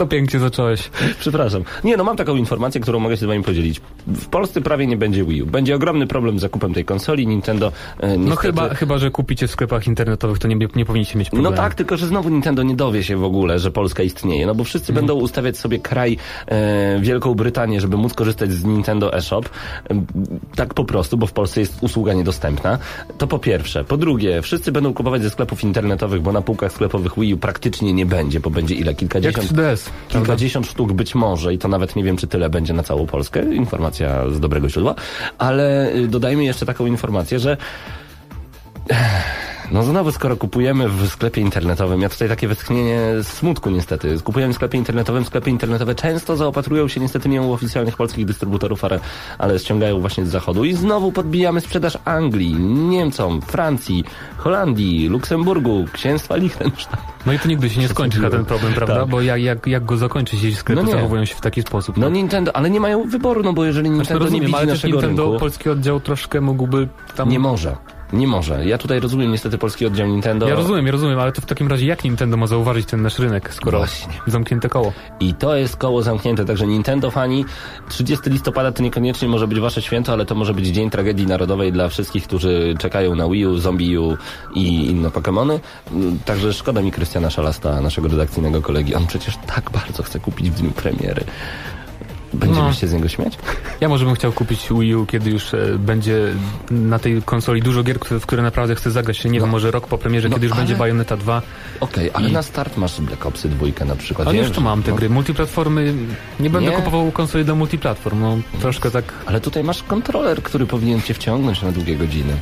To 0.02 0.06
pięknie 0.06 0.40
zacząłeś. 0.40 0.90
Przepraszam. 1.20 1.62
Nie, 1.84 1.96
no 1.96 2.04
mam 2.04 2.16
taką 2.16 2.36
informację, 2.36 2.80
którą 2.80 3.00
mogę 3.00 3.16
się 3.16 3.20
z 3.20 3.28
wami 3.28 3.42
podzielić. 3.42 3.80
W 4.06 4.26
Polsce 4.26 4.60
prawie 4.60 4.86
nie 4.86 4.96
będzie 4.96 5.24
Wii 5.24 5.42
U. 5.42 5.46
Będzie 5.46 5.74
ogromny 5.74 6.06
problem 6.06 6.38
z 6.38 6.40
zakupem 6.42 6.74
tej 6.74 6.84
konsoli. 6.84 7.26
Nintendo 7.26 7.66
e, 8.00 8.06
niestety... 8.08 8.30
No 8.30 8.36
chyba, 8.36 8.68
chyba, 8.74 8.98
że 8.98 9.10
kupicie 9.10 9.46
w 9.46 9.50
sklepach 9.50 9.86
internetowych, 9.86 10.38
to 10.38 10.48
nie, 10.48 10.56
nie 10.76 10.84
powinniście 10.84 11.18
mieć 11.18 11.28
No 11.28 11.32
problemu. 11.32 11.56
tak, 11.56 11.74
tylko 11.74 11.96
że 11.96 12.06
znowu 12.06 12.28
Nintendo 12.28 12.62
nie 12.62 12.74
dowie 12.76 13.02
się 13.04 13.16
w 13.16 13.24
ogóle, 13.24 13.58
że 13.58 13.70
Polska 13.70 14.02
istnieje. 14.02 14.46
No 14.46 14.54
bo 14.54 14.64
wszyscy 14.64 14.92
Mhm. 14.92 15.06
będą 15.06 15.22
ustawiać 15.22 15.58
sobie 15.58 15.78
kraj 15.78 16.16
e, 16.46 16.98
Wielką 17.00 17.34
Brytanię, 17.34 17.80
żeby 17.80 17.96
móc 17.96 18.14
korzystać 18.14 18.52
z 18.52 18.64
Nintendo 18.64 19.14
eShop. 19.14 19.48
E, 19.90 20.02
tak 20.56 20.74
po 20.74 20.84
prostu, 20.84 21.16
bo 21.16 21.26
w 21.26 21.32
Polsce 21.32 21.60
jest 21.60 21.82
usługa 21.82 22.12
niedostępna. 22.12 22.78
To 23.18 23.26
po 23.26 23.38
pierwsze. 23.38 23.84
Po 23.84 23.96
drugie, 23.96 24.42
wszyscy 24.42 24.72
będą 24.72 24.94
kupować 24.94 25.22
ze 25.22 25.30
sklepów 25.30 25.64
internetowych, 25.64 26.22
bo 26.22 26.32
na 26.32 26.42
półkach 26.42 26.72
sklepowych 26.72 27.12
Wii 27.18 27.34
U 27.34 27.38
praktycznie 27.38 27.92
nie 27.92 28.06
będzie, 28.06 28.40
bo 28.40 28.50
będzie 28.50 28.74
ile? 28.74 28.90
Jak 28.90 28.96
Kilkadziesiąt? 28.96 29.52
3DS. 29.52 29.90
Kilkadziesiąt 30.08 30.66
sztuk 30.66 30.92
być 30.92 31.14
może 31.14 31.54
i 31.54 31.58
to 31.58 31.68
nawet 31.68 31.96
nie 31.96 32.04
wiem, 32.04 32.16
czy 32.16 32.26
tyle 32.26 32.50
będzie 32.50 32.72
na 32.72 32.82
całą 32.82 33.06
Polskę. 33.06 33.54
Informacja 33.54 34.30
z 34.30 34.40
dobrego 34.40 34.68
źródła. 34.68 34.94
Ale 35.38 35.94
y, 35.94 36.08
dodajmy 36.08 36.44
jeszcze 36.44 36.66
taką 36.66 36.86
informację, 36.86 37.38
że 37.38 37.56
no 39.72 39.82
znowu, 39.82 40.12
skoro 40.12 40.36
kupujemy 40.36 40.88
w 40.88 41.08
sklepie 41.08 41.40
internetowym, 41.40 42.00
ja 42.00 42.08
tutaj 42.08 42.28
takie 42.28 42.48
westchnienie 42.48 43.00
smutku 43.22 43.70
niestety. 43.70 44.20
Kupujemy 44.24 44.52
w 44.52 44.56
sklepie 44.56 44.78
internetowym, 44.78 45.24
sklepy 45.24 45.50
internetowe 45.50 45.94
często 45.94 46.36
zaopatrują 46.36 46.88
się 46.88 47.00
niestety 47.00 47.28
nie 47.28 47.42
u 47.42 47.52
oficjalnych 47.52 47.96
polskich 47.96 48.26
dystrybutorów, 48.26 48.84
ale, 48.84 49.00
ale 49.38 49.58
ściągają 49.58 50.00
właśnie 50.00 50.26
z 50.26 50.28
zachodu 50.28 50.64
i 50.64 50.74
znowu 50.74 51.12
podbijamy 51.12 51.60
sprzedaż 51.60 51.98
Anglii, 52.04 52.54
Niemcom, 52.64 53.42
Francji, 53.42 54.04
Holandii, 54.36 55.08
Luksemburgu, 55.08 55.84
Księstwa 55.92 56.36
Liechtenstein. 56.36 57.02
No 57.26 57.32
i 57.32 57.38
to 57.38 57.48
nigdy 57.48 57.70
się 57.70 57.80
nie 57.80 57.88
skończy 57.88 58.20
na 58.20 58.30
ten 58.30 58.44
problem, 58.44 58.72
prawda? 58.72 59.00
Tak. 59.00 59.08
Bo 59.08 59.20
jak, 59.20 59.40
jak, 59.42 59.66
jak 59.66 59.84
go 59.84 59.96
zakończyć, 59.96 60.42
jeśli 60.42 60.56
sklepy 60.56 60.82
No 60.82 60.88
nie. 60.88 60.92
zachowują 60.92 61.24
się 61.24 61.34
w 61.34 61.40
taki 61.40 61.62
sposób? 61.62 61.96
No 61.96 62.08
Nintendo, 62.08 62.56
ale 62.56 62.70
nie 62.70 62.80
mają 62.80 63.08
wyboru, 63.08 63.42
no 63.42 63.52
bo 63.52 63.64
jeżeli 63.64 63.88
Znaczy, 63.88 63.98
Nintendo 63.98 64.24
nie 64.24 64.24
rozumiem, 64.24 64.46
widzi 64.46 64.56
ale 64.56 64.66
naszego 64.66 64.92
Nintendo, 64.96 65.22
rynku... 65.24 65.38
polski 65.40 65.70
oddział 65.70 66.00
troszkę 66.00 66.40
mógłby 66.40 66.88
tam... 67.16 67.28
Nie 67.28 67.38
może. 67.38 67.76
Nie 68.12 68.26
może. 68.26 68.66
Ja 68.66 68.78
tutaj 68.78 69.00
rozumiem 69.00 69.32
niestety 69.32 69.58
polski 69.58 69.86
oddział 69.86 70.06
Nintendo. 70.06 70.48
Ja 70.48 70.54
rozumiem, 70.54 70.86
ja 70.86 70.92
rozumiem, 70.92 71.18
ale 71.18 71.32
to 71.32 71.40
w 71.40 71.46
takim 71.46 71.68
razie 71.68 71.86
jak 71.86 72.04
Nintendo 72.04 72.36
ma 72.36 72.46
zauważyć 72.46 72.86
ten 72.86 73.02
nasz 73.02 73.18
rynek, 73.18 73.54
skoro 73.54 73.78
Właśnie. 73.78 74.12
zamknięte 74.26 74.68
koło? 74.68 74.92
I 75.20 75.34
to 75.34 75.56
jest 75.56 75.76
koło 75.76 76.02
zamknięte, 76.02 76.44
także 76.44 76.66
Nintendo 76.66 77.10
fani, 77.10 77.44
30 77.88 78.30
listopada 78.30 78.72
to 78.72 78.82
niekoniecznie 78.82 79.28
może 79.28 79.48
być 79.48 79.60
wasze 79.60 79.82
święto, 79.82 80.12
ale 80.12 80.24
to 80.26 80.34
może 80.34 80.54
być 80.54 80.66
dzień 80.66 80.90
tragedii 80.90 81.26
narodowej 81.26 81.72
dla 81.72 81.88
wszystkich, 81.88 82.24
którzy 82.24 82.74
czekają 82.78 83.14
na 83.14 83.28
Wii 83.28 83.46
U, 83.46 83.58
Zombie 83.58 83.98
U 83.98 84.16
i 84.54 84.86
inne 84.86 85.08
Pokémony. 85.08 85.58
Także 86.24 86.52
szkoda 86.52 86.82
mi 86.82 86.92
Krystiana 86.92 87.30
Szalasta, 87.30 87.80
naszego 87.80 88.08
redakcyjnego 88.08 88.62
kolegi. 88.62 88.94
On 88.94 89.06
przecież 89.06 89.38
tak 89.46 89.70
bardzo 89.70 90.02
chce 90.02 90.20
kupić 90.20 90.50
w 90.50 90.54
dniu 90.54 90.70
premiery. 90.70 91.24
Będziemy 92.34 92.66
No. 92.66 92.72
się 92.72 92.86
z 92.86 92.92
niego 92.92 93.08
śmiać? 93.08 93.38
Ja 93.80 93.88
może 93.88 94.04
bym 94.04 94.14
chciał 94.14 94.32
kupić 94.32 94.68
Wii 94.70 94.94
U, 94.94 95.06
kiedy 95.06 95.30
już 95.30 95.54
e, 95.54 95.78
będzie 95.78 96.18
na 96.70 96.98
tej 96.98 97.22
konsoli 97.22 97.62
dużo 97.62 97.82
gier, 97.82 97.98
które, 97.98 98.20
w 98.20 98.26
które 98.26 98.42
naprawdę 98.42 98.74
chcę 98.74 98.90
zagrać. 98.90 99.24
Nie 99.24 99.30
No. 99.30 99.40
wiem, 99.40 99.48
może 99.50 99.70
rok 99.70 99.86
po 99.86 99.98
premierze, 99.98 100.28
No, 100.28 100.34
kiedy 100.34 100.46
już 100.46 100.52
ale- 100.52 100.60
będzie 100.62 100.76
Bayonetta 100.76 101.16
2. 101.16 101.42
Okej, 101.80 102.10
ale 102.14 102.28
I- 102.28 102.32
na 102.32 102.42
start 102.42 102.76
masz 102.76 103.00
Black 103.00 103.26
Opsy 103.26 103.48
dwójkę 103.48 103.84
na 103.84 103.96
przykład. 103.96 104.28
Ale 104.28 104.34
Wiem, 104.34 104.42
już 104.44 104.50
to 104.54 104.60
że- 104.60 104.64
mam 104.64 104.82
te 104.82 104.90
no, 104.90 104.96
gry. 104.96 105.10
Multiplatformy, 105.10 105.94
nie 106.40 106.50
będę 106.50 106.70
Nie. 106.70 106.76
kupował 106.76 107.12
konsoli 107.12 107.44
do 107.44 107.54
multiplatform, 107.54 108.20
no 108.20 108.38
troszkę 108.60 108.90
tak, 108.90 109.04
Ale 109.26 109.40
tutaj 109.40 109.64
masz 109.64 109.82
kontroler, 109.82 110.42
który 110.42 110.66
powinien 110.66 111.02
cię 111.02 111.14
wciągnąć 111.14 111.62
na 111.62 111.72
długie 111.72 111.96
godziny. 111.96 112.32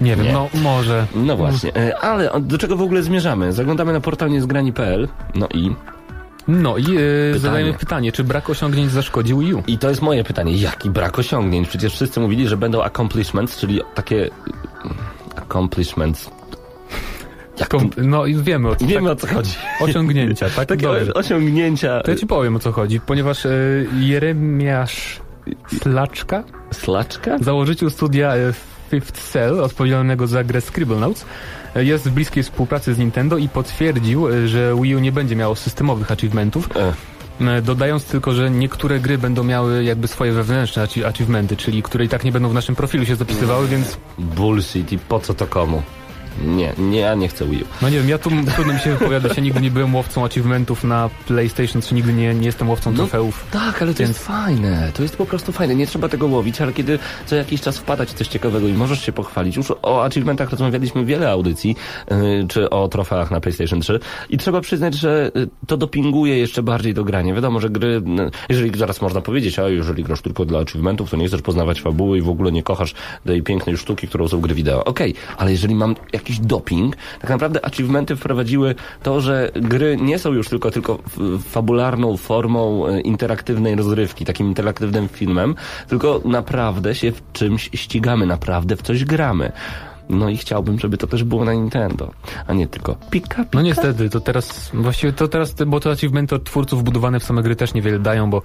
nie 0.00 0.16
wiem, 0.16 0.26
Nie. 0.26 0.32
no 0.32 0.48
może. 0.62 1.06
No 1.14 1.36
właśnie, 1.36 1.76
E, 1.76 1.98
ale 1.98 2.30
do 2.40 2.58
czego 2.58 2.76
w 2.76 2.82
ogóle 2.82 3.02
zmierzamy? 3.02 3.52
Zaglądamy 3.52 3.92
na 3.92 4.00
portal 4.00 4.30
niezgrani.pl, 4.30 5.08
no 5.34 5.48
i 5.54 5.70
No 6.48 6.76
i 6.76 6.84
e, 7.34 7.38
zadajemy 7.38 7.74
pytanie, 7.74 8.12
czy 8.12 8.24
brak 8.24 8.50
osiągnięć 8.50 8.90
zaszkodzi 8.92 9.34
Wii 9.34 9.54
U? 9.54 9.62
I 9.66 9.78
to 9.78 9.88
jest 9.88 10.02
moje 10.02 10.24
pytanie. 10.24 10.56
Jaki 10.56 10.90
brak 10.90 11.18
osiągnięć? 11.18 11.68
Przecież 11.68 11.92
wszyscy 11.92 12.20
mówili, 12.20 12.48
że 12.48 12.56
będą 12.56 12.82
accomplishments, 12.82 13.58
czyli 13.58 13.80
takie 13.94 14.30
accomplishments. 15.36 16.30
Jak 17.60 17.68
no 17.96 18.26
i 18.26 18.34
wiemy 18.36 18.68
o 18.68 18.76
co 18.76 18.86
Wiemy 18.86 19.10
o 19.10 19.16
co 19.16 19.26
chodzi. 19.26 19.52
tak, 19.78 19.88
osiągnięcia, 19.88 20.50
tak? 20.50 20.68
Takie 20.68 20.82
Dobrze. 20.82 21.14
osiągnięcia. 21.14 22.00
To 22.00 22.10
ja 22.10 22.16
ci 22.16 22.26
powiem 22.26 22.56
o 22.56 22.58
co 22.58 22.72
chodzi, 22.72 23.00
ponieważ 23.00 23.46
e, 23.46 23.50
Jeremiasz 23.98 25.20
Slaczka, 25.82 26.44
Slaczka? 26.70 27.38
założyciel 27.38 27.90
studia 27.90 28.34
e, 28.36 28.52
Fifth 28.90 29.32
Cell, 29.32 29.60
odpowiedzialnego 29.60 30.26
za 30.26 30.44
grę 30.44 30.60
Scribblenauts, 30.60 31.24
jest 31.74 32.08
w 32.08 32.12
bliskiej 32.12 32.42
współpracy 32.42 32.94
z 32.94 32.98
Nintendo 32.98 33.38
i 33.38 33.48
potwierdził, 33.48 34.28
e, 34.28 34.48
że 34.48 34.74
Wii 34.82 34.96
U 34.96 34.98
nie 34.98 35.12
będzie 35.12 35.36
miało 35.36 35.56
systemowych 35.56 36.10
achievementów, 36.12 36.68
E, 36.76 36.92
e, 37.56 37.62
dodając 37.62 38.04
tylko, 38.04 38.32
że 38.32 38.50
niektóre 38.50 39.00
gry 39.00 39.18
będą 39.18 39.44
miały 39.44 39.84
jakby 39.84 40.08
swoje 40.08 40.32
wewnętrzne 40.32 40.82
achie- 40.84 41.04
achievementy, 41.06 41.56
czyli 41.56 41.82
które 41.82 42.04
i 42.04 42.08
tak 42.08 42.24
nie 42.24 42.32
będą 42.32 42.48
w 42.48 42.54
naszym 42.54 42.74
profilu 42.76 43.06
się 43.06 43.16
zapisywały, 43.16 43.66
więc 43.68 43.96
bullshit 44.18 44.92
i 44.92 44.98
po 44.98 45.20
co 45.20 45.34
to 45.34 45.46
komu? 45.46 45.82
Nie, 46.40 46.72
nie, 46.78 47.00
ja 47.00 47.14
nie 47.14 47.28
chcę 47.28 47.46
Wii 47.46 47.62
U. 47.62 47.66
no 47.82 47.88
nie 47.88 47.96
wiem, 47.98 48.08
ja 48.08 48.18
tu 48.18 48.30
trudno 48.54 48.72
mi 48.74 48.80
się 48.80 48.90
wypowiadać, 48.90 49.36
ja 49.36 49.42
nigdy 49.42 49.60
nie 49.60 49.70
byłem 49.70 49.94
łowcą 49.94 50.24
achievementów 50.24 50.84
na 50.84 51.10
PlayStation 51.26 51.82
3, 51.82 51.94
nigdy 51.94 52.12
nie, 52.12 52.34
nie 52.34 52.46
jestem 52.46 52.68
łowcą 52.70 52.90
No, 52.90 52.96
trofeów. 52.96 53.46
Tak, 53.50 53.82
ale 53.82 53.92
to 53.92 53.98
Więc- 53.98 54.08
jest 54.10 54.26
fajne. 54.26 54.90
To 54.94 55.02
jest 55.02 55.16
po 55.16 55.26
prostu 55.26 55.52
fajne. 55.52 55.74
Nie 55.74 55.86
trzeba 55.86 56.08
tego 56.08 56.26
łowić, 56.26 56.60
ale 56.60 56.72
kiedy 56.72 56.98
co 57.26 57.36
jakiś 57.36 57.60
czas 57.60 57.78
wpada 57.78 58.06
ci 58.06 58.14
coś 58.14 58.28
ciekawego 58.28 58.68
i 58.68 58.72
możesz 58.72 59.02
się 59.06 59.12
pochwalić. 59.12 59.56
Już 59.56 59.72
o 59.82 60.04
achievementach 60.04 60.50
rozmawialiśmy 60.50 61.04
wiele 61.04 61.30
audycji, 61.30 61.76
yy, 62.10 62.46
czy 62.48 62.70
o 62.70 62.88
trofeach 62.88 63.30
na 63.30 63.40
PlayStation 63.40 63.80
3 63.80 64.00
i 64.30 64.38
trzeba 64.38 64.60
przyznać, 64.60 64.94
że 64.94 65.30
yy, 65.34 65.48
to 65.66 65.76
dopinguje 65.76 66.38
jeszcze 66.38 66.62
bardziej 66.62 66.94
do 66.94 67.04
grania. 67.04 67.34
Wiadomo, 67.34 67.60
że 67.60 67.70
gry, 67.70 68.02
jeżeli 68.48 68.78
zaraz 68.78 69.00
można 69.02 69.20
powiedzieć, 69.20 69.58
a 69.58 69.68
jeżeli 69.68 70.04
grasz 70.04 70.20
tylko 70.20 70.44
dla 70.44 70.58
achievementów, 70.60 71.10
to 71.10 71.16
nie 71.16 71.26
chcesz 71.28 71.42
poznawać 71.42 71.80
fabuły 71.80 72.18
i 72.18 72.22
w 72.22 72.28
ogóle 72.28 72.52
nie 72.52 72.62
kochasz 72.62 72.94
tej 73.26 73.42
pięknej 73.42 73.76
sztuki, 73.76 74.08
którą 74.08 74.28
są 74.28 74.40
gry 74.40 74.54
wideo. 74.54 74.84
Okej, 74.84 75.14
ale 75.38 75.50
jeżeli 75.52 75.74
mam 75.74 75.94
jakiś 76.12 76.29
doping, 76.38 76.96
tak 77.20 77.30
naprawdę 77.30 77.64
achievementy 77.64 78.16
wprowadziły 78.16 78.74
to, 79.02 79.20
że 79.20 79.50
gry 79.54 79.96
nie 80.00 80.18
są 80.18 80.32
już 80.32 80.48
tylko, 80.48 80.70
tylko 80.70 80.98
fabularną 81.48 82.16
formą 82.16 82.86
e, 82.86 83.00
interaktywnej 83.00 83.74
rozrywki, 83.76 84.24
takim 84.24 84.46
interaktywnym 84.46 85.08
filmem, 85.08 85.54
tylko 85.88 86.20
naprawdę 86.24 86.94
się 86.94 87.12
w 87.12 87.22
czymś 87.32 87.70
ścigamy, 87.74 88.26
naprawdę 88.26 88.76
w 88.76 88.82
coś 88.82 89.04
gramy. 89.04 89.52
No 90.08 90.28
i 90.28 90.36
chciałbym, 90.36 90.78
żeby 90.78 90.96
to 90.96 91.06
też 91.06 91.24
było 91.24 91.44
na 91.44 91.52
Nintendo, 91.52 92.10
a 92.46 92.52
nie 92.52 92.66
tylko 92.68 92.94
pika, 93.10 93.28
pika. 93.44 93.44
No 93.54 93.62
niestety, 93.62 94.10
to 94.10 94.20
teraz, 94.20 94.70
właściwie 94.74 95.12
to 95.12 95.28
teraz, 95.28 95.54
te- 95.54 95.66
bo 95.66 95.80
te 95.80 95.90
achievementy 95.90 96.34
od 96.34 96.44
twórców 96.44 96.84
budowane 96.84 97.20
w 97.20 97.24
same 97.24 97.42
gry 97.42 97.56
też 97.56 97.74
niewiele 97.74 97.98
dają, 97.98 98.30
bo 98.30 98.42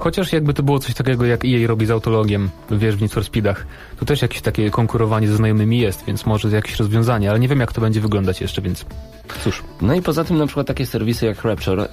chociaż 0.00 0.32
jakby 0.32 0.54
to 0.54 0.62
było 0.62 0.78
coś 0.78 0.94
takiego, 0.94 1.26
jak 1.26 1.44
EA 1.44 1.66
robi 1.66 1.86
z 1.86 1.90
autologiem, 1.90 2.50
wiesz, 2.70 2.96
w 2.96 3.02
Need 3.02 3.12
for 3.12 3.24
Speedach, 3.24 3.66
to 3.98 4.04
też 4.04 4.22
jakieś 4.22 4.40
takie 4.40 4.70
konkurowanie 4.70 5.28
ze 5.28 5.36
znajomymi 5.36 5.78
jest, 5.78 6.04
więc 6.04 6.26
może 6.26 6.48
jakieś 6.48 6.76
rozwiązanie, 6.76 7.30
ale 7.30 7.40
nie 7.40 7.48
wiem 7.48 7.60
jak 7.60 7.72
to 7.72 7.80
będzie 7.80 8.00
wyglądać 8.00 8.40
jeszcze, 8.40 8.62
więc 8.62 8.84
cóż. 9.44 9.62
No 9.80 9.94
i 9.94 10.02
poza 10.02 10.24
tym 10.24 10.38
na 10.38 10.46
przykład 10.46 10.66
takie 10.66 10.86
serwisy 10.86 11.26
jak 11.26 11.44
Rapture, 11.44 11.80
e, 11.80 11.88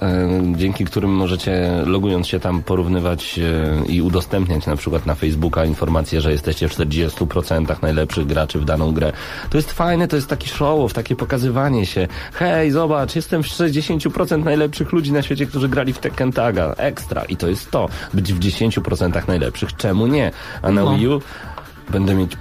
dzięki 0.56 0.84
którym 0.84 1.10
możecie 1.10 1.82
logując 1.86 2.26
się 2.26 2.40
tam 2.40 2.62
porównywać 2.62 3.38
e, 3.38 3.86
i 3.86 4.02
udostępniać 4.02 4.66
na 4.66 4.76
przykład 4.76 5.06
na 5.06 5.14
Facebooka 5.14 5.64
informacje, 5.64 6.20
że 6.20 6.32
jesteście 6.32 6.68
w 6.68 6.72
40% 6.72 7.82
najlepszych 7.82 8.26
graczy 8.26 8.58
w 8.58 8.64
daną 8.64 8.92
grę. 8.92 9.12
To 9.50 9.58
jest 9.58 9.72
fajne, 9.72 10.08
to 10.08 10.16
jest 10.16 10.28
taki 10.28 10.48
show 10.48 10.92
takie 10.92 11.16
pokazywanie 11.16 11.86
się. 11.86 12.08
Hej, 12.32 12.70
zobacz, 12.70 13.16
jestem 13.16 13.42
w 13.42 13.46
60% 13.46 14.44
najlepszych 14.44 14.92
ludzi 14.92 15.12
na 15.12 15.22
świecie, 15.22 15.46
którzy 15.46 15.68
grali 15.68 15.92
w 15.92 15.98
Tekken 15.98 16.32
Taga. 16.32 16.74
Ekstra. 16.76 17.24
I 17.24 17.36
to 17.36 17.48
jest 17.48 17.70
to. 17.70 17.88
Być 18.14 18.32
w 18.32 18.38
10% 18.38 19.28
najlepszych. 19.28 19.76
Czemu 19.76 20.06
nie? 20.06 20.32
A 20.62 20.70
na 20.70 20.82
No. 20.84 20.96
Wii 20.96 21.08
U 21.08 21.22
będę 21.90 22.14
mieć... 22.14 22.32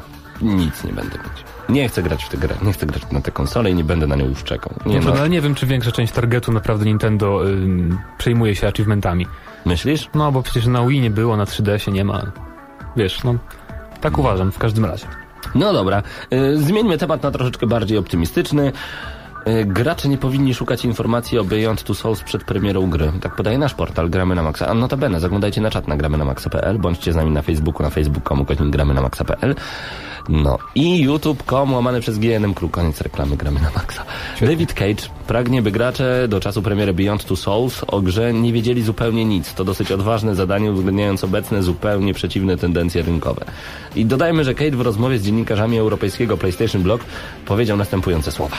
Nic 0.42 0.84
nie 0.84 0.94
będę 0.94 1.18
mieć. 1.18 1.44
Nie 1.70 1.90
chcę 1.90 2.04
grać 2.04 2.24
w 2.24 2.30
tę 2.30 2.38
grę, 2.38 2.56
nie 2.62 2.74
chcę 2.74 2.86
grać 2.86 3.02
na 3.12 3.22
tę 3.22 3.32
konsolę 3.32 3.72
i 3.72 3.76
nie 3.76 3.84
będę 3.84 4.08
na 4.08 4.16
nią 4.16 4.26
już 4.28 4.44
czekał. 4.44 4.74
Nie 4.86 4.94
Dobrze, 4.94 5.10
no. 5.10 5.16
no, 5.16 5.20
ale 5.22 5.30
nie 5.30 5.42
wiem, 5.42 5.56
czy 5.56 5.66
większa 5.66 5.92
część 5.92 6.14
targetu 6.14 6.52
naprawdę 6.52 6.86
Nintendo 6.86 7.48
ym, 7.50 7.98
przejmuje 8.18 8.56
się 8.56 8.68
achievementami. 8.68 9.28
Myślisz? 9.66 10.10
No, 10.16 10.32
bo 10.32 10.44
przecież 10.44 10.66
na 10.66 10.86
Wii 10.88 11.02
nie 11.02 11.10
było, 11.10 11.38
na 11.38 11.46
3DS 11.46 11.92
nie 11.92 12.06
ma. 12.06 12.22
Wiesz, 12.98 13.24
no, 13.24 13.36
tak 14.02 14.18
uważam 14.18 14.52
w 14.52 14.58
każdym 14.58 14.86
razie. 14.86 15.08
No 15.56 15.74
dobra, 15.74 16.04
y, 16.34 16.58
zmieńmy 16.64 16.98
temat 16.98 17.24
na 17.24 17.32
troszeczkę 17.32 17.68
bardziej 17.68 17.98
optymistyczny. 17.98 18.72
Y, 19.48 19.66
Gracze 19.66 20.10
nie 20.10 20.18
powinni 20.18 20.54
szukać 20.54 20.86
informacji 20.86 21.40
o 21.40 21.44
Beyond 21.44 21.84
Two 21.84 21.94
Souls 21.94 22.24
przed 22.24 22.44
premierą 22.44 22.90
gry. 22.90 23.12
Tak 23.22 23.36
podaje 23.36 23.58
nasz 23.58 23.74
portal 23.74 24.10
Gramy 24.10 24.36
na 24.36 24.44
Maxa. 24.44 24.68
A 24.68 24.74
notabene, 24.74 25.20
zaglądajcie 25.20 25.62
na 25.62 25.72
czat 25.72 25.88
na 25.88 25.98
gramy 25.98 26.18
na 26.18 26.26
maxa.pl, 26.26 26.80
bądźcie 26.80 27.14
z 27.14 27.16
nami 27.16 27.32
na 27.32 27.42
Facebooku, 27.42 27.84
na 27.84 27.90
facebook.com, 27.90 28.72
gramy 28.72 28.94
na 28.94 29.02
maxa.pl. 29.02 29.56
No 30.30 30.58
i 30.76 31.02
youtube.com 31.02 31.74
łamane 31.74 32.00
przez 32.00 32.20
GNM 32.20 32.54
Crew. 32.54 32.72
Koniec 32.72 33.02
reklamy 33.02 33.38
Gramy 33.38 33.60
na 33.62 33.72
Maxa. 33.76 34.04
David 34.42 34.74
Cage 34.74 35.10
pragnie, 35.28 35.62
by 35.62 35.72
gracze 35.72 36.28
do 36.28 36.40
czasu 36.40 36.62
premiery 36.62 36.94
Beyond 36.94 37.26
Two 37.26 37.36
Souls 37.36 37.84
o 37.88 38.02
grze 38.02 38.34
nie 38.34 38.54
wiedzieli 38.54 38.84
zupełnie 38.84 39.26
nic. 39.26 39.54
To 39.54 39.64
dosyć 39.64 39.92
odważne 39.92 40.36
zadanie, 40.36 40.72
uwzględniając 40.72 41.24
obecne 41.24 41.64
zupełnie 41.64 42.14
przeciwne 42.14 42.58
tendencje 42.58 43.02
rynkowe. 43.02 43.46
I 43.96 44.06
dodajmy, 44.06 44.44
że 44.44 44.56
Cage 44.56 44.78
w 44.78 44.82
rozmowie 44.82 45.20
z 45.20 45.24
dziennikarzami 45.24 45.78
europejskiego 45.78 46.38
PlayStation 46.38 46.84
Blog 46.84 47.02
powiedział 47.46 47.78
następujące 47.78 48.32
słowa. 48.32 48.58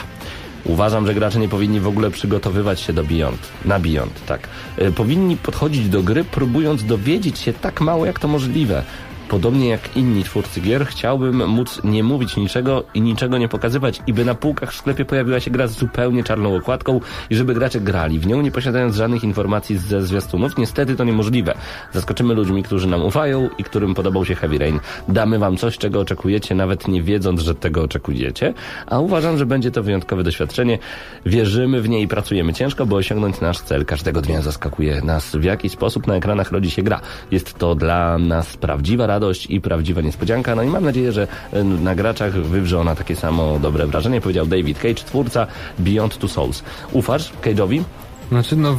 Uważam, 0.65 1.07
że 1.07 1.15
gracze 1.15 1.39
nie 1.39 1.49
powinni 1.49 1.81
w 1.81 1.87
ogóle 1.87 2.11
przygotowywać 2.11 2.81
się 2.81 2.93
do 2.93 3.05
Beyond, 3.05 3.39
na 3.65 3.79
Beyond, 3.79 4.25
tak. 4.27 4.49
Y, 4.79 4.93
Powinni 4.93 5.37
podchodzić 5.37 5.89
do 5.89 6.03
gry, 6.03 6.25
próbując 6.25 6.85
dowiedzieć 6.85 7.39
się 7.39 7.53
tak 7.53 7.81
mało, 7.81 8.07
jak 8.07 8.19
to 8.19 8.29
możliwe. 8.29 8.83
Podobnie 9.29 9.68
jak 9.68 9.97
inni 9.97 10.24
twórcy 10.24 10.61
gier, 10.61 10.87
chciałbym 10.87 11.49
móc 11.49 11.81
nie 11.85 12.05
mówić 12.05 12.37
niczego 12.37 12.85
i 12.95 13.01
niczego 13.01 13.39
nie 13.39 13.49
pokazywać 13.49 14.01
i 14.07 14.12
by 14.12 14.24
na 14.24 14.35
półkach 14.35 14.72
w 14.72 14.76
sklepie 14.76 15.05
pojawiła 15.05 15.41
się 15.41 15.51
gra 15.51 15.66
z 15.66 15.79
zupełnie 15.79 16.24
czarną 16.24 16.57
okładką 16.57 17.01
i 17.31 17.35
żeby 17.35 17.55
gracze 17.55 17.81
grali 17.81 18.18
w 18.18 18.26
nią, 18.26 18.43
nie 18.43 18.51
posiadając 18.51 18.97
żadnych 18.97 19.24
informacji 19.24 19.79
ze 19.79 20.03
zwiastunów. 20.03 20.59
Niestety 20.59 20.97
to 20.97 21.05
niemożliwe. 21.05 21.55
Zaskoczymy 21.93 22.35
ludźmi, 22.35 22.62
którzy 22.62 22.89
nam 22.89 23.05
ufają 23.05 23.49
i 23.59 23.64
którym 23.64 23.95
podobał 23.95 24.24
się 24.24 24.35
Heavy 24.35 24.59
Rain. 24.59 24.81
Damy 25.09 25.39
wam 25.39 25.57
coś, 25.57 25.79
czego 25.79 26.01
oczekujecie, 26.01 26.55
nawet 26.55 26.89
nie 26.89 27.03
wiedząc, 27.03 27.41
że 27.41 27.55
tego 27.55 27.83
oczekujecie, 27.83 28.55
a 28.87 28.99
uważam, 28.99 29.39
że 29.39 29.47
będzie 29.47 29.70
to 29.70 29.83
wyjątkowe 29.83 30.22
doświadczenie. 30.22 30.79
Wierzymy 31.26 31.83
w 31.83 31.89
nie 31.89 32.03
i 32.03 32.09
pracujemy 32.09 32.53
ciężko, 32.53 32.87
by 32.87 32.95
osiągnąć 32.95 33.41
nasz 33.41 33.59
cel. 33.59 33.85
Każdego 33.85 34.20
dnia 34.20 34.43
zaskakuje 34.43 35.01
nas, 35.01 35.37
w 35.37 35.45
jaki 35.45 35.68
sposób 35.68 36.07
na 36.07 36.14
ekranach 36.14 36.53
rodzi 36.53 36.70
się 36.70 36.83
gra. 36.83 37.01
Jest 37.31 37.59
to 37.59 37.74
dla 37.74 38.18
nas 38.18 38.57
prawdziwa 38.57 39.07
radość 39.07 39.18
i 39.51 39.61
prawdziwa 39.61 40.01
niespodzianka. 40.01 40.55
No 40.55 40.62
i 40.62 40.66
mam 40.66 40.85
nadzieję, 40.85 41.12
że 41.12 41.29
e, 41.53 41.64
na 41.64 41.95
graczach 41.95 42.33
wywrze 42.33 42.79
ona 42.81 42.95
takie 42.95 43.16
samo 43.16 43.59
dobre 43.59 43.87
wrażenie, 43.87 44.21
powiedział 44.21 44.47
David 44.47 44.79
Cage, 44.79 44.95
twórca 44.95 45.47
Beyond 45.79 46.19
Two 46.19 46.29
Souls. 46.29 46.62
Ufasz 46.93 47.33
Cage'owi? 47.43 47.83
Znaczy, 48.29 48.57
no, 48.57 48.77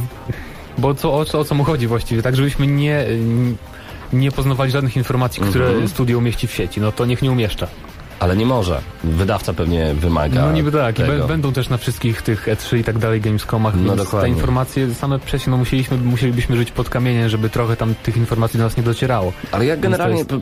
bo 0.78 0.94
co, 0.94 1.14
o, 1.14 1.24
co, 1.24 1.38
o 1.38 1.44
co 1.44 1.54
mu 1.54 1.64
chodzi 1.64 1.86
właściwie? 1.86 2.22
Tak, 2.22 2.36
żebyśmy 2.36 2.66
nie, 2.66 3.06
nie 4.12 4.32
poznawali 4.32 4.70
żadnych 4.70 4.96
informacji, 4.96 5.42
które 5.42 5.66
Mhm. 5.68 5.88
studio 5.88 6.18
umieści 6.18 6.46
w 6.46 6.52
sieci. 6.54 6.80
No 6.80 6.92
to 6.92 7.06
niech 7.06 7.22
nie 7.22 7.30
umieszcza. 7.32 7.66
Ale 8.20 8.36
nie 8.36 8.46
może. 8.46 8.80
Wydawca 9.04 9.52
pewnie 9.52 9.94
wymaga 9.94 10.46
No 10.46 10.52
niby 10.52 10.72
tak, 10.72 10.98
i 10.98 11.02
tego. 11.02 11.12
bę- 11.24 11.28
będą 11.28 11.52
też 11.52 11.68
na 11.68 11.76
wszystkich 11.76 12.22
tych 12.22 12.46
E3 12.46 12.78
i 12.78 12.84
tak 12.84 12.98
dalej 12.98 13.20
Gamescomach, 13.20 13.74
No 13.84 13.96
dokładnie. 13.96 14.28
te 14.30 14.34
informacje 14.36 14.94
same 14.94 15.18
przejście, 15.18 15.50
no 15.50 15.56
musieliśmy, 15.56 15.96
musielibyśmy 15.96 16.56
żyć 16.56 16.70
pod 16.72 16.88
kamieniem, 16.88 17.28
żeby 17.28 17.48
trochę 17.50 17.76
tam 17.76 17.94
tych 18.02 18.16
informacji 18.16 18.58
do 18.58 18.64
nas 18.64 18.76
nie 18.76 18.82
docierało. 18.82 19.32
Ale 19.52 19.66
ja 19.66 19.76
generalnie 19.76 20.24
p- 20.24 20.40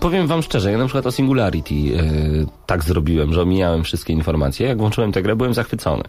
powiem 0.00 0.26
wam 0.26 0.42
szczerze, 0.42 0.72
ja 0.72 0.78
na 0.78 0.84
przykład 0.84 1.06
o 1.06 1.10
Singularity 1.12 1.74
e, 1.74 2.02
tak 2.66 2.84
zrobiłem, 2.84 3.32
że 3.32 3.42
omijałem 3.42 3.84
wszystkie 3.84 4.12
informacje. 4.12 4.68
Jak 4.68 4.78
włączyłem 4.78 5.12
tę 5.12 5.22
grę, 5.22 5.36
byłem 5.36 5.54
zachwycony. 5.54 6.02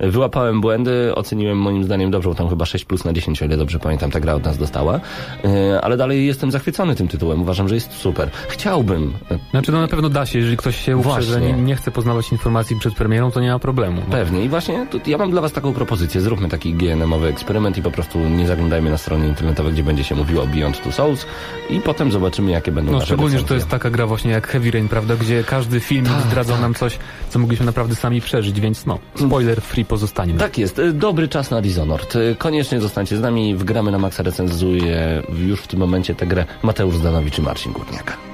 Wyłapałem 0.00 0.60
błędy, 0.60 1.12
oceniłem 1.14 1.58
moim 1.58 1.84
zdaniem 1.84 2.10
dobrze, 2.10 2.28
bo 2.28 2.34
tam 2.34 2.48
chyba 2.48 2.64
6 2.66 2.84
plus 2.84 3.04
na 3.04 3.12
10, 3.12 3.42
o 3.42 3.44
ile 3.44 3.56
dobrze 3.56 3.78
pamiętam, 3.78 4.10
ta 4.10 4.20
gra 4.20 4.34
od 4.34 4.44
nas 4.44 4.58
dostała. 4.58 5.00
E, 5.44 5.80
ale 5.80 5.96
dalej 5.96 6.26
jestem 6.26 6.50
zachwycony 6.50 6.94
tym 6.94 7.08
tytułem. 7.08 7.42
Uważam, 7.42 7.68
że 7.68 7.74
jest 7.74 7.92
super. 7.92 8.30
Chciałbym. 8.48 9.12
e, 9.30 9.38
Znaczy, 9.50 9.72
no 9.72 9.80
na 9.80 9.88
pewno 9.88 10.08
da 10.08 10.26
się, 10.26 10.38
jeżeli 10.38 10.56
ktoś 10.64 10.84
się 10.84 10.96
uprze, 10.96 11.22
że 11.22 11.40
nie, 11.40 11.52
nie 11.52 11.76
chce 11.76 11.90
poznawać 11.90 12.32
informacji 12.32 12.76
przed 12.78 12.94
premierą, 12.94 13.30
to 13.30 13.40
nie 13.40 13.50
ma 13.50 13.58
problemu. 13.58 14.02
No. 14.06 14.12
Pewnie 14.12 14.44
i 14.44 14.48
właśnie 14.48 14.86
tu, 14.90 15.00
ja 15.06 15.18
mam 15.18 15.30
dla 15.30 15.40
was 15.40 15.52
taką 15.52 15.72
propozycję. 15.72 16.20
Zróbmy 16.20 16.48
taki 16.48 16.74
GNM-owy 16.74 17.26
eksperyment 17.28 17.78
i 17.78 17.82
po 17.82 17.90
prostu 17.90 18.18
nie 18.18 18.46
zaglądajmy 18.46 18.90
na 18.90 18.98
strony 18.98 19.28
internetowe, 19.28 19.72
gdzie 19.72 19.82
będzie 19.82 20.04
się 20.04 20.14
mówiło 20.14 20.42
o 20.42 20.46
Beyond 20.46 20.82
Two 20.82 20.92
Souls 20.92 21.26
i 21.70 21.80
potem 21.80 22.12
zobaczymy, 22.12 22.50
jakie 22.50 22.72
będą 22.72 22.92
No 22.92 23.00
szczególnie, 23.00 23.30
że 23.30 23.36
to 23.36 23.42
recenzje. 23.42 23.56
jest 23.56 23.68
taka 23.68 23.90
gra 23.90 24.06
właśnie 24.06 24.30
jak 24.30 24.46
Heavy 24.48 24.70
Rain, 24.70 24.88
prawda, 24.88 25.16
gdzie 25.16 25.44
każdy 25.44 25.80
film 25.80 26.06
Tak, 26.06 26.22
zdradzał 26.26 26.60
nam 26.60 26.74
coś, 26.74 26.98
co 27.28 27.38
mogliśmy 27.38 27.66
naprawdę 27.66 27.94
sami 27.94 28.20
przeżyć, 28.20 28.60
więc 28.60 28.86
no, 28.86 28.98
spoiler 29.14 29.60
free 29.62 29.84
pozostanie. 29.84 30.34
Tak 30.34 30.58
jest. 30.58 30.78
Y, 30.78 30.92
Dobry 30.92 31.28
czas 31.28 31.50
na 31.50 31.60
Dishonored. 31.62 32.16
Y, 32.16 32.36
Koniecznie 32.38 32.80
zostańcie 32.80 33.16
z 33.16 33.20
nami. 33.20 33.54
Wgramy 33.56 33.90
na 33.92 33.98
Maxa 33.98 34.22
recenzuje 34.22 35.22
już 35.46 35.60
w 35.60 35.66
tym 35.66 35.80
momencie 35.80 36.14
tę 36.14 36.26
grę 36.26 36.44
Mateusz 36.62 36.96
Zdanowicz 36.96 37.38
i 37.38 37.42
Marcin 37.42 37.72
Górniaka. 37.72 38.33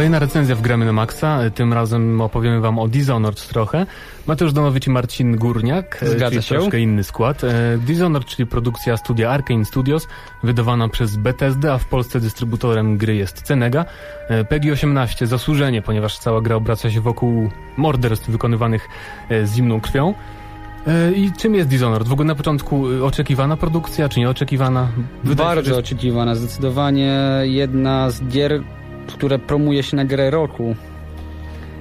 Kolejna 0.00 0.18
recenzja 0.18 0.54
w 0.56 0.60
Gramy 0.60 0.84
na 0.84 0.92
Maxa. 0.92 1.38
Tym 1.54 1.72
razem 1.72 2.20
opowiemy 2.20 2.60
wam 2.60 2.78
o 2.78 2.88
Dishonored 2.88 3.48
trochę. 3.48 3.86
Mateusz 4.26 4.52
Donowicz 4.52 4.86
i 4.86 4.90
Marcin 4.90 5.36
Górniak. 5.36 6.02
e, 6.02 6.06
Zgadza 6.06 6.42
się. 6.42 6.54
troszkę 6.54 6.80
inny 6.80 7.04
skład. 7.04 7.44
E, 7.44 7.78
Dishonored, 7.78 8.28
czyli 8.28 8.46
produkcja 8.46 8.96
studia 8.96 9.30
Arkane 9.30 9.64
Studios, 9.64 10.08
wydawana 10.42 10.88
przez 10.88 11.16
Bethesda, 11.16 11.74
a 11.74 11.78
w 11.78 11.84
Polsce 11.84 12.20
dystrybutorem 12.20 12.96
gry 12.96 13.14
jest 13.16 13.42
Cenega. 13.42 13.84
E, 14.28 14.44
PEGI 14.44 14.70
18, 14.72 15.26
zasłużenie, 15.26 15.82
ponieważ 15.82 16.18
cała 16.18 16.40
gra 16.40 16.56
obraca 16.56 16.90
się 16.90 17.00
wokół 17.00 17.50
morderstw 17.76 18.30
wykonywanych 18.30 18.88
z 19.44 19.54
zimną 19.56 19.80
krwią. 19.80 20.14
I 21.16 21.32
czym 21.38 21.54
jest 21.54 21.68
Dishonored? 21.68 22.08
W 22.08 22.12
ogóle 22.12 22.26
na 22.26 22.34
początku 22.34 22.84
oczekiwana 23.04 23.56
produkcja, 23.56 24.08
czy 24.08 24.20
nieoczekiwana? 24.20 24.88
Wydaje 25.24 25.48
się, 25.50 25.54
Bardzo 25.54 25.70
że 25.70 25.76
jest- 25.76 25.86
oczekiwana, 25.86 26.34
zdecydowanie 26.34 27.18
jedna 27.42 28.10
z 28.10 28.22
gier, 28.28 28.62
które 29.12 29.38
promuje 29.38 29.82
się 29.82 29.96
na 29.96 30.04
grę 30.04 30.30
roku. 30.30 30.76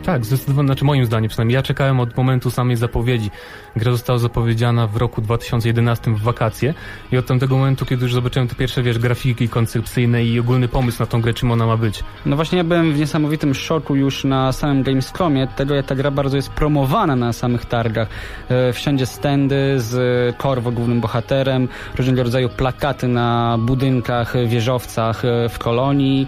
Tak, 0.06 0.26
zdecydowanie, 0.26 0.68
znaczy 0.68 0.86
moim 0.86 1.06
zdaniem 1.06 1.30
przynajmniej. 1.30 1.56
Ja 1.56 1.62
czekałem 1.62 2.00
od 2.00 2.18
momentu 2.18 2.52
samej 2.52 2.76
zapowiedzi. 2.76 3.30
Gra 3.76 3.92
została 3.92 4.20
zapowiedziana 4.20 4.88
w 4.88 4.98
roku 4.98 5.22
2011 5.22 6.12
w 6.12 6.22
wakacje 6.22 6.74
i 7.12 7.18
od 7.18 7.26
tamtego 7.26 7.58
momentu, 7.58 7.86
kiedy 7.86 8.04
już 8.04 8.14
zobaczyłem 8.14 8.48
te 8.48 8.56
pierwsze, 8.56 8.84
wiesz, 8.84 9.00
grafiki 9.00 9.50
koncepcyjne 9.50 10.24
i 10.24 10.40
ogólny 10.40 10.68
pomysł 10.68 11.00
na 11.00 11.06
tą 11.06 11.22
grę, 11.22 11.34
czym 11.34 11.52
ona 11.52 11.66
ma 11.66 11.78
być. 11.78 12.04
No 12.26 12.36
właśnie 12.36 12.58
ja 12.58 12.64
byłem 12.64 12.94
w 12.94 13.00
niesamowitym 13.00 13.54
szoku 13.54 13.96
już 13.96 14.24
na 14.24 14.52
samym 14.52 14.84
Gamescomie, 14.84 15.48
tego 15.48 15.76
jak 15.76 15.86
ta 15.86 15.96
gra 15.96 16.12
bardzo 16.12 16.36
jest 16.36 16.50
promowana 16.50 17.16
na 17.16 17.34
samych 17.34 17.66
targach. 17.66 18.08
E, 18.50 18.74
Wszędzie 18.74 19.06
standy 19.06 19.74
z 19.78 20.36
Corvo 20.38 20.72
głównym 20.72 21.02
bohaterem, 21.02 21.68
różnego 21.98 22.24
rodzaju 22.24 22.50
plakaty 22.50 23.08
na 23.08 23.58
budynkach, 23.60 24.34
wieżowcach 24.48 25.26
e, 25.26 25.50
w 25.50 25.60
kolonii. 25.60 26.28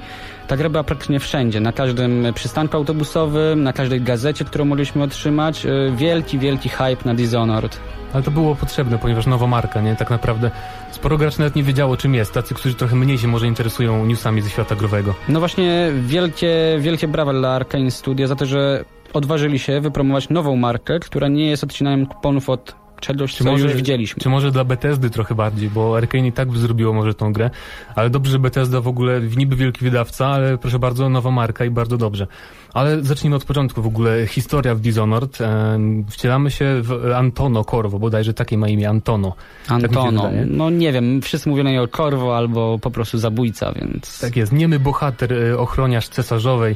Ta 0.51 0.57
gra 0.57 0.69
była 0.69 0.83
praktycznie 0.83 1.19
wszędzie, 1.19 1.59
na 1.59 1.73
każdym 1.73 2.25
przystanku 2.33 2.77
autobusowym, 2.77 3.63
na 3.63 3.73
każdej 3.73 4.01
gazecie, 4.01 4.45
którą 4.45 4.65
mogliśmy 4.65 5.03
otrzymać. 5.03 5.65
E, 5.65 5.69
Wielki, 5.95 6.39
wielki 6.39 6.69
hype 6.69 6.97
na 7.05 7.13
Dishonored. 7.13 7.79
Ale 8.13 8.23
to 8.23 8.31
było 8.31 8.55
potrzebne, 8.55 8.97
ponieważ 8.97 9.27
nowa 9.27 9.47
marka, 9.47 9.81
nie? 9.81 9.95
Tak 9.95 10.09
naprawdę 10.09 10.51
sporo 10.91 11.17
graczy 11.17 11.39
nawet 11.39 11.55
nie 11.55 11.63
wiedziało, 11.63 11.97
czym 11.97 12.15
jest. 12.15 12.33
Tacy, 12.33 12.53
którzy 12.53 12.75
trochę 12.75 12.95
mniej 12.95 13.17
się 13.17 13.27
może 13.27 13.47
interesują 13.47 14.05
newsami 14.05 14.41
ze 14.41 14.49
świata 14.49 14.75
growego. 14.75 15.13
No 15.29 15.39
właśnie, 15.39 15.91
wielkie, 16.01 16.77
wielkie 16.79 17.07
brawa 17.07 17.33
dla 17.33 17.49
Arkane 17.49 17.91
Studio 17.91 18.27
za 18.27 18.35
to, 18.35 18.45
że 18.45 18.85
odważyli 19.13 19.59
się 19.59 19.81
wypromować 19.81 20.29
nową 20.29 20.55
markę, 20.55 20.99
która 20.99 21.27
nie 21.27 21.49
jest 21.49 21.63
odcinaniem 21.63 22.05
kuponów 22.05 22.49
od 22.49 22.80
czegoś, 23.01 23.35
co 23.35 23.51
już 23.57 23.73
widzieliśmy. 23.73 24.23
Czy 24.23 24.29
może 24.29 24.51
dla 24.51 24.63
Bethesdy 24.63 25.09
trochę 25.09 25.35
bardziej, 25.35 25.69
bo 25.69 25.97
Arkane 25.97 26.27
i 26.27 26.31
tak 26.31 26.51
by 26.51 26.59
zrobiło 26.59 26.93
może 26.93 27.13
tą 27.13 27.33
grę, 27.33 27.49
ale 27.95 28.09
dobrze, 28.09 28.31
że 28.31 28.39
Bethesda 28.39 28.81
w 28.81 28.87
ogóle, 28.87 29.21
niby 29.37 29.55
wielki 29.55 29.85
wydawca, 29.85 30.27
ale 30.27 30.57
proszę 30.57 30.79
bardzo, 30.79 31.09
nowa 31.09 31.31
marka 31.31 31.65
i 31.65 31.69
bardzo 31.69 31.97
dobrze. 31.97 32.27
Ale 32.73 33.03
zacznijmy 33.03 33.35
od 33.35 33.45
początku 33.45 33.81
w 33.81 33.87
ogóle. 33.87 34.27
Historia 34.27 34.75
w 34.75 34.79
Dishonored. 34.79 35.41
Em, 35.41 36.05
wcielamy 36.09 36.51
się 36.51 36.65
w 36.81 37.11
Antono 37.15 37.63
Corvo, 37.63 37.99
bodajże 37.99 38.33
takie 38.33 38.57
ma 38.57 38.67
imię, 38.67 38.89
Antono. 38.89 39.35
Tak 39.67 39.83
Antono. 39.83 40.23
wydaje. 40.23 40.45
no 40.45 40.69
nie 40.69 40.91
wiem, 40.91 41.21
wszyscy 41.21 41.49
mówią 41.49 41.63
na 41.63 41.71
niego 41.71 41.87
Corvo 41.87 42.37
albo 42.37 42.79
po 42.79 42.91
prostu 42.91 43.17
zabójca, 43.17 43.73
więc... 43.73 44.19
Tak 44.19 44.35
jest, 44.35 44.51
niemy 44.51 44.79
bohater, 44.79 45.33
e, 45.33 45.57
ochroniarz 45.57 46.09
cesarzowej 46.09 46.71
e, 46.71 46.75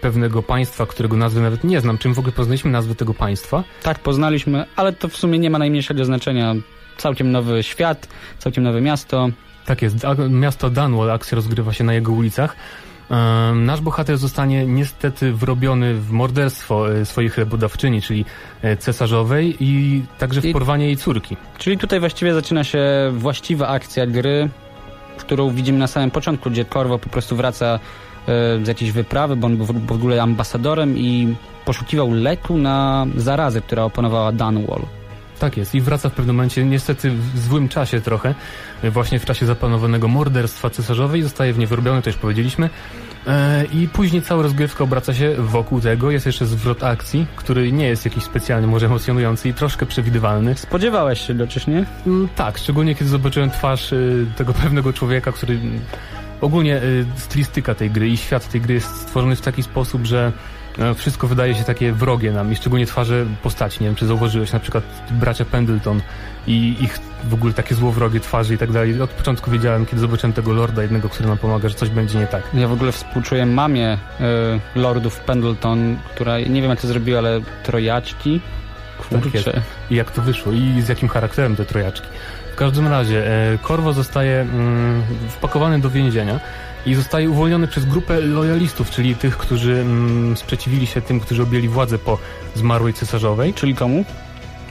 pewnego 0.00 0.42
państwa, 0.42 0.86
którego 0.86 1.16
nazwy 1.16 1.40
nawet 1.40 1.64
nie 1.64 1.80
znam. 1.80 1.98
Czym 1.98 2.14
w 2.14 2.18
ogóle 2.18 2.32
poznaliśmy 2.32 2.70
nazwę 2.70 2.94
tego 2.94 3.14
państwa? 3.14 3.64
Tak, 3.82 3.98
poznaliśmy, 3.98 4.64
ale 4.76 4.92
to 4.92 5.08
w 5.08 5.16
sumie 5.16 5.38
nie 5.38 5.50
ma 5.50 5.58
najmniejszego 5.58 6.04
znaczenia. 6.04 6.54
Całkiem 6.96 7.32
nowy 7.32 7.62
świat, 7.62 8.08
całkiem 8.38 8.64
nowe 8.64 8.80
miasto. 8.80 9.28
Tak 9.66 9.82
jest, 9.82 9.96
miasto 10.30 10.70
Dunwall, 10.70 11.10
akcja 11.10 11.36
rozgrywa 11.36 11.72
się 11.72 11.84
na 11.84 11.94
jego 11.94 12.12
ulicach. 12.12 12.56
Em, 13.10 13.64
Nasz 13.64 13.80
bohater 13.80 14.18
zostanie 14.18 14.66
niestety 14.66 15.32
wrobiony 15.32 15.94
w 15.94 16.10
morderstwo 16.10 16.92
e, 16.94 17.04
swojej 17.04 17.30
chlebodawczyni, 17.30 18.02
czyli 18.02 18.24
e, 18.62 18.76
cesarzowej 18.76 19.56
i 19.60 20.02
także 20.18 20.40
w 20.40 20.52
porwanie 20.52 20.86
jej 20.86 20.96
córki. 20.96 21.36
Czyli 21.58 21.78
tutaj 21.78 22.00
właściwie 22.00 22.34
zaczyna 22.34 22.64
się 22.64 22.80
właściwa 23.12 23.68
akcja 23.68 24.06
gry, 24.06 24.48
którą 25.18 25.50
widzimy 25.50 25.78
na 25.78 25.86
samym 25.86 26.10
początku, 26.10 26.50
gdzie 26.50 26.64
Corvo 26.64 26.98
po 26.98 27.08
prostu 27.08 27.36
wraca 27.36 27.66
e, 27.66 27.80
z 28.62 28.68
jakiejś 28.68 28.92
wyprawy, 28.92 29.36
bo 29.36 29.46
on 29.46 29.56
był 29.56 29.66
w 29.66 29.92
ogóle 29.92 30.22
ambasadorem 30.22 30.98
i 30.98 31.34
poszukiwał 31.64 32.12
leku 32.12 32.58
na 32.58 33.06
zarazę, 33.16 33.60
która 33.60 33.84
opanowała 33.84 34.32
Dunwall. 34.32 34.82
Tak 35.38 35.56
jest 35.56 35.74
i 35.74 35.80
wraca 35.80 36.08
w 36.08 36.12
pewnym 36.12 36.36
momencie, 36.36 36.64
niestety 36.64 37.10
w 37.10 37.38
złym 37.38 37.68
czasie 37.68 38.00
trochę, 38.00 38.34
e, 38.82 38.90
właśnie 38.90 39.18
w 39.18 39.24
czasie 39.24 39.46
zaplanowanego 39.46 40.08
morderstwa 40.08 40.70
cesarzowej, 40.70 41.22
zostaje 41.22 41.52
w 41.52 41.58
nie 41.58 41.66
wyrobiony, 41.66 42.02
to 42.02 42.10
już 42.10 42.16
powiedzieliśmy. 42.16 42.70
E, 43.26 43.64
I 43.64 43.88
później 43.88 44.22
cała 44.22 44.42
rozgrywka 44.42 44.84
obraca 44.84 45.14
się 45.14 45.34
wokół 45.38 45.80
tego. 45.80 46.10
Jest 46.10 46.26
jeszcze 46.26 46.46
zwrot 46.46 46.82
akcji, 46.84 47.26
który 47.36 47.72
nie 47.72 47.86
jest 47.86 48.04
jakiś 48.04 48.24
specjalnie 48.24 48.66
może 48.66 48.86
emocjonujący 48.86 49.48
i 49.48 49.54
troszkę 49.54 49.86
przewidywalny. 49.86 50.54
Spodziewałeś 50.56 51.26
się 51.26 51.34
go, 51.34 51.46
czyż 51.46 51.66
nie? 51.66 51.84
Mm, 52.06 52.28
Tak, 52.36 52.58
szczególnie 52.58 52.94
kiedy 52.94 53.10
zobaczyłem 53.10 53.50
twarz 53.50 53.92
y, 53.92 54.26
tego 54.36 54.52
pewnego 54.52 54.92
człowieka, 54.92 55.32
który 55.32 55.58
ogólnie 56.40 56.82
y, 56.82 57.06
stylistyka 57.16 57.74
tej 57.74 57.90
gry 57.90 58.08
i 58.08 58.16
świat 58.16 58.48
tej 58.48 58.60
gry 58.60 58.74
jest 58.74 58.96
stworzony 58.96 59.36
w 59.36 59.40
taki 59.40 59.62
sposób, 59.62 60.06
że 60.06 60.32
e, 60.78 60.94
wszystko 60.94 61.26
wydaje 61.26 61.54
się 61.54 61.64
takie 61.64 61.92
wrogie 61.92 62.32
nam 62.32 62.52
i 62.52 62.56
szczególnie 62.56 62.86
twarze 62.86 63.26
postaci. 63.42 63.78
Nie 63.80 63.86
wiem, 63.86 63.94
czy 63.94 64.06
zauważyłeś, 64.06 64.52
na 64.52 64.60
przykład 64.60 64.84
bracia 65.10 65.44
Pendleton 65.44 66.00
i 66.46 66.76
ich 66.80 66.98
w 67.24 67.34
ogóle 67.34 67.52
takie 67.52 67.74
złowrogie 67.74 68.20
twarze 68.20 68.54
i 68.54 68.58
tak 68.58 68.72
dalej. 68.72 69.02
Od 69.02 69.10
początku 69.10 69.50
wiedziałem, 69.50 69.86
kiedy 69.86 70.00
zobaczyłem 70.00 70.32
tego 70.32 70.52
lorda 70.52 70.82
jednego, 70.82 71.08
który 71.08 71.28
nam 71.28 71.38
pomaga, 71.38 71.68
że 71.68 71.74
coś 71.74 71.90
będzie 71.90 72.18
nie 72.18 72.26
tak. 72.26 72.42
Ja 72.54 72.68
w 72.68 72.72
ogóle 72.72 72.92
współczuję 72.92 73.46
mamie 73.46 73.94
y, 73.94 73.98
Lordów 74.80 75.20
Pendleton, 75.20 75.96
która, 76.14 76.38
nie 76.38 76.62
wiem 76.62 76.70
jak 76.70 76.80
to 76.80 76.88
zrobiła, 76.88 77.18
ale 77.18 77.40
trojaczki. 77.64 78.40
Tak. 79.10 79.22
Kurczę. 79.22 79.62
i 79.90 79.94
jak 79.94 80.10
to 80.10 80.22
wyszło 80.22 80.52
i 80.52 80.82
z 80.82 80.88
jakim 80.88 81.08
charakterem 81.08 81.56
te 81.56 81.64
trojaczki. 81.64 82.08
W 82.60 82.62
każdym 82.62 82.88
razie 82.88 83.26
e, 83.52 83.58
Korwo 83.58 83.92
zostaje 83.92 84.40
mm, 84.40 85.02
wpakowany 85.28 85.78
do 85.80 85.90
więzienia 85.90 86.40
i 86.86 86.94
zostaje 86.94 87.30
uwolniony 87.30 87.66
przez 87.66 87.84
grupę 87.84 88.20
lojalistów, 88.20 88.90
czyli 88.90 89.14
tych, 89.16 89.36
którzy 89.38 89.72
mm, 89.80 90.36
sprzeciwili 90.36 90.86
się 90.86 91.00
tym, 91.02 91.20
którzy 91.20 91.42
objęli 91.42 91.68
władzę 91.68 91.98
po 91.98 92.18
zmarłej 92.54 92.94
cesarzowej, 92.94 93.54
Czyli 93.54 93.74
komu? 93.74 94.04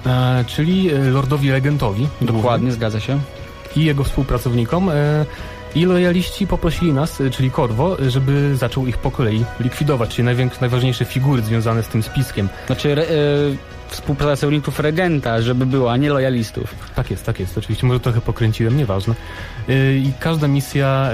e, 0.05 0.43
czyli 0.47 0.89
e, 0.93 0.99
lordowi 0.99 1.51
regentowi 1.51 2.07
Dokładnie, 2.21 2.71
zgadza 2.71 2.99
się. 2.99 3.19
i 3.75 3.85
jego 3.85 4.03
współpracownikom. 4.03 4.89
E, 4.89 5.25
i 5.75 5.85
lojaliści 5.85 6.47
poprosili 6.47 6.93
nas, 6.93 7.21
czyli 7.31 7.51
Korwo, 7.51 7.97
żeby 8.07 8.55
zaczął 8.55 8.87
ich 8.87 8.97
po 8.97 9.11
kolei 9.11 9.45
likwidować, 9.59 10.15
czyli 10.15 10.25
najważniejsze 10.61 11.05
figury 11.05 11.41
związane 11.41 11.83
z 11.83 11.87
tym 11.87 12.03
spiskiem. 12.03 12.49
Znaczy 12.67 12.91
re, 12.91 13.05
współpracowników 13.89 14.79
regenta, 14.79 15.41
żeby 15.41 15.65
było, 15.65 15.91
a 15.91 15.97
nie 15.97 16.09
lojalistów. 16.09 16.75
Tak 16.95 17.11
jest, 17.11 17.25
tak 17.25 17.39
jest. 17.39 17.57
Oczywiście 17.57 17.87
może 17.87 17.99
trochę 17.99 18.21
pokręciłem, 18.21 18.77
nieważne. 18.77 19.15
Yy, 19.67 19.97
I 19.97 20.13
każda 20.19 20.47
misja, 20.47 21.09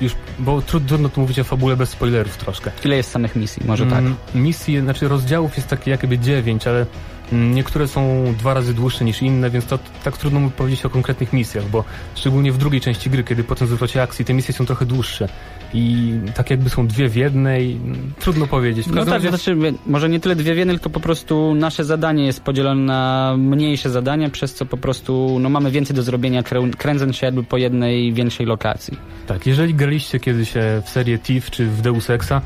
yy, 0.00 0.04
już, 0.04 0.12
bo 0.38 0.58
tru- 0.58 0.80
trudno 0.86 1.08
tu 1.08 1.20
mówić 1.20 1.38
o 1.38 1.44
fabule 1.44 1.76
bez 1.76 1.90
spoilerów 1.90 2.36
troszkę. 2.36 2.70
Ile 2.84 2.96
jest 2.96 3.10
samych 3.10 3.36
misji? 3.36 3.62
Może 3.66 3.86
tak. 3.86 3.98
Mm, 3.98 4.14
Misji, 4.34 4.80
znaczy 4.80 5.08
rozdziałów 5.08 5.56
jest 5.56 5.68
takie 5.68 5.90
jakby 5.90 6.18
dziewięć, 6.18 6.66
ale 6.66 6.86
mm, 7.32 7.54
niektóre 7.54 7.88
są 7.88 8.24
dwa 8.38 8.54
razy 8.54 8.74
dłuższe 8.74 9.04
niż 9.04 9.22
inne, 9.22 9.50
więc 9.50 9.66
to 9.66 9.78
tak 10.04 10.16
trudno 10.18 10.40
mi 10.40 10.50
powiedzieć 10.50 10.84
o 10.84 10.90
konkretnych 10.90 11.32
misjach, 11.32 11.64
bo 11.68 11.84
szczególnie 12.14 12.52
w 12.52 12.58
drugiej 12.58 12.80
części 12.80 13.10
gry, 13.10 13.24
kiedy 13.24 13.44
potem 13.44 13.68
zwrocie 13.68 14.02
akcji, 14.02 14.24
te 14.24 14.34
misje 14.34 14.54
są 14.54 14.66
trochę 14.66 14.86
dłuższe. 14.86 15.28
I 15.74 16.12
tak 16.34 16.50
jakby 16.50 16.70
są 16.70 16.86
dwie 16.86 17.08
w 17.08 17.16
jednej, 17.16 17.78
trudno 18.18 18.46
powiedzieć. 18.46 18.86
W 18.86 18.94
No 18.94 19.04
tak, 19.04 19.14
razie- 19.14 19.30
to 19.30 19.36
znaczy, 19.36 19.56
może 19.86 20.08
nie 20.08 20.20
tyle 20.20 20.36
dwie 20.36 20.54
wieny, 20.54 20.72
tylko 20.72 20.90
po 20.90 21.00
prostu 21.00 21.54
nasze 21.54 21.84
zadanie 21.84 22.26
jest 22.26 22.40
podzielone 22.42 22.80
na 22.82 23.34
mniejsze 23.38 23.90
zadania, 23.90 24.30
przez 24.30 24.54
co 24.54 24.66
po 24.66 24.76
prostu 24.76 25.36
no, 25.40 25.48
mamy 25.48 25.70
więcej 25.70 25.96
do 25.96 26.02
zrobienia, 26.02 26.42
krę, 26.42 26.60
kręcąc 26.78 27.16
się 27.16 27.26
jakby 27.26 27.42
po 27.44 27.56
jednej 27.56 28.12
większej 28.12 28.46
lokacji. 28.46 28.98
Tak, 29.26 29.46
jeżeli 29.46 29.74
graliście 29.74 30.20
kiedyś 30.20 30.56
e, 30.56 30.82
w 30.84 30.90
serię 30.90 31.18
TIF 31.18 31.50
czy 31.50 31.66
w 31.66 31.80
Deus 31.82 32.10
Exa, 32.10 32.40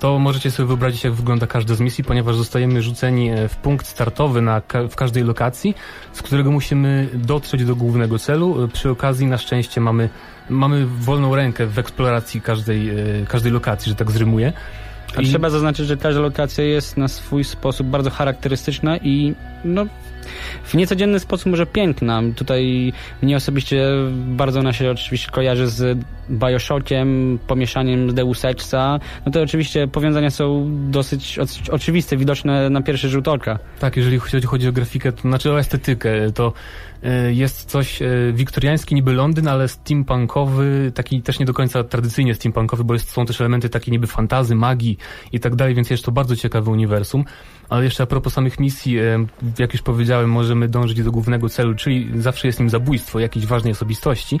to 0.00 0.18
możecie 0.18 0.50
sobie 0.50 0.66
wyobrazić, 0.66 1.04
jak 1.04 1.12
wygląda 1.12 1.46
każda 1.46 1.74
z 1.74 1.80
misji, 1.80 2.04
ponieważ 2.04 2.36
zostajemy 2.36 2.82
rzuceni 2.82 3.30
e, 3.30 3.48
w 3.48 3.56
punkt 3.56 3.86
startowy 3.86 4.42
na 4.42 4.62
w 4.90 4.96
każdej 4.96 5.24
lokacji, 5.24 5.74
z 6.12 6.22
którego 6.22 6.50
musimy 6.50 7.08
dotrzeć 7.14 7.64
do 7.64 7.76
głównego 7.76 8.18
celu. 8.18 8.64
E, 8.64 8.68
Przy 8.68 8.90
okazji, 8.90 9.26
na 9.26 9.38
szczęście, 9.38 9.80
mamy, 9.80 10.08
mamy 10.50 10.86
wolną 10.86 11.34
rękę 11.34 11.66
w 11.66 11.78
eksploracji 11.78 12.40
każdej, 12.40 12.90
e, 12.90 12.94
każdej 13.28 13.52
lokacji, 13.52 13.90
że 13.90 13.96
tak 13.96 14.10
zrymuję. 14.10 14.52
A 15.16 15.20
I- 15.22 15.26
trzeba 15.26 15.50
zaznaczyć, 15.50 15.86
że 15.86 15.96
każda 15.96 16.20
lokacja 16.20 16.64
jest 16.64 16.96
na 16.96 17.08
swój 17.08 17.44
sposób 17.44 17.86
bardzo 17.86 18.10
charakterystyczna 18.10 18.96
i 18.96 19.34
no, 19.66 19.86
w 20.64 20.74
niecodzienny 20.74 21.20
sposób 21.20 21.46
może 21.46 21.66
piękna. 21.66 22.22
Tutaj 22.36 22.92
mnie 23.22 23.36
osobiście 23.36 23.86
bardzo 24.12 24.60
ona 24.60 24.72
się 24.72 24.90
oczywiście 24.90 25.30
kojarzy 25.30 25.66
z 25.68 25.98
Bioshockiem, 26.30 27.38
pomieszaniem 27.46 28.10
z 28.10 28.14
Deus 28.14 28.44
Exa. 28.44 29.00
No 29.26 29.32
to 29.32 29.42
oczywiście 29.42 29.88
powiązania 29.88 30.30
są 30.30 30.70
dosyć 30.90 31.38
oc- 31.38 31.70
oczywiste, 31.70 32.16
widoczne 32.16 32.70
na 32.70 32.82
pierwszy 32.82 33.08
rzut 33.08 33.28
oka. 33.28 33.58
Tak, 33.80 33.96
jeżeli 33.96 34.18
chodzi, 34.18 34.68
o 34.68 34.72
grafikę, 34.72 35.12
to 35.12 35.20
znaczy 35.20 35.52
o 35.52 35.58
estetykę, 35.58 36.32
to 36.34 36.52
e, 37.02 37.32
jest 37.32 37.64
coś 37.70 38.02
e, 38.02 38.08
wiktoriański, 38.32 38.94
niby 38.94 39.12
Londyn, 39.12 39.48
ale 39.48 39.68
steampunkowy, 39.68 40.92
taki 40.94 41.22
też 41.22 41.38
nie 41.38 41.46
do 41.46 41.54
końca 41.54 41.84
tradycyjnie 41.84 42.34
steampunkowy, 42.34 42.84
bo 42.84 42.94
jest, 42.94 43.10
są 43.10 43.26
też 43.26 43.40
elementy 43.40 43.68
takie 43.68 43.90
niby 43.90 44.06
fantazy, 44.06 44.54
magii 44.54 44.98
i 45.32 45.40
tak 45.40 45.54
dalej, 45.54 45.74
więc 45.74 45.90
jest 45.90 46.04
to 46.04 46.12
bardzo 46.12 46.36
ciekawe 46.36 46.70
uniwersum. 46.70 47.24
Ale 47.68 47.84
jeszcze 47.84 48.02
a 48.02 48.06
propos 48.06 48.32
samych 48.32 48.60
misji, 48.60 48.96
jak 49.58 49.72
już 49.72 49.82
powiedziałem, 49.82 50.30
możemy 50.30 50.68
dążyć 50.68 51.02
do 51.02 51.12
głównego 51.12 51.48
celu, 51.48 51.74
czyli 51.74 52.10
zawsze 52.20 52.46
jest 52.46 52.60
nim 52.60 52.70
zabójstwo 52.70 53.20
jakiejś 53.20 53.46
ważnej 53.46 53.72
osobistości, 53.72 54.40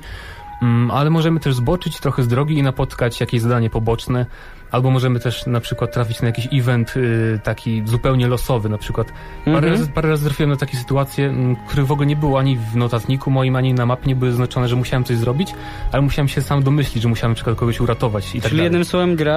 Mm, 0.62 0.90
ale 0.90 1.10
możemy 1.10 1.40
też 1.40 1.54
zboczyć 1.54 2.00
trochę 2.00 2.22
z 2.22 2.28
drogi 2.28 2.58
i 2.58 2.62
napotkać 2.62 3.20
jakieś 3.20 3.40
zadanie 3.40 3.70
poboczne, 3.70 4.26
albo 4.70 4.90
możemy 4.90 5.20
też 5.20 5.46
na 5.46 5.60
przykład 5.60 5.92
trafić 5.92 6.20
na 6.20 6.26
jakiś 6.26 6.48
event 6.52 6.96
y, 6.96 7.40
taki 7.42 7.82
zupełnie 7.84 8.26
losowy, 8.28 8.68
na 8.68 8.78
przykład 8.78 9.06
parę, 9.44 9.56
Mhm. 9.56 9.72
razy, 9.72 9.88
parę 9.88 10.08
razy 10.08 10.24
trafiłem 10.24 10.50
na 10.50 10.56
takie 10.56 10.76
sytuacje, 10.76 11.34
których 11.68 11.86
w 11.86 11.92
ogóle 11.92 12.06
nie 12.06 12.16
było 12.16 12.38
ani 12.38 12.56
w 12.72 12.76
notatniku 12.76 13.30
moim, 13.30 13.56
ani 13.56 13.74
na 13.74 13.86
mapie 13.86 14.06
nie 14.06 14.16
były 14.16 14.30
zaznaczone, 14.30 14.68
że 14.68 14.76
musiałem 14.76 15.04
coś 15.04 15.16
zrobić, 15.16 15.54
ale 15.92 16.02
musiałem 16.02 16.28
się 16.28 16.40
sam 16.42 16.62
domyślić, 16.62 17.02
że 17.02 17.08
musiałem 17.08 17.30
na 17.30 17.34
przykład 17.34 17.56
kogoś 17.56 17.80
uratować 17.80 18.28
i 18.34 18.40
tak 18.40 18.42
Czyli 18.42 18.50
dalej. 18.50 18.64
jednym 18.64 18.84
słowem 18.84 19.16
gra 19.16 19.36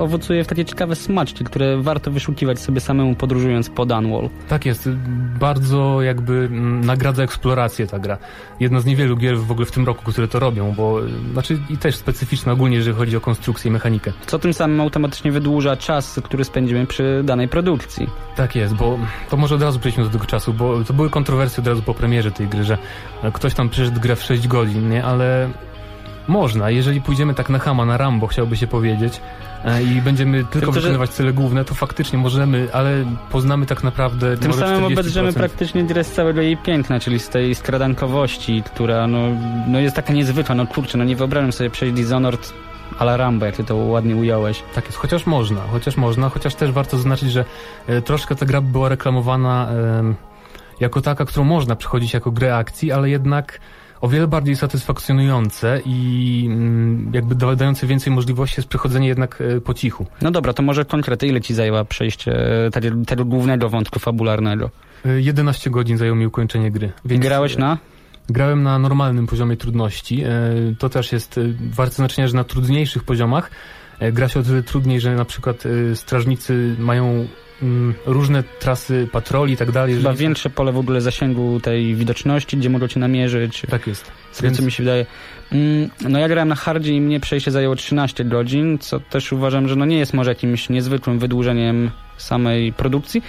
owocuje 0.00 0.44
w 0.44 0.46
takie 0.46 0.64
ciekawe 0.64 0.96
smaczki, 0.96 1.44
które 1.44 1.82
warto 1.82 2.10
wyszukiwać 2.10 2.60
sobie 2.60 2.80
samemu 2.80 3.14
podróżując 3.14 3.70
po 3.70 3.86
Dunwall. 3.86 4.28
Tak 4.48 4.66
jest, 4.66 4.88
bardzo 5.40 6.02
jakby 6.02 6.32
mm, 6.32 6.84
nagradza 6.84 7.22
eksplorację 7.22 7.86
ta 7.86 7.98
gra. 7.98 8.18
Jedna 8.60 8.80
z 8.80 8.84
niewielu 8.86 9.16
gier 9.16 9.38
w 9.38 9.50
ogóle 9.50 9.66
w 9.66 9.70
tym 9.70 9.86
roku, 9.86 10.12
które 10.12 10.28
to 10.28 10.38
robią, 10.38 10.74
bo 10.76 11.04
y, 11.06 11.08
znaczy 11.32 11.58
i 11.70 11.76
też 11.78 11.96
specyficzna 11.96 12.52
ogólnie, 12.52 12.76
jeżeli 12.76 12.96
chodzi 12.96 13.16
o 13.16 13.20
konstrukcję 13.20 13.68
i 13.68 13.72
mechanikę. 13.72 14.12
Co 14.26 14.38
tym 14.38 14.54
samym 14.54 14.65
automatycznie 14.80 15.32
wydłuża 15.32 15.76
czas, 15.76 16.20
który 16.24 16.44
spędzimy 16.44 16.86
przy 16.86 17.20
danej 17.24 17.48
produkcji. 17.48 18.06
Tak 18.36 18.56
jest, 18.56 18.74
bo 18.74 18.98
to 19.30 19.36
może 19.36 19.54
od 19.54 19.62
razu 19.62 19.78
przejdźmy 19.78 20.04
do 20.04 20.10
tego 20.10 20.24
czasu, 20.26 20.52
bo 20.54 20.84
to 20.84 20.92
były 20.94 21.10
kontrowersje 21.10 21.60
od 21.60 21.66
razu 21.66 21.82
po 21.82 21.94
premierze 21.94 22.30
tej 22.30 22.48
gry, 22.48 22.64
że 22.64 22.78
ktoś 23.32 23.54
tam 23.54 23.68
przeszedł 23.68 24.00
grę 24.00 24.16
w 24.16 24.22
6 24.22 24.48
godzin, 24.48 24.88
nie? 24.90 25.04
Ale 25.04 25.48
można, 26.28 26.70
jeżeli 26.70 27.00
pójdziemy 27.00 27.34
tak 27.34 27.50
na 27.50 27.58
Hama, 27.58 27.84
na 27.84 27.96
Rambo, 27.96 28.26
chciałby 28.26 28.56
się 28.56 28.66
powiedzieć, 28.66 29.20
e, 29.64 29.82
i 29.82 30.00
będziemy 30.02 30.44
tylko 30.44 30.72
że- 30.72 30.80
wykonywać 30.80 31.10
cele 31.10 31.32
główne, 31.32 31.64
to 31.64 31.74
faktycznie 31.74 32.18
możemy, 32.18 32.68
ale 32.72 33.04
poznamy 33.30 33.66
tak 33.66 33.84
naprawdę 33.84 34.36
Tym 34.36 34.52
samym 34.52 34.76
40%. 34.80 34.92
obedrzemy 34.92 35.32
praktycznie 35.32 35.84
grę 35.84 36.04
z 36.04 36.12
całego 36.12 36.40
jej 36.40 36.56
piękna, 36.56 37.00
czyli 37.00 37.18
z 37.18 37.28
tej 37.28 37.54
skradankowości, 37.54 38.62
która 38.66 39.06
no, 39.06 39.18
no 39.68 39.78
jest 39.80 39.96
taka 39.96 40.12
niezwykła. 40.12 40.54
No 40.54 40.66
kurczę, 40.66 40.98
no 40.98 41.04
nie 41.04 41.16
wyobrażam 41.16 41.52
sobie 41.52 41.70
przejść 41.70 41.94
Dishonored 41.94 42.52
a 42.98 43.04
la 43.04 43.16
Rambo, 43.16 43.46
jak 43.46 43.56
ty 43.56 43.64
to 43.64 43.76
ładnie 43.76 44.16
ująłeś. 44.16 44.62
Tak 44.74 44.84
jest, 44.86 44.98
chociaż 44.98 45.26
można, 45.26 45.60
chociaż 45.60 45.96
można, 45.96 46.28
chociaż 46.28 46.54
też 46.54 46.72
warto 46.72 46.96
zaznaczyć, 46.96 47.32
że 47.32 47.44
e, 47.86 48.02
troszkę 48.02 48.34
ta 48.36 48.46
gra 48.46 48.60
była 48.60 48.88
reklamowana 48.88 49.68
em, 49.68 50.14
jako 50.80 51.00
taka, 51.00 51.24
którą 51.24 51.44
można 51.44 51.76
przechodzić 51.76 52.14
jako 52.14 52.30
grę 52.30 52.56
akcji, 52.56 52.92
ale 52.92 53.10
jednak 53.10 53.60
o 54.00 54.08
wiele 54.08 54.26
bardziej 54.26 54.56
satysfakcjonujące 54.56 55.80
i 55.86 56.44
mm, 56.50 57.10
jakby 57.14 57.34
da- 57.34 57.56
dające 57.56 57.86
więcej 57.86 58.12
możliwości 58.12 58.54
jest 58.60 58.68
przechodzenie 58.68 59.08
jednak 59.08 59.42
e, 59.56 59.60
po 59.60 59.74
cichu. 59.74 60.06
No 60.22 60.30
dobra, 60.30 60.52
to 60.52 60.62
może 60.62 60.84
konkrety, 60.84 61.26
ile 61.26 61.40
ci 61.40 61.54
zajęła 61.54 61.84
przejście 61.84 62.32
e, 62.66 62.70
tego, 62.70 63.04
tego 63.06 63.24
głównego 63.24 63.68
wątku 63.68 63.98
fabularnego? 63.98 64.70
E, 65.06 65.20
11 65.20 65.70
godzin 65.70 65.98
zajęło 65.98 66.16
mi 66.16 66.26
ukończenie 66.26 66.70
gry. 66.70 66.92
Grałeś 67.04 67.56
na? 67.56 67.78
Grałem 68.28 68.62
na 68.62 68.78
normalnym 68.78 69.26
poziomie 69.26 69.56
trudności. 69.56 70.22
E, 70.24 70.30
To 70.78 70.88
też 70.88 71.12
jest 71.12 71.38
e, 71.38 71.40
warte 71.72 71.94
znaczenia, 71.94 72.28
że 72.28 72.34
na 72.34 72.44
trudniejszych 72.44 73.04
poziomach 73.04 73.50
e, 73.98 74.12
gra 74.12 74.28
się 74.28 74.40
o 74.40 74.42
tyle 74.42 74.62
trudniej, 74.62 75.00
że 75.00 75.14
na 75.14 75.24
przykład 75.24 75.64
strażnicy 75.94 76.76
mają 76.78 77.28
mm, 77.62 77.94
różne 78.06 78.42
trasy 78.42 79.08
patroli 79.12 79.52
i 79.52 79.56
tak 79.56 79.70
dalej. 79.72 79.94
Chyba 79.96 80.12
większe 80.14 80.50
pole 80.50 80.72
w 80.72 80.78
ogóle 80.78 81.00
zasięgu 81.00 81.60
tej 81.60 81.94
widoczności, 81.94 82.56
gdzie 82.56 82.70
mogą 82.70 82.88
cię 82.88 83.00
namierzyć. 83.00 83.62
Tak 83.70 83.86
jest. 83.86 84.10
Z 84.32 84.38
tego, 84.38 84.54
co 84.56 84.62
mi 84.62 84.72
się 84.72 84.82
wydaje. 84.82 85.06
Mm, 85.52 85.90
No 86.08 86.18
ja 86.18 86.28
grałem 86.28 86.48
na 86.48 86.54
hardzie 86.54 86.92
i 86.92 87.00
mnie 87.00 87.20
przejście 87.20 87.50
zajęło 87.50 87.76
13 87.76 88.24
godzin, 88.24 88.78
co 88.78 89.00
też 89.00 89.32
uważam, 89.32 89.68
że 89.68 89.76
no 89.76 89.84
nie 89.84 89.98
jest 89.98 90.14
może 90.14 90.30
jakimś 90.30 90.68
niezwykłym 90.68 91.18
wydłużeniem 91.18 91.90
samej 92.16 92.72
produkcji, 92.72 93.22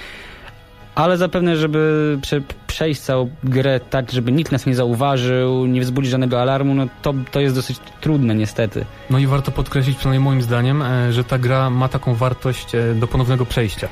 ale 0.98 1.18
zapewne, 1.18 1.58
żeby 1.58 2.18
prze, 2.22 2.42
przejść 2.68 3.02
całą 3.02 3.30
grę 3.44 3.80
tak, 3.90 4.12
żeby 4.12 4.32
nikt 4.32 4.52
nas 4.52 4.66
nie 4.66 4.76
zauważył, 4.76 5.66
nie 5.66 5.82
wzbudzić 5.82 6.12
żadnego 6.12 6.42
alarmu, 6.42 6.74
no 6.76 6.88
to, 7.02 7.14
to 7.32 7.40
jest 7.40 7.56
dosyć 7.56 7.80
trudne 8.02 8.36
niestety. 8.36 8.86
No 9.10 9.20
i 9.20 9.28
warto 9.28 9.52
podkreślić, 9.52 9.98
przynajmniej 9.98 10.24
moim 10.26 10.42
zdaniem, 10.42 10.82
e, 10.82 11.14
że 11.14 11.24
ta 11.24 11.38
gra 11.38 11.70
ma 11.70 11.90
taką 11.90 12.16
wartość 12.16 12.76
e, 12.76 12.94
do 12.94 13.08
ponownego 13.08 13.46
przejścia. 13.46 13.88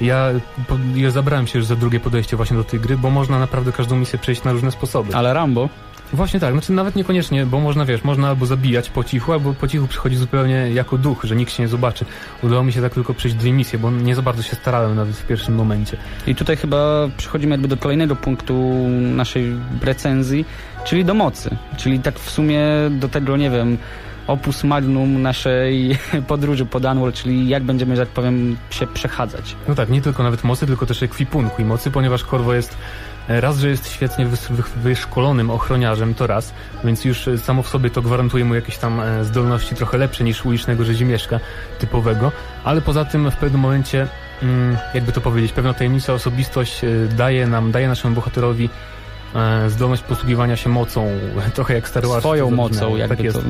Ja, 0.00 0.28
ja 0.94 1.10
zabrałem 1.10 1.46
się 1.46 1.58
już 1.58 1.66
za 1.66 1.76
drugie 1.76 2.00
podejście 2.00 2.36
właśnie 2.36 2.56
do 2.56 2.64
tej 2.64 2.80
gry, 2.80 2.96
bo 2.96 3.10
można 3.10 3.38
naprawdę 3.38 3.72
każdą 3.72 3.96
misję 3.96 4.18
przejść 4.18 4.44
na 4.44 4.52
różne 4.52 4.70
sposoby. 4.70 5.14
Ale 5.14 5.34
Rambo, 5.34 5.68
Właśnie 6.12 6.40
tak, 6.40 6.52
znaczy 6.52 6.72
nawet 6.72 6.96
niekoniecznie, 6.96 7.46
bo 7.46 7.60
można, 7.60 7.84
wiesz, 7.84 8.04
można 8.04 8.28
albo 8.28 8.46
zabijać 8.46 8.90
po 8.90 9.04
cichu, 9.04 9.32
albo 9.32 9.54
po 9.54 9.68
cichu 9.68 9.86
przychodzi 9.86 10.16
zupełnie 10.16 10.54
jako 10.54 10.98
duch, 10.98 11.24
że 11.24 11.36
nikt 11.36 11.52
się 11.52 11.62
nie 11.62 11.68
zobaczy. 11.68 12.04
Udało 12.42 12.62
mi 12.62 12.72
się 12.72 12.82
tak 12.82 12.94
tylko 12.94 13.14
przejść 13.14 13.36
dwie 13.36 13.52
misje, 13.52 13.78
bo 13.78 13.90
nie 13.90 14.14
za 14.14 14.22
bardzo 14.22 14.42
się 14.42 14.56
starałem 14.56 14.96
nawet 14.96 15.16
w 15.16 15.26
pierwszym 15.26 15.54
momencie. 15.54 15.96
I 16.26 16.34
tutaj 16.34 16.56
chyba 16.56 17.08
przechodzimy 17.16 17.50
jakby 17.50 17.68
do 17.68 17.76
kolejnego 17.76 18.16
punktu 18.16 18.72
naszej 19.00 19.52
recenzji, 19.82 20.44
czyli 20.84 21.04
do 21.04 21.14
mocy. 21.14 21.56
Czyli 21.76 22.00
tak 22.00 22.18
w 22.18 22.30
sumie 22.30 22.64
do 22.90 23.08
tego, 23.08 23.36
nie 23.36 23.50
wiem, 23.50 23.78
opus 24.26 24.64
magnum 24.64 25.22
naszej 25.22 25.98
podróży 26.28 26.66
po 26.66 26.80
Dunwall, 26.80 27.12
czyli 27.12 27.48
jak 27.48 27.62
będziemy, 27.62 27.96
że 27.96 28.06
tak 28.06 28.14
powiem, 28.14 28.56
się 28.70 28.86
przechadzać. 28.86 29.56
No 29.68 29.74
tak, 29.74 29.88
nie 29.88 30.00
tylko 30.02 30.22
nawet 30.22 30.44
mocy, 30.44 30.66
tylko 30.66 30.86
też 30.86 31.02
ekwipunku 31.02 31.62
i 31.62 31.64
mocy, 31.64 31.90
ponieważ 31.90 32.24
Korwo 32.24 32.54
jest 32.54 32.76
e, 33.28 33.40
raz, 33.40 33.58
że 33.58 33.68
jest 33.68 33.92
świetnie 33.92 34.26
wys- 34.26 34.52
wy- 34.52 34.80
wyszkolonym 34.82 35.50
ochroniarzem, 35.50 36.14
to 36.14 36.26
raz, 36.26 36.54
więc 36.84 37.04
już 37.04 37.28
e, 37.28 37.38
samo 37.38 37.62
w 37.62 37.68
sobie 37.68 37.90
to 37.90 38.02
gwarantuje 38.02 38.44
mu 38.44 38.54
jakieś 38.54 38.76
tam 38.76 39.00
e, 39.00 39.24
zdolności 39.24 39.74
trochę 39.74 39.98
lepsze 39.98 40.24
niż 40.24 40.44
ulicznego 40.44 40.84
rzezimieszka 40.84 41.40
typowego, 41.78 42.32
ale 42.64 42.80
poza 42.82 43.04
tym 43.04 43.30
w 43.30 43.36
pewnym 43.36 43.60
momencie, 43.60 44.06
mm, 44.42 44.76
jakby 44.94 45.12
to 45.12 45.20
powiedzieć, 45.20 45.52
pewna 45.52 45.74
tajemnicza 45.74 46.12
osobistość 46.12 46.80
daje 47.16 47.46
nam, 47.46 47.72
daje 47.72 47.88
naszemu 47.88 48.14
bohaterowi 48.14 48.68
zdolność 49.68 50.02
posługiwania 50.02 50.56
się 50.56 50.70
mocą, 50.70 51.08
trochę 51.54 51.74
jak 51.74 51.88
Star 51.88 52.06
Wars. 52.06 52.20
Swoją 52.20 52.50
mocą, 52.50 52.74
zabrzmiało. 52.74 52.96
jakby 52.96 53.16
tak 53.16 53.24
jest. 53.24 53.36
to... 53.38 53.44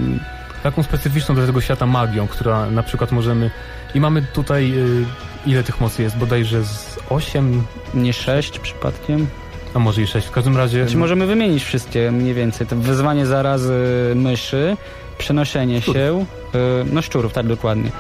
Taką 0.64 0.82
specyficzną 0.82 1.34
do 1.34 1.46
tego 1.46 1.60
świata 1.60 1.86
magią, 1.86 2.26
która 2.28 2.70
na 2.70 2.82
przykład 2.82 3.12
możemy... 3.12 3.50
I 3.94 4.00
mamy 4.00 4.22
tutaj... 4.22 4.72
y, 4.72 5.04
ile 5.46 5.62
tych 5.62 5.80
mocy 5.80 6.02
jest? 6.02 6.16
Bodajże 6.16 6.64
z 6.64 6.98
8, 7.10 7.62
Nie 7.94 8.12
sześć 8.12 8.58
przypadkiem? 8.58 9.26
a 9.74 9.78
może 9.78 10.02
i 10.02 10.06
6. 10.06 10.26
W 10.26 10.30
każdym 10.30 10.56
razie... 10.56 10.82
Znaczy 10.84 10.96
możemy 10.98 11.26
wymienić 11.26 11.64
wszystkie 11.64 12.10
mniej 12.12 12.34
więcej. 12.34 12.66
To 12.66 12.76
wyzwanie 12.76 13.26
zarazy 13.26 13.72
myszy, 14.14 14.76
przenoszenie 15.18 15.82
się, 15.82 16.26
y, 16.54 16.58
no 16.92 17.02
szczurów, 17.02 17.32
tak 17.32 17.46
dokładnie. 17.46 17.90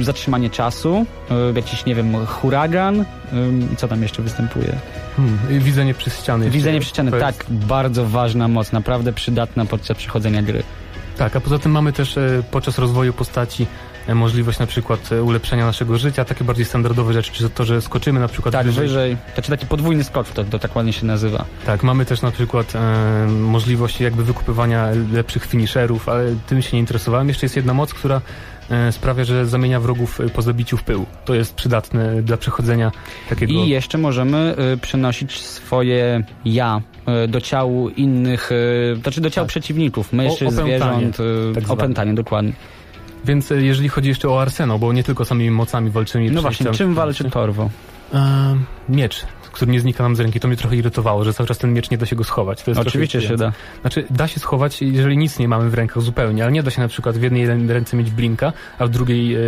Y, 0.00 0.04
Zatrzymanie 0.04 0.50
czasu, 0.50 1.06
jakiś, 1.54 1.84
nie 1.86 1.94
wiem, 1.94 2.26
huragan, 2.26 3.04
i 3.72 3.76
co 3.76 3.88
tam 3.88 4.02
jeszcze 4.02 4.22
występuje? 4.22 4.76
Hmm, 5.16 5.38
widzenie 5.60 5.94
przez 5.94 6.18
ściany. 6.18 6.50
Widzenie 6.50 6.80
przez 6.80 6.92
ściany, 6.92 7.10
tak, 7.10 7.34
jest- 7.38 7.52
bardzo 7.52 8.06
ważna 8.06 8.48
moc, 8.48 8.72
naprawdę 8.72 9.12
przydatna 9.12 9.64
podczas 9.64 9.96
przechodzenia 9.96 10.42
gry. 10.42 10.62
Tak, 11.16 11.36
a 11.36 11.40
poza 11.40 11.58
tym 11.58 11.72
mamy 11.72 11.92
też 11.92 12.16
e, 12.18 12.42
podczas 12.50 12.78
rozwoju 12.78 13.12
postaci 13.12 13.66
e, 14.06 14.14
możliwość 14.14 14.58
na 14.58 14.66
przykład 14.66 15.12
e, 15.12 15.22
ulepszenia 15.22 15.66
naszego 15.66 15.98
życia, 15.98 16.24
takie 16.24 16.44
bardziej 16.44 16.64
standardowe 16.64 17.12
rzeczy, 17.12 17.32
czy 17.32 17.50
to, 17.50 17.64
że 17.64 17.82
skoczymy 17.82 18.20
na 18.20 18.28
przykład 18.28 18.52
Tak, 18.52 18.66
wyżej. 18.66 18.88
wyżej, 18.88 19.16
znaczy 19.34 19.50
taki 19.50 19.66
podwójny 19.66 20.04
skok, 20.04 20.28
to, 20.28 20.44
to 20.44 20.58
tak 20.58 20.76
ładnie 20.76 20.92
się 20.92 21.06
nazywa. 21.06 21.44
Tak, 21.66 21.82
mamy 21.82 22.04
też 22.04 22.22
na 22.22 22.30
przykład 22.30 22.74
e, 22.76 23.26
możliwość 23.26 24.00
jakby 24.00 24.24
wykupywania 24.24 24.88
lepszych 25.12 25.46
finisherów, 25.46 26.08
ale 26.08 26.36
tym 26.46 26.62
się 26.62 26.70
nie 26.76 26.80
interesowałem. 26.80 27.28
Jeszcze 27.28 27.46
jest 27.46 27.56
jedna 27.56 27.74
moc, 27.74 27.94
która 27.94 28.20
sprawia, 28.90 29.24
że 29.24 29.46
zamienia 29.46 29.80
wrogów 29.80 30.20
e, 30.20 30.28
po 30.28 30.42
zabiciu 30.42 30.76
w 30.76 30.82
pył. 30.82 31.06
To 31.24 31.34
jest 31.34 31.54
przydatne 31.54 32.22
dla 32.22 32.36
przechodzenia 32.36 32.92
takiego... 33.28 33.52
I 33.52 33.68
jeszcze 33.68 33.98
możemy 33.98 34.54
y, 34.74 34.76
przenosić 34.76 35.40
swoje 35.40 36.22
ja 36.44 36.80
do 37.28 37.40
ciał 37.40 37.88
innych, 37.96 38.50
znaczy 39.02 39.20
do 39.20 39.30
ciał 39.30 39.44
Tak. 39.44 39.48
przeciwników, 39.48 40.12
myszy, 40.12 40.46
O- 40.46 40.48
opętanie, 40.48 41.12
zwierząt, 41.12 41.16
tak 41.54 41.70
opętanie, 41.70 42.14
dokładnie. 42.14 42.52
Więc 43.24 43.52
e, 43.52 43.62
jeżeli 43.62 43.88
chodzi 43.88 44.08
jeszcze 44.08 44.28
o 44.28 44.42
arsenał, 44.42 44.78
bo 44.78 44.92
nie 44.92 45.04
tylko 45.04 45.24
samymi 45.24 45.50
mocami 45.50 45.90
walczymy... 45.90 46.30
No 46.30 46.42
właśnie, 46.42 46.70
czym 46.70 46.94
walczy 46.94 47.30
Torwo? 47.30 47.70
Miecz, 48.88 49.26
który 49.52 49.70
nie 49.70 49.80
znika 49.80 50.02
nam 50.02 50.16
z 50.16 50.20
ręki. 50.20 50.40
To 50.40 50.48
mnie 50.48 50.56
trochę 50.56 50.76
irytowało, 50.76 51.24
że 51.24 51.32
cały 51.34 51.46
czas 51.46 51.58
ten 51.58 51.72
miecz 51.72 51.90
nie 51.90 51.98
da 51.98 52.06
się 52.06 52.16
go 52.16 52.24
schować. 52.24 52.62
To 52.62 52.70
jest 52.70 52.80
Oczywiście 52.80 53.20
się 53.22 53.36
da. 53.36 53.52
Znaczy, 53.80 54.04
da 54.10 54.28
się 54.28 54.40
schować, 54.40 54.82
jeżeli 54.82 55.16
nic 55.16 55.38
nie 55.38 55.48
mamy 55.48 55.70
w 55.70 55.74
rękach 55.74 56.02
zupełnie, 56.02 56.42
ale 56.42 56.52
nie 56.52 56.62
da 56.62 56.70
się 56.70 56.80
na 56.82 56.88
przykład 56.88 57.18
w 57.18 57.22
jednej 57.22 57.46
rę- 57.48 57.68
ręce 57.70 57.96
mieć 57.96 58.10
blinka, 58.10 58.52
a 58.78 58.86
w 58.86 58.90
drugiej 58.90 59.34
e, 59.34 59.38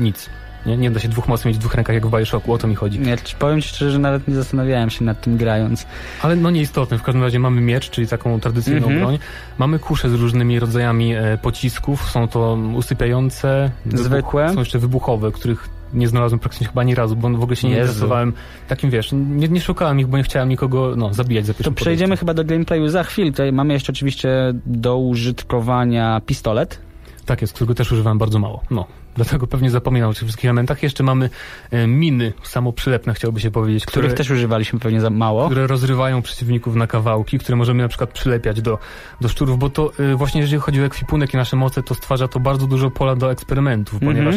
nic. 0.00 0.30
Nie, 0.66 0.76
nie 0.76 0.90
da 0.90 1.00
się 1.00 1.08
dwóch 1.08 1.28
mocy 1.28 1.48
mieć 1.48 1.56
w 1.56 1.60
dwóch 1.60 1.74
rękach 1.74 1.94
jak 1.94 2.06
w 2.06 2.10
Bioshocku, 2.10 2.52
o 2.52 2.58
to 2.58 2.66
mi 2.68 2.74
chodzi. 2.74 3.00
Ja 3.04 3.16
powiem 3.38 3.62
ci 3.62 3.68
szczerze, 3.68 3.90
że 3.90 3.98
nawet 3.98 4.28
nie 4.28 4.34
zastanawiałem 4.34 4.90
się 4.90 5.04
nad 5.04 5.20
tym 5.20 5.36
grając. 5.36 5.86
Ale 6.22 6.36
no 6.36 6.50
nieistotne, 6.50 6.98
w 6.98 7.02
każdym 7.02 7.22
razie 7.22 7.38
mamy 7.38 7.60
miecz, 7.60 7.90
czyli 7.90 8.06
taką 8.08 8.40
tradycyjną 8.40 8.86
Mhm. 8.86 9.00
broń. 9.00 9.18
Mamy 9.58 9.78
kusze 9.78 10.10
z 10.10 10.14
różnymi 10.14 10.60
rodzajami 10.60 11.14
e, 11.14 11.38
pocisków, 11.42 12.10
są 12.10 12.28
to 12.28 12.58
usypiające, 12.74 13.70
Zwykłe? 13.94 14.52
są 14.54 14.58
jeszcze 14.58 14.78
wybuchowe, 14.78 15.32
których 15.32 15.68
nie 15.94 16.08
znalazłem 16.08 16.38
praktycznie 16.38 16.66
chyba 16.66 16.80
ani 16.80 16.94
razu, 16.94 17.16
bo 17.16 17.30
w 17.30 17.42
ogóle 17.42 17.56
się 17.56 17.68
nie 17.68 17.74
Jezu. 17.74 17.82
interesowałem 17.82 18.32
takim, 18.68 18.90
wiesz, 18.90 19.10
nie, 19.12 19.48
nie 19.48 19.60
szukałem 19.60 20.00
ich, 20.00 20.06
bo 20.06 20.16
nie 20.16 20.22
chciałem 20.22 20.48
nikogo 20.48 20.96
no, 20.96 21.14
zabijać 21.14 21.46
za 21.46 21.52
To 21.52 21.58
pierwszym 21.58 21.74
przejdziemy 21.74 22.16
chyba 22.16 22.34
do 22.34 22.44
gameplayu 22.44 22.88
za 22.88 23.04
chwilę. 23.04 23.30
Tutaj 23.30 23.52
mamy 23.52 23.72
jeszcze 23.72 23.92
oczywiście 23.92 24.28
do 24.66 24.98
użytkowania 24.98 26.20
pistolet. 26.26 26.80
Tak 27.26 27.40
jest, 27.40 27.54
którego 27.54 27.74
też 27.74 27.92
używałem 27.92 28.18
bardzo 28.18 28.38
mało. 28.38 28.62
No, 28.70 28.86
dlatego 29.14 29.46
pewnie 29.46 29.70
zapominam 29.70 30.10
o 30.10 30.12
tych 30.12 30.22
wszystkich 30.22 30.44
elementach. 30.44 30.82
Jeszcze 30.82 31.04
mamy 31.04 31.30
e, 31.70 31.86
miny 31.86 32.32
samoprzylepne, 32.42 33.14
chciałoby 33.14 33.40
się 33.40 33.50
powiedzieć, 33.50 33.86
które, 33.86 34.02
których 34.02 34.16
też 34.16 34.30
używaliśmy 34.30 34.78
pewnie 34.78 35.00
za 35.00 35.10
mało. 35.10 35.46
które 35.46 35.66
rozrywają 35.66 36.22
przeciwników 36.22 36.76
na 36.76 36.86
kawałki, 36.86 37.38
które 37.38 37.56
możemy 37.56 37.82
na 37.82 37.88
przykład 37.88 38.10
przylepiać 38.10 38.62
do, 38.62 38.78
do 39.20 39.28
szczurów, 39.28 39.58
bo 39.58 39.70
to 39.70 39.92
y, 40.00 40.16
właśnie 40.16 40.40
jeżeli 40.40 40.60
chodzi 40.60 40.82
o 40.82 40.84
ekwipunek 40.84 41.34
i 41.34 41.36
nasze 41.36 41.56
moce, 41.56 41.82
to 41.82 41.94
stwarza 41.94 42.28
to 42.28 42.40
bardzo 42.40 42.66
dużo 42.66 42.90
pola 42.90 43.16
do 43.16 43.32
eksperymentów, 43.32 44.00
ponieważ 44.00 44.34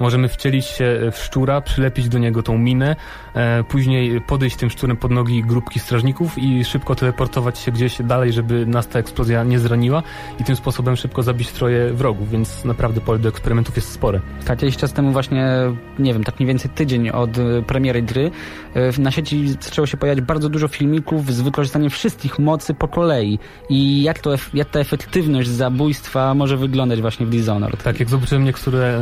możemy 0.00 0.28
wcielić 0.28 0.66
się 0.66 1.10
w 1.12 1.18
szczura, 1.18 1.60
przylepić 1.60 2.08
do 2.08 2.18
niego 2.18 2.42
tą 2.42 2.58
minę, 2.58 2.96
później 3.68 4.20
podejść 4.20 4.56
tym 4.56 4.70
szczurem 4.70 4.96
pod 4.96 5.10
nogi 5.10 5.42
grupki 5.42 5.80
strażników 5.80 6.38
i 6.38 6.64
szybko 6.64 6.94
teleportować 6.94 7.58
się 7.58 7.72
gdzieś 7.72 8.02
dalej, 8.02 8.32
żeby 8.32 8.66
nas 8.66 8.88
ta 8.88 8.98
eksplozja 8.98 9.44
nie 9.44 9.58
zraniła 9.58 10.02
i 10.40 10.44
tym 10.44 10.56
sposobem 10.56 10.96
szybko 10.96 11.22
zabić 11.22 11.50
troje 11.50 11.92
wrogów, 11.92 12.30
więc 12.30 12.64
naprawdę 12.64 13.00
pole 13.00 13.18
do 13.18 13.28
eksperymentów 13.28 13.76
jest 13.76 13.92
spore. 13.92 14.20
Tak, 14.44 14.62
jakiś 14.62 14.76
czas 14.76 14.92
temu 14.92 15.12
właśnie, 15.12 15.48
nie 15.98 16.12
wiem, 16.12 16.24
tak 16.24 16.40
mniej 16.40 16.46
więcej 16.46 16.70
tydzień 16.70 17.10
od 17.10 17.38
y, 17.38 17.62
premiery 17.66 18.02
gry, 18.02 18.30
y, 18.96 19.00
na 19.00 19.10
sieci 19.10 19.48
zaczęło 19.48 19.86
się 19.86 19.96
pojawiać 19.96 20.24
bardzo 20.24 20.48
dużo 20.48 20.68
filmików 20.68 21.32
z 21.32 21.40
wykorzystaniem 21.40 21.90
wszystkich 21.90 22.38
mocy 22.38 22.74
po 22.74 22.88
kolei. 22.88 23.38
I 23.68 24.02
jak, 24.02 24.18
to, 24.18 24.34
jak 24.54 24.70
ta 24.70 24.80
efektywność 24.80 25.48
zabójstwa 25.48 26.34
może 26.34 26.56
wyglądać 26.56 27.00
właśnie 27.00 27.26
w 27.26 27.30
Dishonored. 27.30 27.82
Tak, 27.82 28.00
jak 28.00 28.08
zobaczyłem 28.08 28.44
niektóre... 28.44 28.98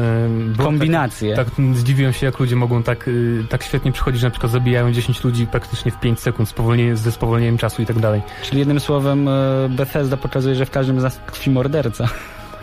E, 0.56 0.62
Kombinacje. 0.62 1.36
Tak, 1.36 1.50
tak, 1.50 1.76
zdziwiłem 1.76 2.12
się, 2.12 2.26
jak 2.26 2.40
ludzie 2.40 2.56
mogą 2.56 2.82
tak, 2.82 3.10
tak 3.48 3.62
świetnie 3.62 3.92
przychodzić, 3.92 4.21
że 4.22 4.26
na 4.26 4.30
przykład 4.30 4.52
zabijają 4.52 4.92
10 4.92 5.24
ludzi 5.24 5.46
praktycznie 5.46 5.92
w 5.92 6.00
5 6.00 6.20
sekund 6.20 6.48
spowolnienie, 6.48 6.96
ze 6.96 7.12
spowolnieniem 7.12 7.58
czasu 7.58 7.82
i 7.82 7.86
tak 7.86 7.98
dalej. 7.98 8.22
Czyli 8.42 8.58
jednym 8.58 8.80
słowem 8.80 9.28
y, 9.28 9.32
Bethesda 9.68 10.16
pokazuje, 10.16 10.54
że 10.54 10.66
w 10.66 10.70
każdym 10.70 11.00
z 11.00 11.02
nas 11.02 11.16
tkwi 11.26 11.50
morderca. 11.50 12.08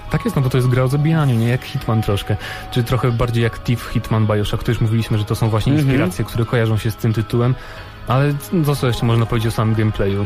Tak 0.10 0.26
jest, 0.26 0.36
no 0.36 0.41
bo 0.41 0.49
to 0.49 0.57
jest 0.57 0.70
gra 0.70 0.84
o 0.84 0.88
zabijaniu, 0.88 1.36
nie 1.36 1.47
jak 1.47 1.64
Hitman 1.64 2.01
troszkę. 2.01 2.36
Czy 2.72 2.84
trochę 2.84 3.12
bardziej 3.12 3.43
jak 3.43 3.60
Thief, 3.64 3.84
Hitman, 3.84 4.28
Bioshock. 4.28 4.64
To 4.64 4.72
już 4.72 4.82
mówiliśmy, 4.82 5.18
że 5.18 5.26
to 5.26 5.36
są 5.36 5.49
właśnie 5.49 5.72
Mhm. 5.74 5.88
inspiracje, 5.89 6.26
które 6.26 6.45
kojarzą 6.45 6.78
się 6.78 6.91
z 6.91 6.95
tym 6.95 7.14
tytułem. 7.14 7.55
Ale 8.07 8.34
no, 8.53 8.76
co 8.76 8.88
jeszcze 8.88 9.05
można 9.05 9.26
powiedzieć 9.26 9.47
o 9.47 9.51
samym 9.51 9.76
gameplayu? 9.76 10.26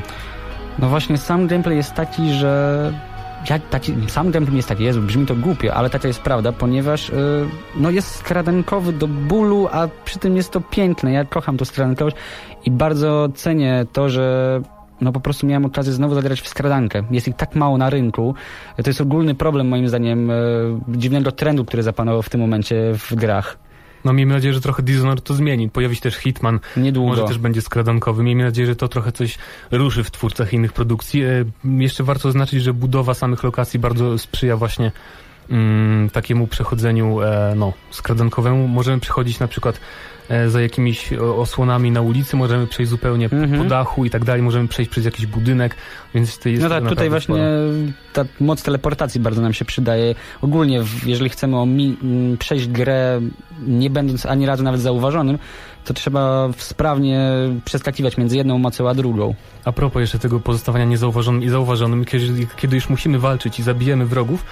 No 0.79 0.89
właśnie, 0.89 1.17
sam 1.17 1.47
gameplay 1.47 1.77
jest 1.77 1.93
taki, 1.93 2.33
że... 2.33 2.93
Jak 3.49 3.69
taki, 3.69 3.93
sam 4.07 4.31
gameplay 4.31 4.57
jest 4.57 4.69
taki, 4.69 4.83
Jezu, 4.83 5.01
brzmi 5.01 5.25
to 5.25 5.35
głupio, 5.35 5.73
ale 5.73 5.89
taka 5.89 6.07
jest 6.07 6.21
prawda, 6.21 6.51
ponieważ 6.51 7.09
y, 7.09 7.13
no 7.75 7.89
jest 7.89 8.15
skradankowy 8.15 8.93
do 8.93 9.07
bólu, 9.07 9.67
a 9.71 9.87
przy 10.05 10.19
tym 10.19 10.35
jest 10.37 10.51
to 10.51 10.61
piękne. 10.61 11.11
Ja 11.11 11.25
kocham 11.25 11.57
tą 11.57 11.65
skradankowość 11.65 12.15
i 12.65 12.71
bardzo 12.71 13.29
cenię 13.35 13.85
to, 13.93 14.09
że 14.09 14.61
no 15.01 15.11
po 15.11 15.19
prostu 15.19 15.47
miałem 15.47 15.65
okazję 15.65 15.93
znowu 15.93 16.15
zagrać 16.15 16.41
w 16.41 16.47
skradankę. 16.47 17.03
Jest 17.11 17.27
ich 17.27 17.35
tak 17.35 17.55
mało 17.55 17.77
na 17.77 17.89
rynku. 17.89 18.35
To 18.83 18.89
jest 18.89 19.01
ogólny 19.01 19.35
problem 19.35 19.67
moim 19.67 19.87
zdaniem 19.87 20.29
y, 20.29 20.33
dziwnego 20.87 21.31
trendu, 21.31 21.65
który 21.65 21.83
zapanował 21.83 22.21
w 22.21 22.29
tym 22.29 22.41
momencie 22.41 22.93
w 22.93 23.15
grach. 23.15 23.57
No 24.03 24.13
miejmy 24.13 24.33
nadzieję, 24.33 24.53
że 24.53 24.61
trochę 24.61 24.83
Dishonored 24.83 25.23
to 25.23 25.33
zmieni. 25.33 25.69
Pojawi 25.69 25.95
się 25.95 26.01
też 26.01 26.15
Hitman, 26.15 26.59
Niedługo. 26.77 27.09
może 27.09 27.23
też 27.23 27.37
będzie 27.37 27.61
skradankowy. 27.61 28.23
Miejmy 28.23 28.43
nadzieję, 28.43 28.67
że 28.67 28.75
to 28.75 28.87
trochę 28.87 29.11
coś 29.11 29.37
ruszy 29.71 30.03
w 30.03 30.11
twórcach 30.11 30.53
innych 30.53 30.73
produkcji. 30.73 31.23
E, 31.23 31.45
jeszcze 31.65 32.03
warto 32.03 32.29
zaznaczyć, 32.29 32.63
że 32.63 32.73
budowa 32.73 33.13
samych 33.13 33.43
lokacji 33.43 33.79
bardzo 33.79 34.17
sprzyja 34.17 34.57
właśnie 34.57 34.91
mm, 35.49 36.09
takiemu 36.09 36.47
przechodzeniu 36.47 37.21
e, 37.21 37.53
no, 37.55 37.73
skradankowemu. 37.91 38.67
Możemy 38.67 38.99
przechodzić 38.99 39.39
na 39.39 39.47
przykład 39.47 39.79
e, 40.29 40.49
za 40.49 40.61
jakimiś 40.61 41.13
osłonami 41.13 41.91
na 41.91 42.01
ulicy, 42.01 42.35
możemy 42.35 42.67
przejść 42.67 42.89
zupełnie 42.89 43.29
po- 43.29 43.35
Mhm. 43.35 43.63
po 43.63 43.69
dachu 43.69 44.05
i 44.05 44.09
tak 44.09 44.25
dalej, 44.25 44.41
możemy 44.41 44.67
przejść 44.67 44.91
przez 44.91 45.05
jakiś 45.05 45.25
budynek, 45.25 45.75
więc 46.15 46.39
to 46.39 46.49
jest 46.49 46.63
No 46.63 46.69
tak, 46.69 46.87
tutaj 46.89 47.09
właśnie 47.09 47.35
sporo. 47.35 47.93
ta 48.13 48.25
moc 48.39 48.63
teleportacji 48.63 49.19
bardzo 49.21 49.41
nam 49.41 49.53
się 49.53 49.65
przydaje. 49.65 50.15
Ogólnie, 50.41 50.83
jeżeli 51.05 51.29
chcemy 51.29 51.57
o 51.59 51.65
mi, 51.65 51.97
m, 52.03 52.37
przejść 52.37 52.67
grę, 52.67 53.21
nie 53.67 53.89
będąc 53.89 54.25
ani 54.25 54.45
razu 54.45 54.63
nawet 54.63 54.81
zauważonym, 54.81 55.37
to 55.85 55.93
trzeba 55.93 56.49
sprawnie 56.57 57.29
przeskakiwać 57.65 58.17
między 58.17 58.37
jedną 58.37 58.57
mocą 58.57 58.89
a 58.89 58.93
drugą. 58.93 59.35
A 59.65 59.71
propos 59.71 59.99
jeszcze 59.99 60.19
tego 60.19 60.39
pozostawania 60.39 60.85
niezauważonym 60.85 61.43
i 61.43 61.49
zauważonym, 61.49 62.05
kiedy, 62.05 62.47
kiedy 62.55 62.75
już 62.75 62.89
musimy 62.89 63.19
walczyć 63.19 63.59
i 63.59 63.63
zabijemy 63.63 64.05
wrogów, 64.05 64.45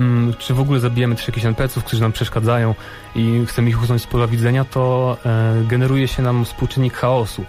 mm, 0.00 0.34
czy 0.38 0.54
w 0.54 0.60
ogóle 0.60 0.80
zabijemy 0.80 1.14
też 1.14 1.26
jakichś 1.28 1.46
NPC-ów, 1.46 1.84
którzy 1.84 2.02
nam 2.02 2.12
przeszkadzają 2.12 2.74
i 3.14 3.42
chcemy 3.46 3.70
ich 3.70 3.82
usunąć 3.82 4.02
z 4.02 4.06
pola 4.06 4.26
widzenia, 4.26 4.64
to 4.64 5.16
e, 5.26 5.64
generuje 5.68 6.08
się 6.08 6.22
nam 6.22 6.44
współczynnik 6.44 6.94
chaosu. 6.94 7.44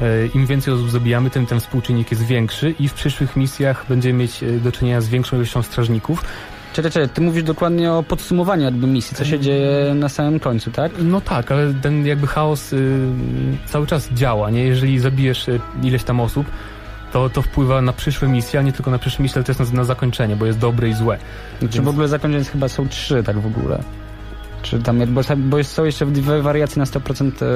E, 0.00 0.26
Im 0.26 0.46
więcej 0.46 0.74
osób 0.74 0.90
zabijamy, 0.90 1.30
tym 1.30 1.46
ten 1.46 1.60
współczynnik 1.60 2.10
jest 2.10 2.26
większy 2.26 2.74
i 2.80 2.88
w 2.88 2.94
przyszłych 2.94 3.36
misjach 3.36 3.84
będziemy 3.88 4.18
mieć 4.18 4.42
e, 4.42 4.46
do 4.46 4.72
czynienia 4.72 5.00
z 5.00 5.08
większą 5.08 5.36
ilością 5.36 5.62
strażników. 5.62 6.24
Czekaj, 6.72 6.90
czekaj, 6.90 7.08
ty 7.08 7.20
mówisz 7.20 7.42
dokładnie 7.42 7.92
o 7.92 8.02
podsumowaniu 8.02 8.62
jakby 8.62 8.86
misji, 8.86 9.16
co 9.16 9.24
się 9.24 9.40
dzieje 9.40 9.94
na 9.94 10.08
samym 10.08 10.40
końcu, 10.40 10.70
tak? 10.70 10.92
No 10.98 11.20
tak, 11.20 11.52
ale 11.52 11.74
ten 11.74 12.06
jakby 12.06 12.26
chaos 12.26 12.72
y, 12.72 13.08
cały 13.66 13.86
czas 13.86 14.08
działa, 14.12 14.50
nie? 14.50 14.64
Jeżeli 14.64 14.98
zabijesz 14.98 15.48
y, 15.48 15.60
ileś 15.82 16.04
tam 16.04 16.20
osób, 16.20 16.46
to, 17.12 17.30
to 17.30 17.42
wpływa 17.42 17.82
na 17.82 17.92
przyszłe 17.92 18.28
misje, 18.28 18.60
a 18.60 18.62
nie 18.62 18.72
tylko 18.72 18.90
na 18.90 18.98
przyszłe 18.98 19.22
misje, 19.22 19.36
ale 19.36 19.44
też 19.44 19.58
na, 19.58 19.64
na 19.76 19.84
zakończenie, 19.84 20.36
bo 20.36 20.46
jest 20.46 20.58
dobre 20.58 20.88
i 20.88 20.94
złe. 20.94 21.18
Czy 21.60 21.68
Więc- 21.68 21.84
w 21.84 21.88
ogóle 21.88 22.08
zakończenia 22.08 22.44
chyba 22.44 22.68
są 22.68 22.88
trzy 22.88 23.22
tak 23.22 23.38
w 23.38 23.46
ogóle? 23.46 23.82
Czy 24.62 24.78
tam, 24.78 24.98
bo, 25.06 25.20
bo 25.36 25.64
są 25.64 25.84
jeszcze 25.84 26.06
dwie 26.06 26.42
wariacje 26.42 26.80
na 26.80 26.86
100% 26.86 27.30
e, 27.42 27.46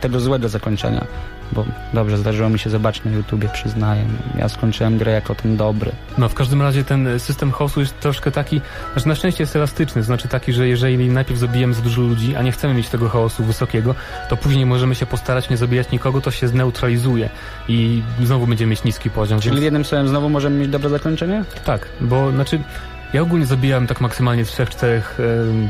tego 0.00 0.20
złego 0.20 0.48
zakończenia. 0.48 1.04
Bo 1.52 1.64
dobrze, 1.94 2.18
zdarzyło 2.18 2.48
mi 2.48 2.58
się 2.58 2.70
zobaczyć 2.70 3.04
na 3.04 3.10
YouTubie, 3.10 3.48
przyznaję. 3.48 4.04
Ja 4.38 4.48
skończyłem 4.48 4.98
grę 4.98 5.12
jako 5.12 5.34
ten 5.34 5.56
dobry. 5.56 5.92
No 6.18 6.28
w 6.28 6.34
każdym 6.34 6.62
razie 6.62 6.84
ten 6.84 7.20
system 7.20 7.52
chaosu 7.52 7.80
jest 7.80 8.00
troszkę 8.00 8.30
taki, 8.30 8.60
znaczy 8.92 9.08
na 9.08 9.14
szczęście 9.14 9.42
jest 9.42 9.56
elastyczny, 9.56 10.02
znaczy 10.02 10.28
taki, 10.28 10.52
że 10.52 10.68
jeżeli 10.68 11.08
najpierw 11.10 11.40
zabijemy 11.40 11.74
za 11.74 11.82
dużo 11.82 12.02
ludzi, 12.02 12.36
a 12.36 12.42
nie 12.42 12.52
chcemy 12.52 12.74
mieć 12.74 12.88
tego 12.88 13.08
chaosu 13.08 13.44
wysokiego, 13.44 13.94
to 14.28 14.36
później 14.36 14.66
możemy 14.66 14.94
się 14.94 15.06
postarać 15.06 15.50
nie 15.50 15.56
zabijać 15.56 15.90
nikogo, 15.90 16.20
to 16.20 16.30
się 16.30 16.48
zneutralizuje 16.48 17.28
i 17.68 18.02
znowu 18.22 18.46
będziemy 18.46 18.70
mieć 18.70 18.84
niski 18.84 19.10
poziom. 19.10 19.40
Czyli 19.40 19.50
Więc, 19.54 19.64
jednym 19.64 19.84
słowem 19.84 20.08
znowu 20.08 20.28
możemy 20.28 20.56
mieć 20.56 20.68
dobre 20.68 20.90
zakończenie? 20.90 21.44
tak, 21.64 21.88
bo 22.00 22.30
znaczy 22.30 22.60
ja 23.12 23.22
ogólnie 23.22 23.46
zabijałem 23.46 23.86
tak 23.86 24.00
maksymalnie 24.00 24.44
3-4 24.44 25.00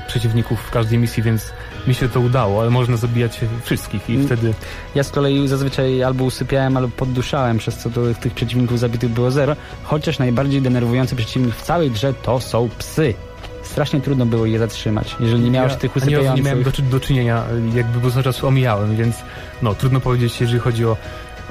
przeciwników 0.07 0.61
w 0.61 0.71
każdej 0.71 0.99
misji, 0.99 1.23
więc 1.23 1.53
mi 1.87 1.95
się 1.95 2.09
to 2.09 2.21
udało, 2.21 2.61
ale 2.61 2.71
można 2.71 2.97
zabijać 2.97 3.41
wszystkich 3.63 4.11
i 4.11 4.15
Mm. 4.15 4.27
wtedy 4.27 4.55
Ja 4.95 5.03
z 5.03 5.11
kolei 5.11 5.49
zazwyczaj 5.49 6.03
albo 6.03 6.25
usypiałem, 6.25 6.77
albo 6.77 6.89
podduszałem, 6.97 7.59
przez 7.59 7.77
co 7.77 7.91
tych 8.21 8.35
przeciwników 8.35 8.79
zabitych 8.79 9.11
było 9.11 9.31
zero. 9.31 9.57
Chociaż 9.83 10.19
najbardziej 10.19 10.63
denerwujący 10.63 11.17
przeciwnik 11.17 11.55
w 11.55 11.63
całej 11.63 11.91
grze 11.91 12.15
to 12.15 12.41
są 12.41 12.69
psy. 12.79 13.15
Strasznie 13.63 14.01
trudno 14.01 14.27
było 14.27 14.47
je 14.47 14.59
zatrzymać, 14.59 15.17
jeżeli 15.21 15.41
nie 15.43 15.51
miałeś 15.51 15.73
ja 15.73 15.79
tych 15.79 15.97
usypiających. 15.97 16.37
nie 16.37 16.43
miałem 16.43 16.63
do, 16.63 16.71
do 16.91 17.01
czynienia, 17.01 17.45
jakby 17.75 18.01
bo 18.01 18.11
cały 18.11 18.23
czas 18.23 18.45
omijałem, 18.45 18.97
więc 18.97 19.17
no 19.63 19.75
trudno 19.75 20.01
powiedzieć, 20.01 20.41
jeżeli 20.41 20.59
chodzi 20.61 20.87
o, 20.87 20.97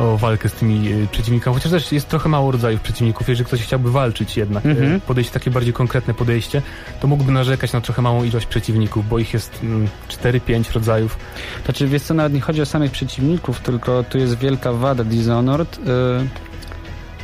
o 0.02 0.18
walkę 0.18 0.49
z 0.49 0.54
tymi 0.54 0.88
y, 0.93 1.08
przeciwnikami, 1.12 1.54
chociaż 1.56 1.72
też 1.72 1.91
jest 1.91 2.08
trochę 2.10 2.30
mało 2.30 2.52
rodzajów 2.52 2.82
przeciwników, 2.82 3.30
jeżeli 3.30 3.45
ktoś 3.45 3.62
chciałby 3.62 3.91
walczyć 3.91 4.38
jednak, 4.38 4.66
Mhm. 4.66 4.95
y, 4.95 4.99
podejść 4.99 5.30
takie 5.30 5.52
bardziej 5.52 5.74
konkretne 5.74 6.14
podejście, 6.14 6.62
to 6.99 7.08
mógłby 7.08 7.32
narzekać 7.32 7.74
na 7.74 7.82
trochę 7.82 8.02
małą 8.02 8.24
ilość 8.24 8.45
przeciwników, 8.45 9.10
bo 9.10 9.20
ich 9.20 9.34
jest 9.34 9.60
mm, 9.64 9.88
4-5 10.10 10.74
rodzajów. 10.74 11.18
Znaczy, 11.66 11.88
wiesz 11.88 12.02
co, 12.02 12.14
nawet 12.14 12.34
nie 12.34 12.41
chodzi 12.41 12.62
o 12.62 12.66
samych 12.66 12.91
przeciwników, 12.91 13.60
tylko 13.60 14.04
tu 14.04 14.18
jest 14.18 14.38
wielka 14.38 14.74
wada 14.74 15.04
Dishonored. 15.04 15.78
Yy, 15.78 16.28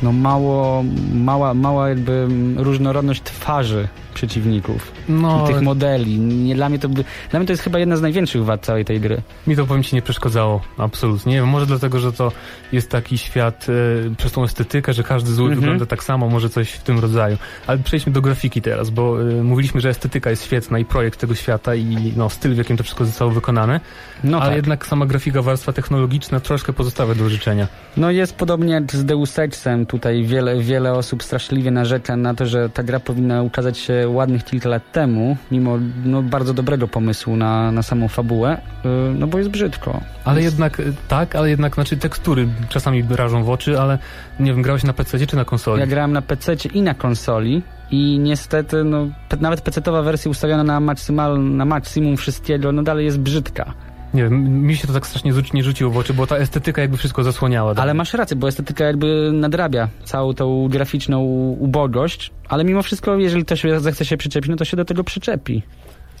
no 0.02 0.12
mało, 0.12 0.84
mała, 1.14 1.54
mała 1.54 1.88
jakby 1.88 2.12
mm, 2.12 2.58
różnorodność 2.58 3.22
twarzy 3.22 3.88
przeciwników 4.18 4.92
No, 5.08 5.44
i 5.44 5.52
tych 5.52 5.62
modeli. 5.62 6.18
Nie, 6.18 6.54
dla, 6.54 6.68
mnie 6.68 6.78
to, 6.78 6.88
dla 7.30 7.38
mnie 7.40 7.46
to 7.46 7.52
jest 7.52 7.62
chyba 7.62 7.78
jedna 7.78 7.96
z 7.96 8.02
największych 8.02 8.44
wad 8.44 8.64
całej 8.64 8.84
tej 8.84 9.00
gry. 9.00 9.20
Mi 9.46 9.56
to 9.56 9.66
powiem 9.66 9.82
ci 9.82 9.94
nie 9.94 10.02
przeszkadzało, 10.02 10.60
absolutnie. 10.78 11.32
Nie 11.32 11.38
wiem, 11.40 11.48
może 11.48 11.66
dlatego, 11.66 11.98
że 11.98 12.12
to 12.12 12.32
jest 12.72 12.90
taki 12.90 13.18
świat 13.18 13.66
e, 13.68 14.14
przez 14.14 14.32
tą 14.32 14.44
estetykę, 14.44 14.92
że 14.92 15.02
każdy 15.02 15.30
zły 15.32 15.44
Mhm. 15.48 15.60
wygląda 15.60 15.86
tak 15.86 16.04
samo, 16.04 16.28
może 16.28 16.48
coś 16.50 16.70
w 16.70 16.82
tym 16.82 16.98
rodzaju. 16.98 17.36
Ale 17.66 17.78
przejdźmy 17.78 18.12
do 18.12 18.20
grafiki 18.20 18.62
teraz, 18.62 18.90
bo 18.90 19.22
e, 19.22 19.42
mówiliśmy, 19.42 19.80
że 19.80 19.88
estetyka 19.88 20.30
jest 20.30 20.44
świetna 20.44 20.78
i 20.78 20.84
projekt 20.84 21.20
tego 21.20 21.34
świata 21.34 21.74
i 21.74 22.12
no, 22.16 22.30
styl, 22.30 22.54
w 22.54 22.58
jakim 22.58 22.76
to 22.76 22.82
wszystko 22.82 23.04
zostało 23.04 23.30
wykonane, 23.30 23.80
No 24.24 24.36
ale 24.40 24.46
tak. 24.46 24.56
jednak 24.56 24.86
sama 24.86 25.06
grafika, 25.06 25.42
warstwa 25.42 25.72
technologiczna 25.72 26.40
troszkę 26.40 26.72
pozostawia 26.72 27.14
do 27.14 27.28
życzenia. 27.28 27.66
No 27.96 28.10
jest 28.10 28.36
podobnie 28.36 28.72
jak 28.74 28.92
z 28.92 29.04
Deus 29.04 29.38
Exem. 29.38 29.86
Tutaj 29.86 30.24
wiele, 30.24 30.60
wiele 30.60 30.92
osób 30.92 31.22
straszliwie 31.22 31.70
narzeka 31.70 32.16
na 32.16 32.34
to, 32.34 32.46
że 32.46 32.68
ta 32.70 32.82
gra 32.82 33.00
powinna 33.00 33.42
ukazać 33.42 33.78
się 33.78 34.07
ładnych 34.10 34.44
kilka 34.44 34.68
lat 34.68 34.92
temu, 34.92 35.36
mimo 35.50 35.78
no, 36.04 36.22
bardzo 36.22 36.54
dobrego 36.54 36.88
pomysłu 36.88 37.36
na, 37.36 37.72
na 37.72 37.82
samą 37.82 38.08
fabułę, 38.08 38.60
y, 38.84 38.88
no 39.14 39.26
bo 39.26 39.38
jest 39.38 39.50
brzydko. 39.50 40.00
Ale 40.24 40.42
jednak, 40.42 40.80
y, 40.80 40.92
tak, 41.08 41.36
ale 41.36 41.50
jednak, 41.50 41.74
znaczy 41.74 41.96
tekstury 41.96 42.48
czasami 42.68 43.04
rażą 43.10 43.44
w 43.44 43.50
oczy, 43.50 43.80
ale 43.80 43.98
nie 44.40 44.52
wiem, 44.52 44.62
grałeś 44.62 44.84
na 44.84 44.92
PC 44.92 45.26
czy 45.26 45.36
na 45.36 45.44
konsoli? 45.44 45.80
Ja 45.80 45.86
grałem 45.86 46.12
na 46.12 46.22
PC 46.22 46.54
i 46.74 46.82
na 46.82 46.94
konsoli 46.94 47.62
i 47.90 48.18
niestety 48.18 48.84
no, 48.84 49.08
nawet 49.40 49.60
PC-towa 49.60 50.04
wersja 50.04 50.30
ustawiona 50.30 50.64
na, 50.64 50.80
maksymal, 50.80 51.44
na 51.44 51.64
maksimum 51.64 52.16
wszystkiego, 52.16 52.72
no 52.72 52.82
dalej 52.82 53.04
jest 53.04 53.20
brzydka. 53.20 53.74
Nie 54.14 54.22
wiem, 54.22 54.62
mi 54.66 54.76
się 54.76 54.86
to 54.86 54.92
tak 54.92 55.06
strasznie 55.06 55.32
nie 55.54 55.62
rzuciło 55.62 55.90
w 55.90 55.96
oczy, 55.96 56.14
bo 56.14 56.26
ta 56.26 56.36
estetyka 56.36 56.82
jakby 56.82 56.96
wszystko 56.96 57.24
zasłaniała. 57.24 57.74
Ale 57.76 57.94
masz 57.94 58.14
rację, 58.14 58.36
bo 58.36 58.48
estetyka 58.48 58.84
jakby 58.84 59.30
nadrabia 59.32 59.88
całą 60.04 60.34
tą 60.34 60.68
graficzną 60.68 61.20
ubogość, 61.58 62.30
ale 62.48 62.64
mimo 62.64 62.82
wszystko, 62.82 63.16
jeżeli 63.16 63.44
ktoś 63.44 63.62
zechce 63.78 64.04
się 64.04 64.16
przyczepić, 64.16 64.50
no 64.50 64.56
to 64.56 64.64
się 64.64 64.76
do 64.76 64.84
tego 64.84 65.04
przyczepi. 65.04 65.62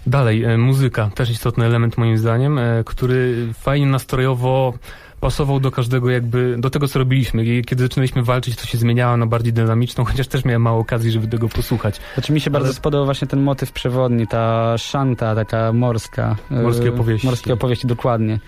Dalej, 0.08 0.44
e, 0.44 0.58
muzyka, 0.58 1.10
też 1.14 1.30
istotny 1.30 1.64
element 1.64 1.98
moim 1.98 2.18
zdaniem, 2.18 2.58
e, 2.58 2.84
który 2.84 3.46
fajnie 3.54 3.86
nastrojowo 3.86 4.74
pasował 5.20 5.60
do 5.60 5.70
każdego 5.70 6.10
jakby, 6.10 6.56
do 6.58 6.70
tego 6.70 6.88
co 6.88 6.98
robiliśmy. 6.98 7.62
Kiedy 7.62 7.82
zaczynaliśmy 7.82 8.22
walczyć, 8.22 8.56
to 8.56 8.66
się 8.66 8.78
zmieniało 8.78 9.16
na 9.16 9.26
bardziej 9.26 9.52
dynamiczną, 9.52 10.04
chociaż 10.10 10.28
też 10.28 10.44
miałem 10.44 10.62
mało 10.62 10.80
okazji, 10.80 11.10
żeby 11.10 11.26
tego 11.28 11.48
posłuchać. 11.48 12.00
Znaczy 12.14 12.32
mi 12.32 12.40
się 12.40 12.50
bardzo 12.50 12.66
Ale- 12.66 12.74
spodobał 12.74 13.04
właśnie 13.04 13.28
ten 13.28 13.40
motyw 13.42 13.72
przewodni, 13.72 14.26
ta 14.26 14.74
szanta 14.78 15.34
taka 15.34 15.72
morska. 15.72 16.36
e, 16.50 16.62
Morskie 16.62 16.88
opowieści. 16.88 17.26
Morskie 17.26 17.52
opowieści, 17.54 17.86
dokładnie. 17.86 18.38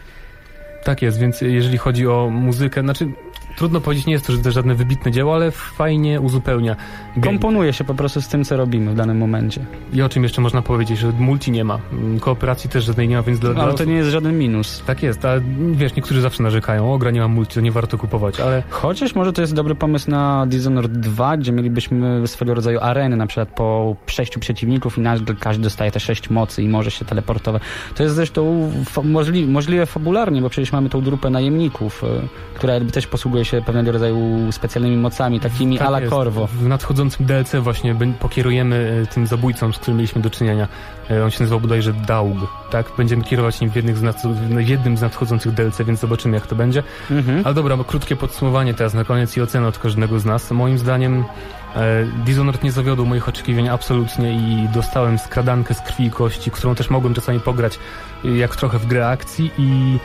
Tak 0.85 1.03
jest, 1.03 1.19
więc 1.19 1.41
jeżeli 1.41 1.79
chodzi 1.79 2.07
o 2.07 2.29
muzykę, 2.33 2.81
znaczy 2.81 3.07
trudno 3.57 3.81
powiedzieć, 3.81 4.07
nie 4.07 4.13
jest 4.13 4.27
to 4.27 4.33
że- 4.33 4.53
żadne 4.53 4.75
wybitne 4.75 5.11
dzieło, 5.11 5.35
ale 5.35 5.51
fajnie 5.51 6.21
uzupełnia. 6.21 6.77
Ge- 7.17 7.25
Komponuje 7.25 7.73
się 7.73 7.85
po 7.85 7.95
prostu 7.95 8.21
z 8.23 8.29
tym, 8.29 8.45
co 8.45 8.57
robimy 8.57 8.91
w 8.91 8.95
danym 8.95 9.19
momencie. 9.19 9.61
I 9.93 10.03
o 10.03 10.09
czym 10.09 10.23
jeszcze 10.23 10.41
można 10.41 10.63
powiedzieć, 10.63 10.99
że 10.99 11.13
multi 11.19 11.51
nie 11.51 11.65
ma, 11.65 11.79
kooperacji 12.21 12.71
też 12.71 12.85
żadnej 12.85 13.09
nie 13.09 13.17
ma, 13.17 13.23
więc 13.23 13.39
dla, 13.39 13.55
dla 13.55 13.63
Ale 13.63 13.75
to 13.75 13.85
nie 13.85 13.95
jest 13.95 14.11
żaden 14.11 14.39
minus. 14.39 14.83
Tak 14.87 15.03
jest, 15.03 15.25
ale 15.25 15.41
wiesz, 15.73 15.97
niektórzy 15.97 16.21
zawsze 16.21 16.43
narzekają, 16.43 16.93
o 16.95 16.99
gra 16.99 17.11
nie 17.11 17.21
ma 17.21 17.29
multi, 17.29 17.55
to 17.55 17.61
nie 17.61 17.73
warto 17.73 17.99
kupować, 17.99 18.41
ale 18.41 18.63
Chociaż 18.71 19.15
może 19.15 19.33
to 19.33 19.41
jest 19.41 19.55
dobry 19.55 19.75
pomysł 19.75 20.11
na 20.11 20.47
Dishonored 20.47 20.93
2, 21.01 21.37
gdzie 21.37 21.53
mielibyśmy 21.53 22.29
swego 22.29 22.55
rodzaju 22.55 22.79
areny, 22.81 23.17
na 23.17 23.27
przykład 23.27 23.49
po 23.49 23.97
sześciu 24.07 24.41
przeciwników 24.41 24.99
i 24.99 25.01
nagle 25.01 25.35
każdy 25.41 25.63
dostaje 25.63 25.91
te 25.91 26.01
sześć 26.01 26.31
mocy 26.31 26.63
i 26.63 26.69
może 26.69 26.91
się 26.91 27.05
teleportować. 27.05 27.63
To 27.95 28.03
jest 28.03 28.15
zresztą 28.15 28.71
możliwe 29.47 29.87
fabularnie, 29.87 30.43
bo 30.43 30.51
przecież 30.51 30.73
mamy 30.73 30.89
tą 30.89 31.01
grupę 31.01 31.31
najemników, 31.31 32.05
y, 32.05 32.07
która 32.55 32.75
jakby 32.75 32.93
też 32.93 33.07
posługuje 33.07 33.40
się 33.45 33.63
pewnego 33.63 33.93
rodzaju 33.93 34.53
specjalnymi 34.53 34.97
mocami, 34.97 35.41
takimi 35.41 35.79
tak 35.79 35.87
a 35.87 35.91
la 35.91 36.01
jest. 36.01 36.13
Corvo. 36.13 36.47
W 36.47 36.69
nadchodzącym 36.69 37.27
DLC 37.27 37.55
właśnie 37.55 37.97
pokierujemy 38.21 39.03
e, 39.03 39.07
tym 39.07 39.27
zabójcą, 39.27 39.73
z 39.73 39.79
którym 39.79 39.97
mieliśmy 39.97 40.23
do 40.23 40.31
czynienia. 40.31 40.69
E, 41.11 41.25
On 41.25 41.31
się 41.31 41.41
nazywał 41.41 41.61
bodajże 41.61 41.93
Daug, 41.93 42.37
tak? 42.71 42.93
Będziemy 42.97 43.25
kierować 43.25 43.61
nim 43.61 43.71
w, 43.71 43.77
jednych 43.77 43.97
z 43.97 44.03
nad, 44.03 44.23
w 44.37 44.69
jednym 44.69 44.97
z 44.97 45.01
nadchodzących 45.01 45.53
DLC, 45.53 45.83
więc 45.87 46.01
zobaczymy 46.01 46.35
jak 46.35 46.47
to 46.47 46.57
będzie. 46.57 46.83
Mhm. 47.11 47.43
Ale 47.45 47.55
dobra, 47.55 47.77
bo 47.77 47.85
krótkie 47.85 48.17
podsumowanie 48.17 48.75
teraz 48.75 48.95
na 48.95 49.05
koniec 49.05 49.37
i 49.37 49.41
ocena 49.41 49.69
od 49.69 49.79
każdego 49.79 50.21
z 50.21 50.25
nas. 50.25 50.51
Moim 50.51 50.79
zdaniem 50.79 51.25
e, 51.77 52.05
Dishonored 52.25 52.65
nie 52.65 52.73
zawiodł 52.73 53.07
moich 53.07 53.29
oczekiwań 53.29 53.69
absolutnie 53.69 54.33
i 54.33 54.69
dostałem 54.75 55.19
skradankę 55.19 55.75
z 55.75 55.81
krwi 55.81 56.05
i 56.05 56.11
kości, 56.11 56.51
którą 56.51 56.75
też 56.75 56.91
mogłem 56.91 57.15
czasami 57.15 57.41
pograć 57.41 57.79
jak 58.25 58.57
trochę 58.57 58.79
w 58.79 58.87
grę 58.87 59.09
akcji 59.09 59.51
i 59.59 59.99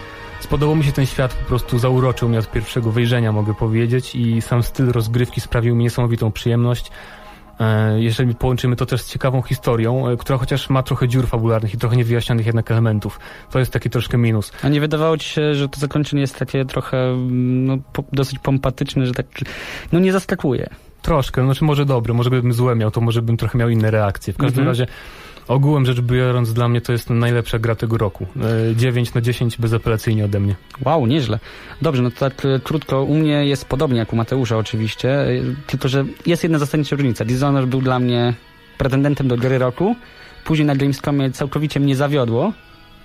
spodobał 0.46 0.76
mi 0.76 0.84
się 0.84 0.91
ten 0.91 1.06
świat, 1.06 1.34
po 1.34 1.46
prostu 1.46 1.80
zauroczył 1.80 2.30
mnie 2.30 2.39
od 2.39 2.52
pierwszego 2.52 2.91
wejrzenia, 2.91 3.32
mogę 3.32 3.54
powiedzieć 3.54 4.16
i 4.16 4.41
sam 4.41 4.64
styl 4.64 4.91
rozgrywki 4.91 5.41
sprawił 5.41 5.76
mi 5.76 5.84
niesamowitą 5.84 6.32
przyjemność. 6.32 6.91
E, 7.60 8.02
Jeżeli 8.02 8.36
połączymy 8.36 8.76
to 8.76 8.86
też 8.86 9.02
z 9.02 9.10
ciekawą 9.10 9.41
historią, 9.41 10.08
e, 10.10 10.18
która 10.18 10.38
chociaż 10.38 10.70
ma 10.70 10.84
trochę 10.84 11.08
dziur 11.08 11.28
fabularnych 11.28 11.74
i 11.74 11.78
trochę 11.78 11.96
niewyjaśnionych 11.98 12.46
jednak 12.46 12.72
elementów, 12.72 13.20
to 13.52 13.60
jest 13.60 13.72
taki 13.74 13.89
troszkę 13.89 14.18
minus. 14.18 14.52
A 14.64 14.70
nie 14.70 14.80
wydawało 14.82 15.18
ci 15.18 15.30
się, 15.30 15.56
że 15.56 15.70
to 15.70 15.80
zakończenie 15.80 16.22
jest 16.22 16.39
takie 16.39 16.66
trochę 16.66 17.18
no, 17.30 17.78
dosyć 18.14 18.39
pompatyczne, 18.39 19.06
że 19.06 19.14
tak 19.14 19.26
no 19.91 20.00
nie 20.00 20.12
zaskakuje. 20.12 20.70
Troszkę, 21.02 21.41
no 21.41 21.48
znaczy 21.48 21.64
może 21.66 21.86
dobre, 21.86 22.14
może 22.14 22.30
gdybym 22.30 22.54
złe 22.54 22.76
miał, 22.76 22.91
to 22.91 23.02
może 23.02 23.22
bym 23.22 23.38
trochę 23.38 23.58
miał 23.58 23.70
inne 23.70 23.91
reakcje. 23.91 24.34
W 24.34 24.38
każdym 24.38 24.60
Mhm. 24.60 24.68
razie 24.68 24.88
ogółem 25.48 25.86
rzecz 25.86 26.02
biorąc 26.02 26.54
dla 26.54 26.68
mnie 26.68 26.82
to 26.82 26.91
jest 26.91 27.10
najlepsza 27.10 27.60
gra 27.60 27.76
tego 27.76 27.98
roku. 27.98 28.28
E, 28.72 28.76
9 28.76 29.14
na 29.14 29.22
10 29.22 29.58
bezapelacyjnie 29.58 30.26
ode 30.26 30.39
mnie. 30.39 30.56
Wow, 30.86 31.08
nieźle. 31.08 31.39
Dobrze, 31.82 32.02
no 32.02 32.12
to 32.12 32.18
tak 32.18 32.46
e, 32.46 32.60
krótko, 32.60 33.04
u 33.04 33.16
mnie 33.16 33.46
jest 33.46 33.66
podobnie 33.66 34.00
jak 34.00 34.14
u 34.14 34.16
Mateusza 34.16 34.58
oczywiście, 34.58 35.10
e, 35.10 35.28
tylko 35.68 35.88
że 35.88 36.06
jest 36.26 36.43
jedna 36.43 36.60
zasadnicza 36.60 36.96
różnica. 36.96 37.26
Dishonored 37.26 37.70
był 37.70 37.82
dla 37.82 38.00
mnie 38.00 38.34
pretendentem 38.78 39.28
do 39.28 39.38
gry 39.38 39.58
roku, 39.58 39.96
później 40.46 40.66
na 40.66 40.76
Gamescomie 40.76 41.32
całkowicie 41.32 41.80
mnie 41.80 41.96
zawiodło, 41.96 42.54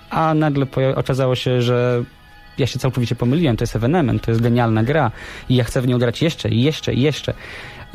a 0.09 0.33
nagle 0.33 0.67
okazało 0.95 1.35
się, 1.35 1.61
że 1.61 2.03
ja 2.57 2.67
się 2.67 2.79
całkowicie 2.79 3.15
pomyliłem, 3.15 3.57
to 3.57 3.63
jest 3.63 3.75
evenement, 3.75 4.21
to 4.21 4.31
jest 4.31 4.41
genialna 4.41 4.83
gra 4.83 5.11
i 5.49 5.55
ja 5.55 5.63
chcę 5.63 5.81
w 5.81 5.87
nią 5.87 5.99
grać 5.99 6.21
jeszcze 6.21 6.49
i 6.49 6.61
jeszcze 6.61 6.93
i 6.93 7.01
jeszcze. 7.01 7.33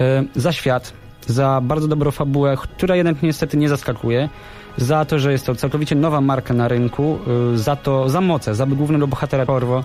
E, 0.00 0.24
za 0.34 0.52
świat, 0.52 0.92
za 1.26 1.60
bardzo 1.62 1.88
dobrą 1.88 2.10
fabułę, 2.10 2.56
która 2.56 2.96
jednak 2.96 3.22
niestety 3.22 3.56
nie 3.56 3.68
zaskakuje, 3.68 4.28
za 4.76 5.04
to, 5.04 5.18
że 5.18 5.32
jest 5.32 5.46
to 5.46 5.54
całkowicie 5.54 5.94
nowa 5.94 6.20
marka 6.20 6.54
na 6.54 6.68
rynku, 6.68 7.18
y, 7.54 7.58
za 7.58 7.76
to, 7.76 8.08
za 8.08 8.20
moce, 8.20 8.54
za 8.54 8.66
głównego 8.66 9.06
bohatera 9.06 9.46
Corvo, 9.46 9.84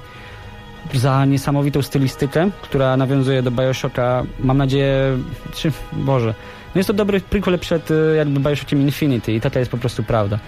za 0.94 1.26
niesamowitą 1.26 1.82
stylistykę, 1.82 2.50
która 2.62 2.98
nawiązuje 2.98 3.44
do 3.44 3.52
Bioshocka, 3.52 4.24
mam 4.40 4.58
nadzieję, 4.58 5.18
czy, 5.54 5.72
Boże, 5.94 6.34
no 6.76 6.80
jest 6.80 6.88
to 6.88 6.94
dobry 6.94 7.22
prequel 7.22 7.60
przed 7.60 7.92
y, 7.92 8.16
jakby 8.18 8.40
Bioshockiem 8.40 8.82
Infinity 8.82 9.34
i 9.34 9.42
taka 9.42 9.60
jest 9.60 9.72
po 9.72 9.78
prostu 9.78 10.04
prawda. 10.04 10.40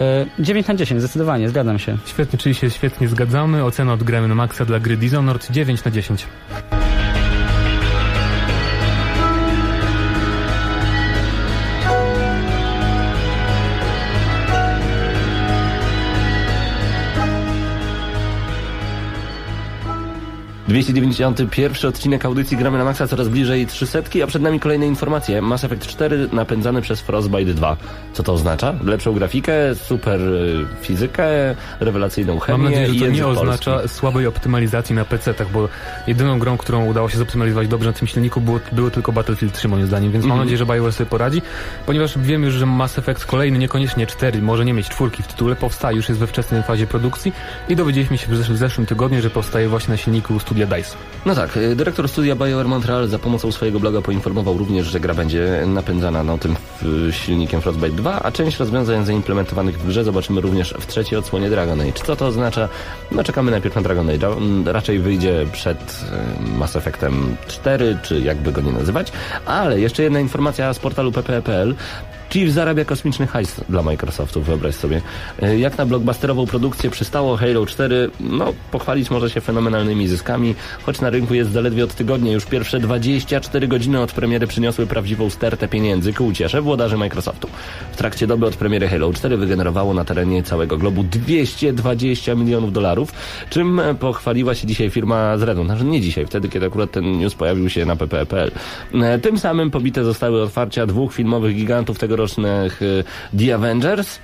Y, 0.00 0.42
9 0.42 0.66
na 0.66 0.74
10, 0.74 1.00
zdecydowanie, 1.00 1.48
zgadzam 1.48 1.78
się. 1.78 1.96
Świetnie, 2.06 2.38
czyli 2.38 2.54
się 2.54 2.70
świetnie 2.70 3.08
zgadzamy. 3.08 3.64
Ocena 3.64 3.92
od 3.92 4.02
gramy 4.02 4.28
na 4.28 4.34
maksa 4.34 4.64
dla 4.64 4.80
gry 4.80 4.96
Dishonored 4.96 5.48
9 5.50 5.84
na 5.84 5.90
10. 5.90 6.26
291 20.68 21.88
odcinek 21.88 22.24
audycji 22.24 22.56
Gramy 22.56 22.78
na 22.78 22.84
Maxa 22.84 23.06
coraz 23.06 23.28
bliżej 23.28 23.66
300, 23.66 23.98
a 24.24 24.26
przed 24.26 24.42
nami 24.42 24.60
kolejne 24.60 24.86
informacje. 24.86 25.42
Mass 25.42 25.64
Effect 25.64 25.86
4 25.86 26.28
napędzany 26.32 26.82
przez 26.82 27.00
Frostbite 27.00 27.54
2. 27.54 27.76
Co 28.12 28.22
to 28.22 28.32
oznacza? 28.32 28.74
Lepszą 28.84 29.12
grafikę, 29.12 29.52
super 29.74 30.20
y, 30.20 30.66
fizykę, 30.80 31.24
rewelacyjną 31.80 32.38
chemię 32.38 32.58
Mam 32.58 32.64
nadzieję, 32.72 32.86
że 32.94 33.00
to 33.00 33.10
nie 33.10 33.22
polski. 33.22 33.42
oznacza 33.42 33.88
słabej 33.88 34.26
optymalizacji 34.26 34.94
na 34.94 35.04
PC-tach, 35.04 35.50
bo 35.52 35.68
jedyną 36.06 36.38
grą, 36.38 36.56
którą 36.56 36.86
udało 36.86 37.08
się 37.08 37.18
zoptymalizować 37.18 37.68
dobrze 37.68 37.88
na 37.88 37.92
tym 37.92 38.08
silniku 38.08 38.40
było, 38.40 38.60
było 38.72 38.90
tylko 38.90 39.12
Battlefield 39.12 39.54
3 39.54 39.68
moim 39.68 39.86
zdaniem, 39.86 40.12
więc 40.12 40.24
mam 40.24 40.32
Mhm. 40.32 40.46
nadzieję, 40.46 40.58
że 40.58 40.66
BioWare 40.66 40.92
sobie 40.92 41.10
poradzi, 41.10 41.42
ponieważ 41.86 42.18
wiem 42.18 42.42
już, 42.44 42.54
że 42.54 42.66
Mass 42.66 42.98
Effect 42.98 43.24
kolejny, 43.26 43.58
niekoniecznie 43.58 44.06
4, 44.06 44.42
może 44.42 44.64
nie 44.64 44.72
mieć 44.72 44.88
czwórki 44.88 45.22
w 45.22 45.26
tytule, 45.26 45.56
powstaje, 45.56 45.96
już 45.96 46.08
jest 46.08 46.20
we 46.20 46.26
wczesnej 46.26 46.62
fazie 46.62 46.86
produkcji 46.86 47.32
i 47.68 47.76
dowiedzieliśmy 47.76 48.18
się 48.18 48.26
w 48.26 48.36
zeszłym, 48.36 48.56
w 48.56 48.60
zeszłym 48.60 48.86
tygodniu, 48.86 49.22
że 49.22 49.30
powstaje 49.30 49.68
właśnie 49.68 49.92
na 49.92 49.96
silniku 49.96 50.34
studia 50.56 50.76
DICE. 50.76 50.96
No 51.26 51.34
tak, 51.34 51.56
y, 51.56 51.76
dyrektor 51.76 52.08
studia 52.08 52.36
BioWare 52.36 52.68
Montreal 52.68 53.08
za 53.08 53.18
pomocą 53.18 53.52
swojego 53.52 53.80
bloga 53.80 54.00
poinformował 54.00 54.58
również, 54.58 54.86
że 54.86 55.00
gra 55.00 55.14
będzie 55.14 55.62
napędzana 55.66 56.22
no, 56.22 56.38
tym 56.38 56.56
silnikiem 57.10 57.60
Frostbite 57.60 57.96
2, 57.96 58.22
a 58.22 58.32
część 58.32 58.58
rozwiązań 58.58 59.04
zaimplementowanych 59.04 59.78
w 59.78 59.86
grze 59.86 60.04
zobaczymy 60.04 60.40
również 60.40 60.74
w 60.80 60.86
trzeciej 60.86 61.18
odsłonie 61.18 61.50
Dragon 61.50 61.80
Age. 61.80 61.92
Co 61.92 62.16
to 62.16 62.26
oznacza? 62.26 62.68
No 63.12 63.24
czekamy 63.24 63.50
najpierw 63.50 63.74
na 63.76 63.82
Dragon 63.82 64.10
Age. 64.10 64.28
Raczej 64.64 64.98
wyjdzie 64.98 65.46
przed 65.52 66.04
y, 66.46 66.58
Mass 66.58 66.76
Effectem 66.76 67.36
4, 67.48 67.98
czy 68.02 68.20
jakby 68.20 68.52
go 68.52 68.60
nie 68.60 68.72
nazywać. 68.72 69.12
Ale 69.46 69.80
jeszcze 69.80 70.02
jedna 70.02 70.20
informacja 70.20 70.74
z 70.74 70.78
portalu 70.78 71.12
pp.pl. 71.12 71.74
Chief 72.30 72.50
zarabia 72.50 72.84
kosmiczny 72.84 73.26
hajs 73.26 73.60
dla 73.68 73.82
Microsoftu, 73.82 74.42
wyobraź 74.42 74.74
sobie. 74.74 75.00
Y, 75.42 75.58
Jak 75.58 75.78
na 75.78 75.86
blockbusterową 75.86 76.46
produkcję 76.46 76.90
przystało 76.90 77.36
Halo 77.36 77.66
4, 77.66 78.10
no 78.20 78.52
pochwalić 78.70 79.10
może 79.10 79.30
się 79.30 79.40
fenomenalnymi 79.40 80.08
zyskami, 80.08 80.54
choć 80.86 81.00
na 81.00 81.10
rynku 81.10 81.34
jest 81.34 81.50
zaledwie 81.50 81.84
od 81.84 81.94
tygodnia. 81.94 82.32
Już 82.32 82.44
pierwsze 82.46 82.80
24 82.80 83.68
godziny 83.68 84.00
od 84.00 84.12
premiery 84.12 84.46
przyniosły 84.46 84.86
prawdziwą 84.86 85.30
stertę 85.30 85.68
pieniędzy 85.68 86.12
ku 86.12 86.26
uciesze 86.26 86.62
włodarzy 86.62 86.96
Microsoftu. 86.96 87.48
W 87.92 87.96
trakcie 87.96 88.26
doby 88.26 88.46
od 88.46 88.56
premiery 88.56 88.88
Halo 88.88 89.12
4 89.12 89.36
wygenerowało 89.36 89.94
na 89.94 90.04
terenie 90.04 90.42
całego 90.42 90.76
globu 90.78 91.02
220 91.02 92.34
milionów 92.34 92.72
dolarów, 92.72 93.12
czym 93.50 93.80
e, 93.80 93.94
pochwaliła 93.94 94.54
się 94.54 94.66
dzisiaj 94.66 94.90
firma 94.90 95.38
z 95.38 95.42
Redu. 95.42 95.64
Znaczy 95.64 95.84
nie 95.84 96.00
dzisiaj, 96.00 96.26
wtedy 96.26 96.48
kiedy 96.48 96.66
akurat 96.66 96.90
ten 96.90 97.12
news 97.18 97.34
pojawił 97.34 97.70
się 97.70 97.84
na 97.86 97.96
pp.pl. 97.96 98.50
E, 98.94 99.18
Tym 99.18 99.38
samym 99.38 99.70
pobite 99.70 100.04
zostały 100.04 100.42
otwarcia 100.42 100.86
dwóch 100.86 101.14
filmowych 101.14 101.56
gigantów 101.56 101.98
tegorocznych 102.16 102.82
e, 102.82 103.38
The 103.38 103.54
Avengers, 103.54 104.18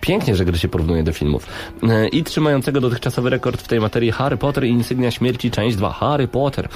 Pięknie, 0.00 0.36
że 0.36 0.44
gry 0.44 0.58
się 0.58 0.68
porównuje 0.68 1.02
do 1.02 1.12
filmów. 1.12 1.46
E, 1.82 2.08
I 2.08 2.24
trzymającego 2.24 2.80
dotychczasowy 2.80 3.30
rekord 3.30 3.62
w 3.62 3.68
tej 3.68 3.80
materii 3.80 4.12
Harry 4.12 4.36
Potter 4.36 4.64
i 4.64 4.68
Insygnia 4.68 5.10
Śmierci, 5.10 5.50
część 5.50 5.76
2. 5.76 5.92
Harry 5.92 6.28
Potter. 6.28 6.68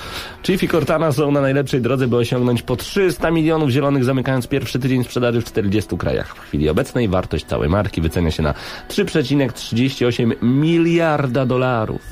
Chief 0.43 0.63
i 0.63 0.69
Cortana 0.69 1.13
są 1.13 1.33
na 1.33 1.41
najlepszej 1.41 1.81
drodze, 1.81 2.09
by 2.09 2.17
osiągnąć 2.17 2.63
po 2.63 2.77
300 2.77 3.31
milionów 3.31 3.71
zielonych, 3.71 4.05
zamykając 4.05 4.47
pierwszy 4.47 4.79
tydzień 4.79 5.05
sprzedaży 5.05 5.41
w 5.41 5.45
40 5.45 5.99
krajach. 5.99 6.37
W 6.37 6.41
chwili 6.41 6.69
obecnej 6.69 7.09
wartość 7.09 7.45
całej 7.45 7.69
marki 7.69 8.01
wycenia 8.01 8.31
się 8.31 8.43
na 8.43 8.55
3,38 8.89 10.43
miliarda 10.43 11.47
dolarów. 11.47 12.03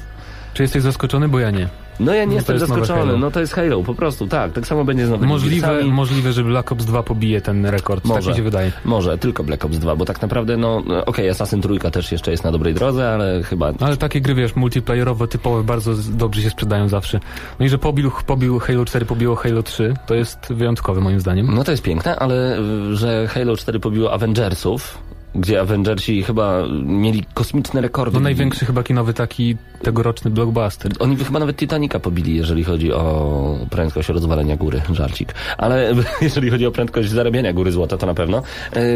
Czy 0.55 0.62
jesteś 0.62 0.83
zaskoczony? 0.83 1.29
Bo 1.29 1.39
ja 1.39 1.51
nie. 1.51 1.88
No 2.01 2.14
ja 2.14 2.24
nie 2.24 2.26
No 2.26 2.34
jestem 2.34 2.57
jest 2.57 2.66
zaskoczony, 2.66 3.18
no 3.18 3.30
to 3.30 3.40
jest 3.40 3.53
Halo, 3.53 3.82
po 3.82 3.94
prostu, 3.94 4.26
tak. 4.26 4.53
Tak 4.53 4.66
samo 4.66 4.84
będzie 4.84 5.07
z 5.07 5.11
nowymi 5.11 5.32
Możliwe, 5.32 5.84
możliwe, 5.84 6.32
że 6.32 6.44
Black 6.44 6.72
Ops 6.72 6.84
2 6.84 7.03
pobije 7.03 7.40
ten 7.40 7.66
rekord. 7.66 8.05
Może. 8.05 8.20
Tak 8.20 8.30
mi 8.30 8.36
się 8.36 8.42
wydaje. 8.42 8.72
Może, 8.84 9.18
tylko 9.18 9.44
Black 9.44 9.64
Ops 9.64 9.78
2, 9.78 9.96
bo 9.96 10.05
tak 10.05 10.22
naprawdę, 10.22 10.57
no, 10.57 10.82
no, 10.86 11.05
okej, 11.05 11.30
Assassin 11.30 11.62
Trójka 11.62 11.90
też 11.90 12.12
jeszcze 12.12 12.30
jest 12.30 12.44
na 12.44 12.53
dobrej 12.53 12.74
drodze, 12.74 13.11
ale 13.11 13.42
chyba... 13.42 13.72
Ale 13.80 13.96
takie 13.96 14.20
gry, 14.20 14.34
wiesz, 14.34 14.57
multiplayerowe, 14.57 15.28
typowe, 15.28 15.62
bardzo 15.62 15.94
dobrze 16.11 16.42
się 16.42 16.51
sprzedają 16.51 16.88
zawsze. 16.88 17.20
No 17.61 17.66
i 17.66 17.68
że 17.68 17.78
pobił, 17.78 18.11
pobił 18.26 18.59
Halo 18.59 18.84
4, 18.84 19.07
pobiło 19.07 19.36
Halo 19.36 19.62
3, 19.62 19.94
to 20.07 20.14
jest 20.14 20.38
wyjątkowe 20.51 21.01
moim 21.01 21.20
zdaniem. 21.20 21.55
No 21.55 21.64
to 21.64 21.70
jest 21.70 21.82
piękne, 21.82 22.16
ale 22.16 22.59
y, 22.59 22.96
że 22.96 23.28
Halo 23.28 23.57
4 23.57 23.80
pobiło 23.80 24.12
Avengersów, 24.12 24.99
gdzie 25.35 25.61
Avengersi 25.61 26.22
chyba 26.22 26.62
mieli 26.85 27.24
kosmiczne 27.35 27.81
rekordy. 27.81 28.14
No 28.14 28.20
największy 28.20 28.66
chyba 28.66 28.83
kinowy 28.83 29.14
taki 29.14 29.57
tegoroczny 29.83 30.31
blockbuster. 30.31 30.93
Oni 30.99 31.16
by 31.16 31.24
chyba 31.24 31.39
nawet 31.39 31.57
Titanica 31.57 32.01
pobili, 32.01 32.37
jeżeli 32.37 32.64
chodzi 32.64 32.93
o 32.93 33.59
prędkość 33.70 34.09
rozwalenia 34.09 34.57
góry, 34.57 34.83
żarcik. 34.93 35.35
Ale 35.59 35.95
jeżeli 36.20 36.51
chodzi 36.51 36.66
o 36.66 36.70
prędkość 36.70 37.11
zarabiania 37.11 37.53
góry 37.53 37.72
złota, 37.72 37.97
to 37.97 38.07
na 38.07 38.14
pewno. 38.14 38.43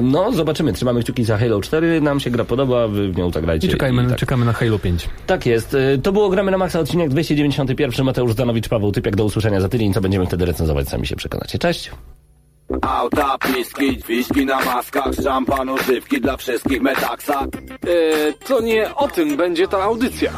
No, 0.03 0.33
zobaczymy. 0.33 0.73
Trzymamy 0.73 1.03
kciuki 1.03 1.25
za 1.25 1.39
Halo 1.39 1.61
4. 1.61 2.01
Nam 2.01 2.21
się 2.21 2.31
gra 2.31 2.45
podoba, 2.45 2.89
wy 2.89 3.13
w 3.13 3.17
nią 3.17 3.31
tak 3.31 3.45
grajcie. 3.45 3.67
I 3.67 3.71
czekajmy, 3.71 4.03
I 4.05 4.07
tak. 4.07 4.19
czekamy 4.19 4.45
na 4.45 4.53
Halo 4.53 4.79
5. 4.79 5.09
Tak 5.27 5.47
jest. 5.47 5.75
Y, 5.75 5.99
To 6.03 6.13
było 6.13 6.29
Gramy 6.31 6.51
na 6.51 6.59
Maxa, 6.59 6.81
odcinek 6.81 7.09
291. 7.09 8.07
Mateusz 8.07 8.35
Zanowicz, 8.35 8.69
Paweł 8.69 8.93
Typiak. 8.93 9.17
Do 9.17 9.25
usłyszenia 9.25 9.61
za 9.61 9.69
tydzień. 9.69 9.93
Co 9.93 10.01
będziemy 10.01 10.27
wtedy 10.27 10.45
recenzować, 10.45 10.89
sami 10.89 11.07
się 11.07 11.17
przekonacie. 11.17 11.59
Cześć. 11.59 11.91
Auta, 12.81 13.39
piski, 13.39 13.99
dźwiżki 13.99 14.47
na 14.47 14.65
maskach, 14.65 15.15
szampan, 15.25 15.69
używki 15.69 16.21
dla 16.21 16.37
wszystkich 16.37 16.83
metaksa. 16.83 17.41
E, 17.41 18.33
to 18.33 18.61
nie 18.61 18.95
o 18.95 19.09
tym 19.09 19.37
będzie 19.37 19.69
ta 19.69 19.83
audycja. 19.83 20.33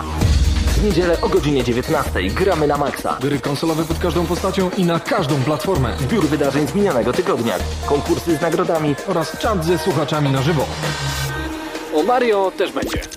W 0.66 0.84
niedzielę 0.84 1.16
o 1.22 1.28
godzinie 1.28 1.64
19 1.64 2.22
gramy 2.22 2.66
na 2.66 2.76
maksa. 2.76 3.18
Gry 3.20 3.38
konsolowe 3.38 3.84
pod 3.84 3.98
każdą 3.98 4.26
postacią 4.26 4.70
i 4.76 4.84
na 4.84 5.00
każdą 5.00 5.42
platformę. 5.44 5.96
Zbiór 5.98 6.26
wydarzeń 6.26 6.66
z 6.66 6.74
minionego 6.74 7.12
tygodnia. 7.12 7.54
Konkursy 7.86 8.36
z 8.36 8.40
nagrodami. 8.40 8.94
Oraz 9.08 9.38
czat 9.38 9.64
ze 9.64 9.78
słuchaczami 9.78 10.30
na 10.30 10.42
żywo. 10.42 10.66
O 11.94 12.02
Mario 12.02 12.52
też 12.56 12.72
będzie. 12.72 13.14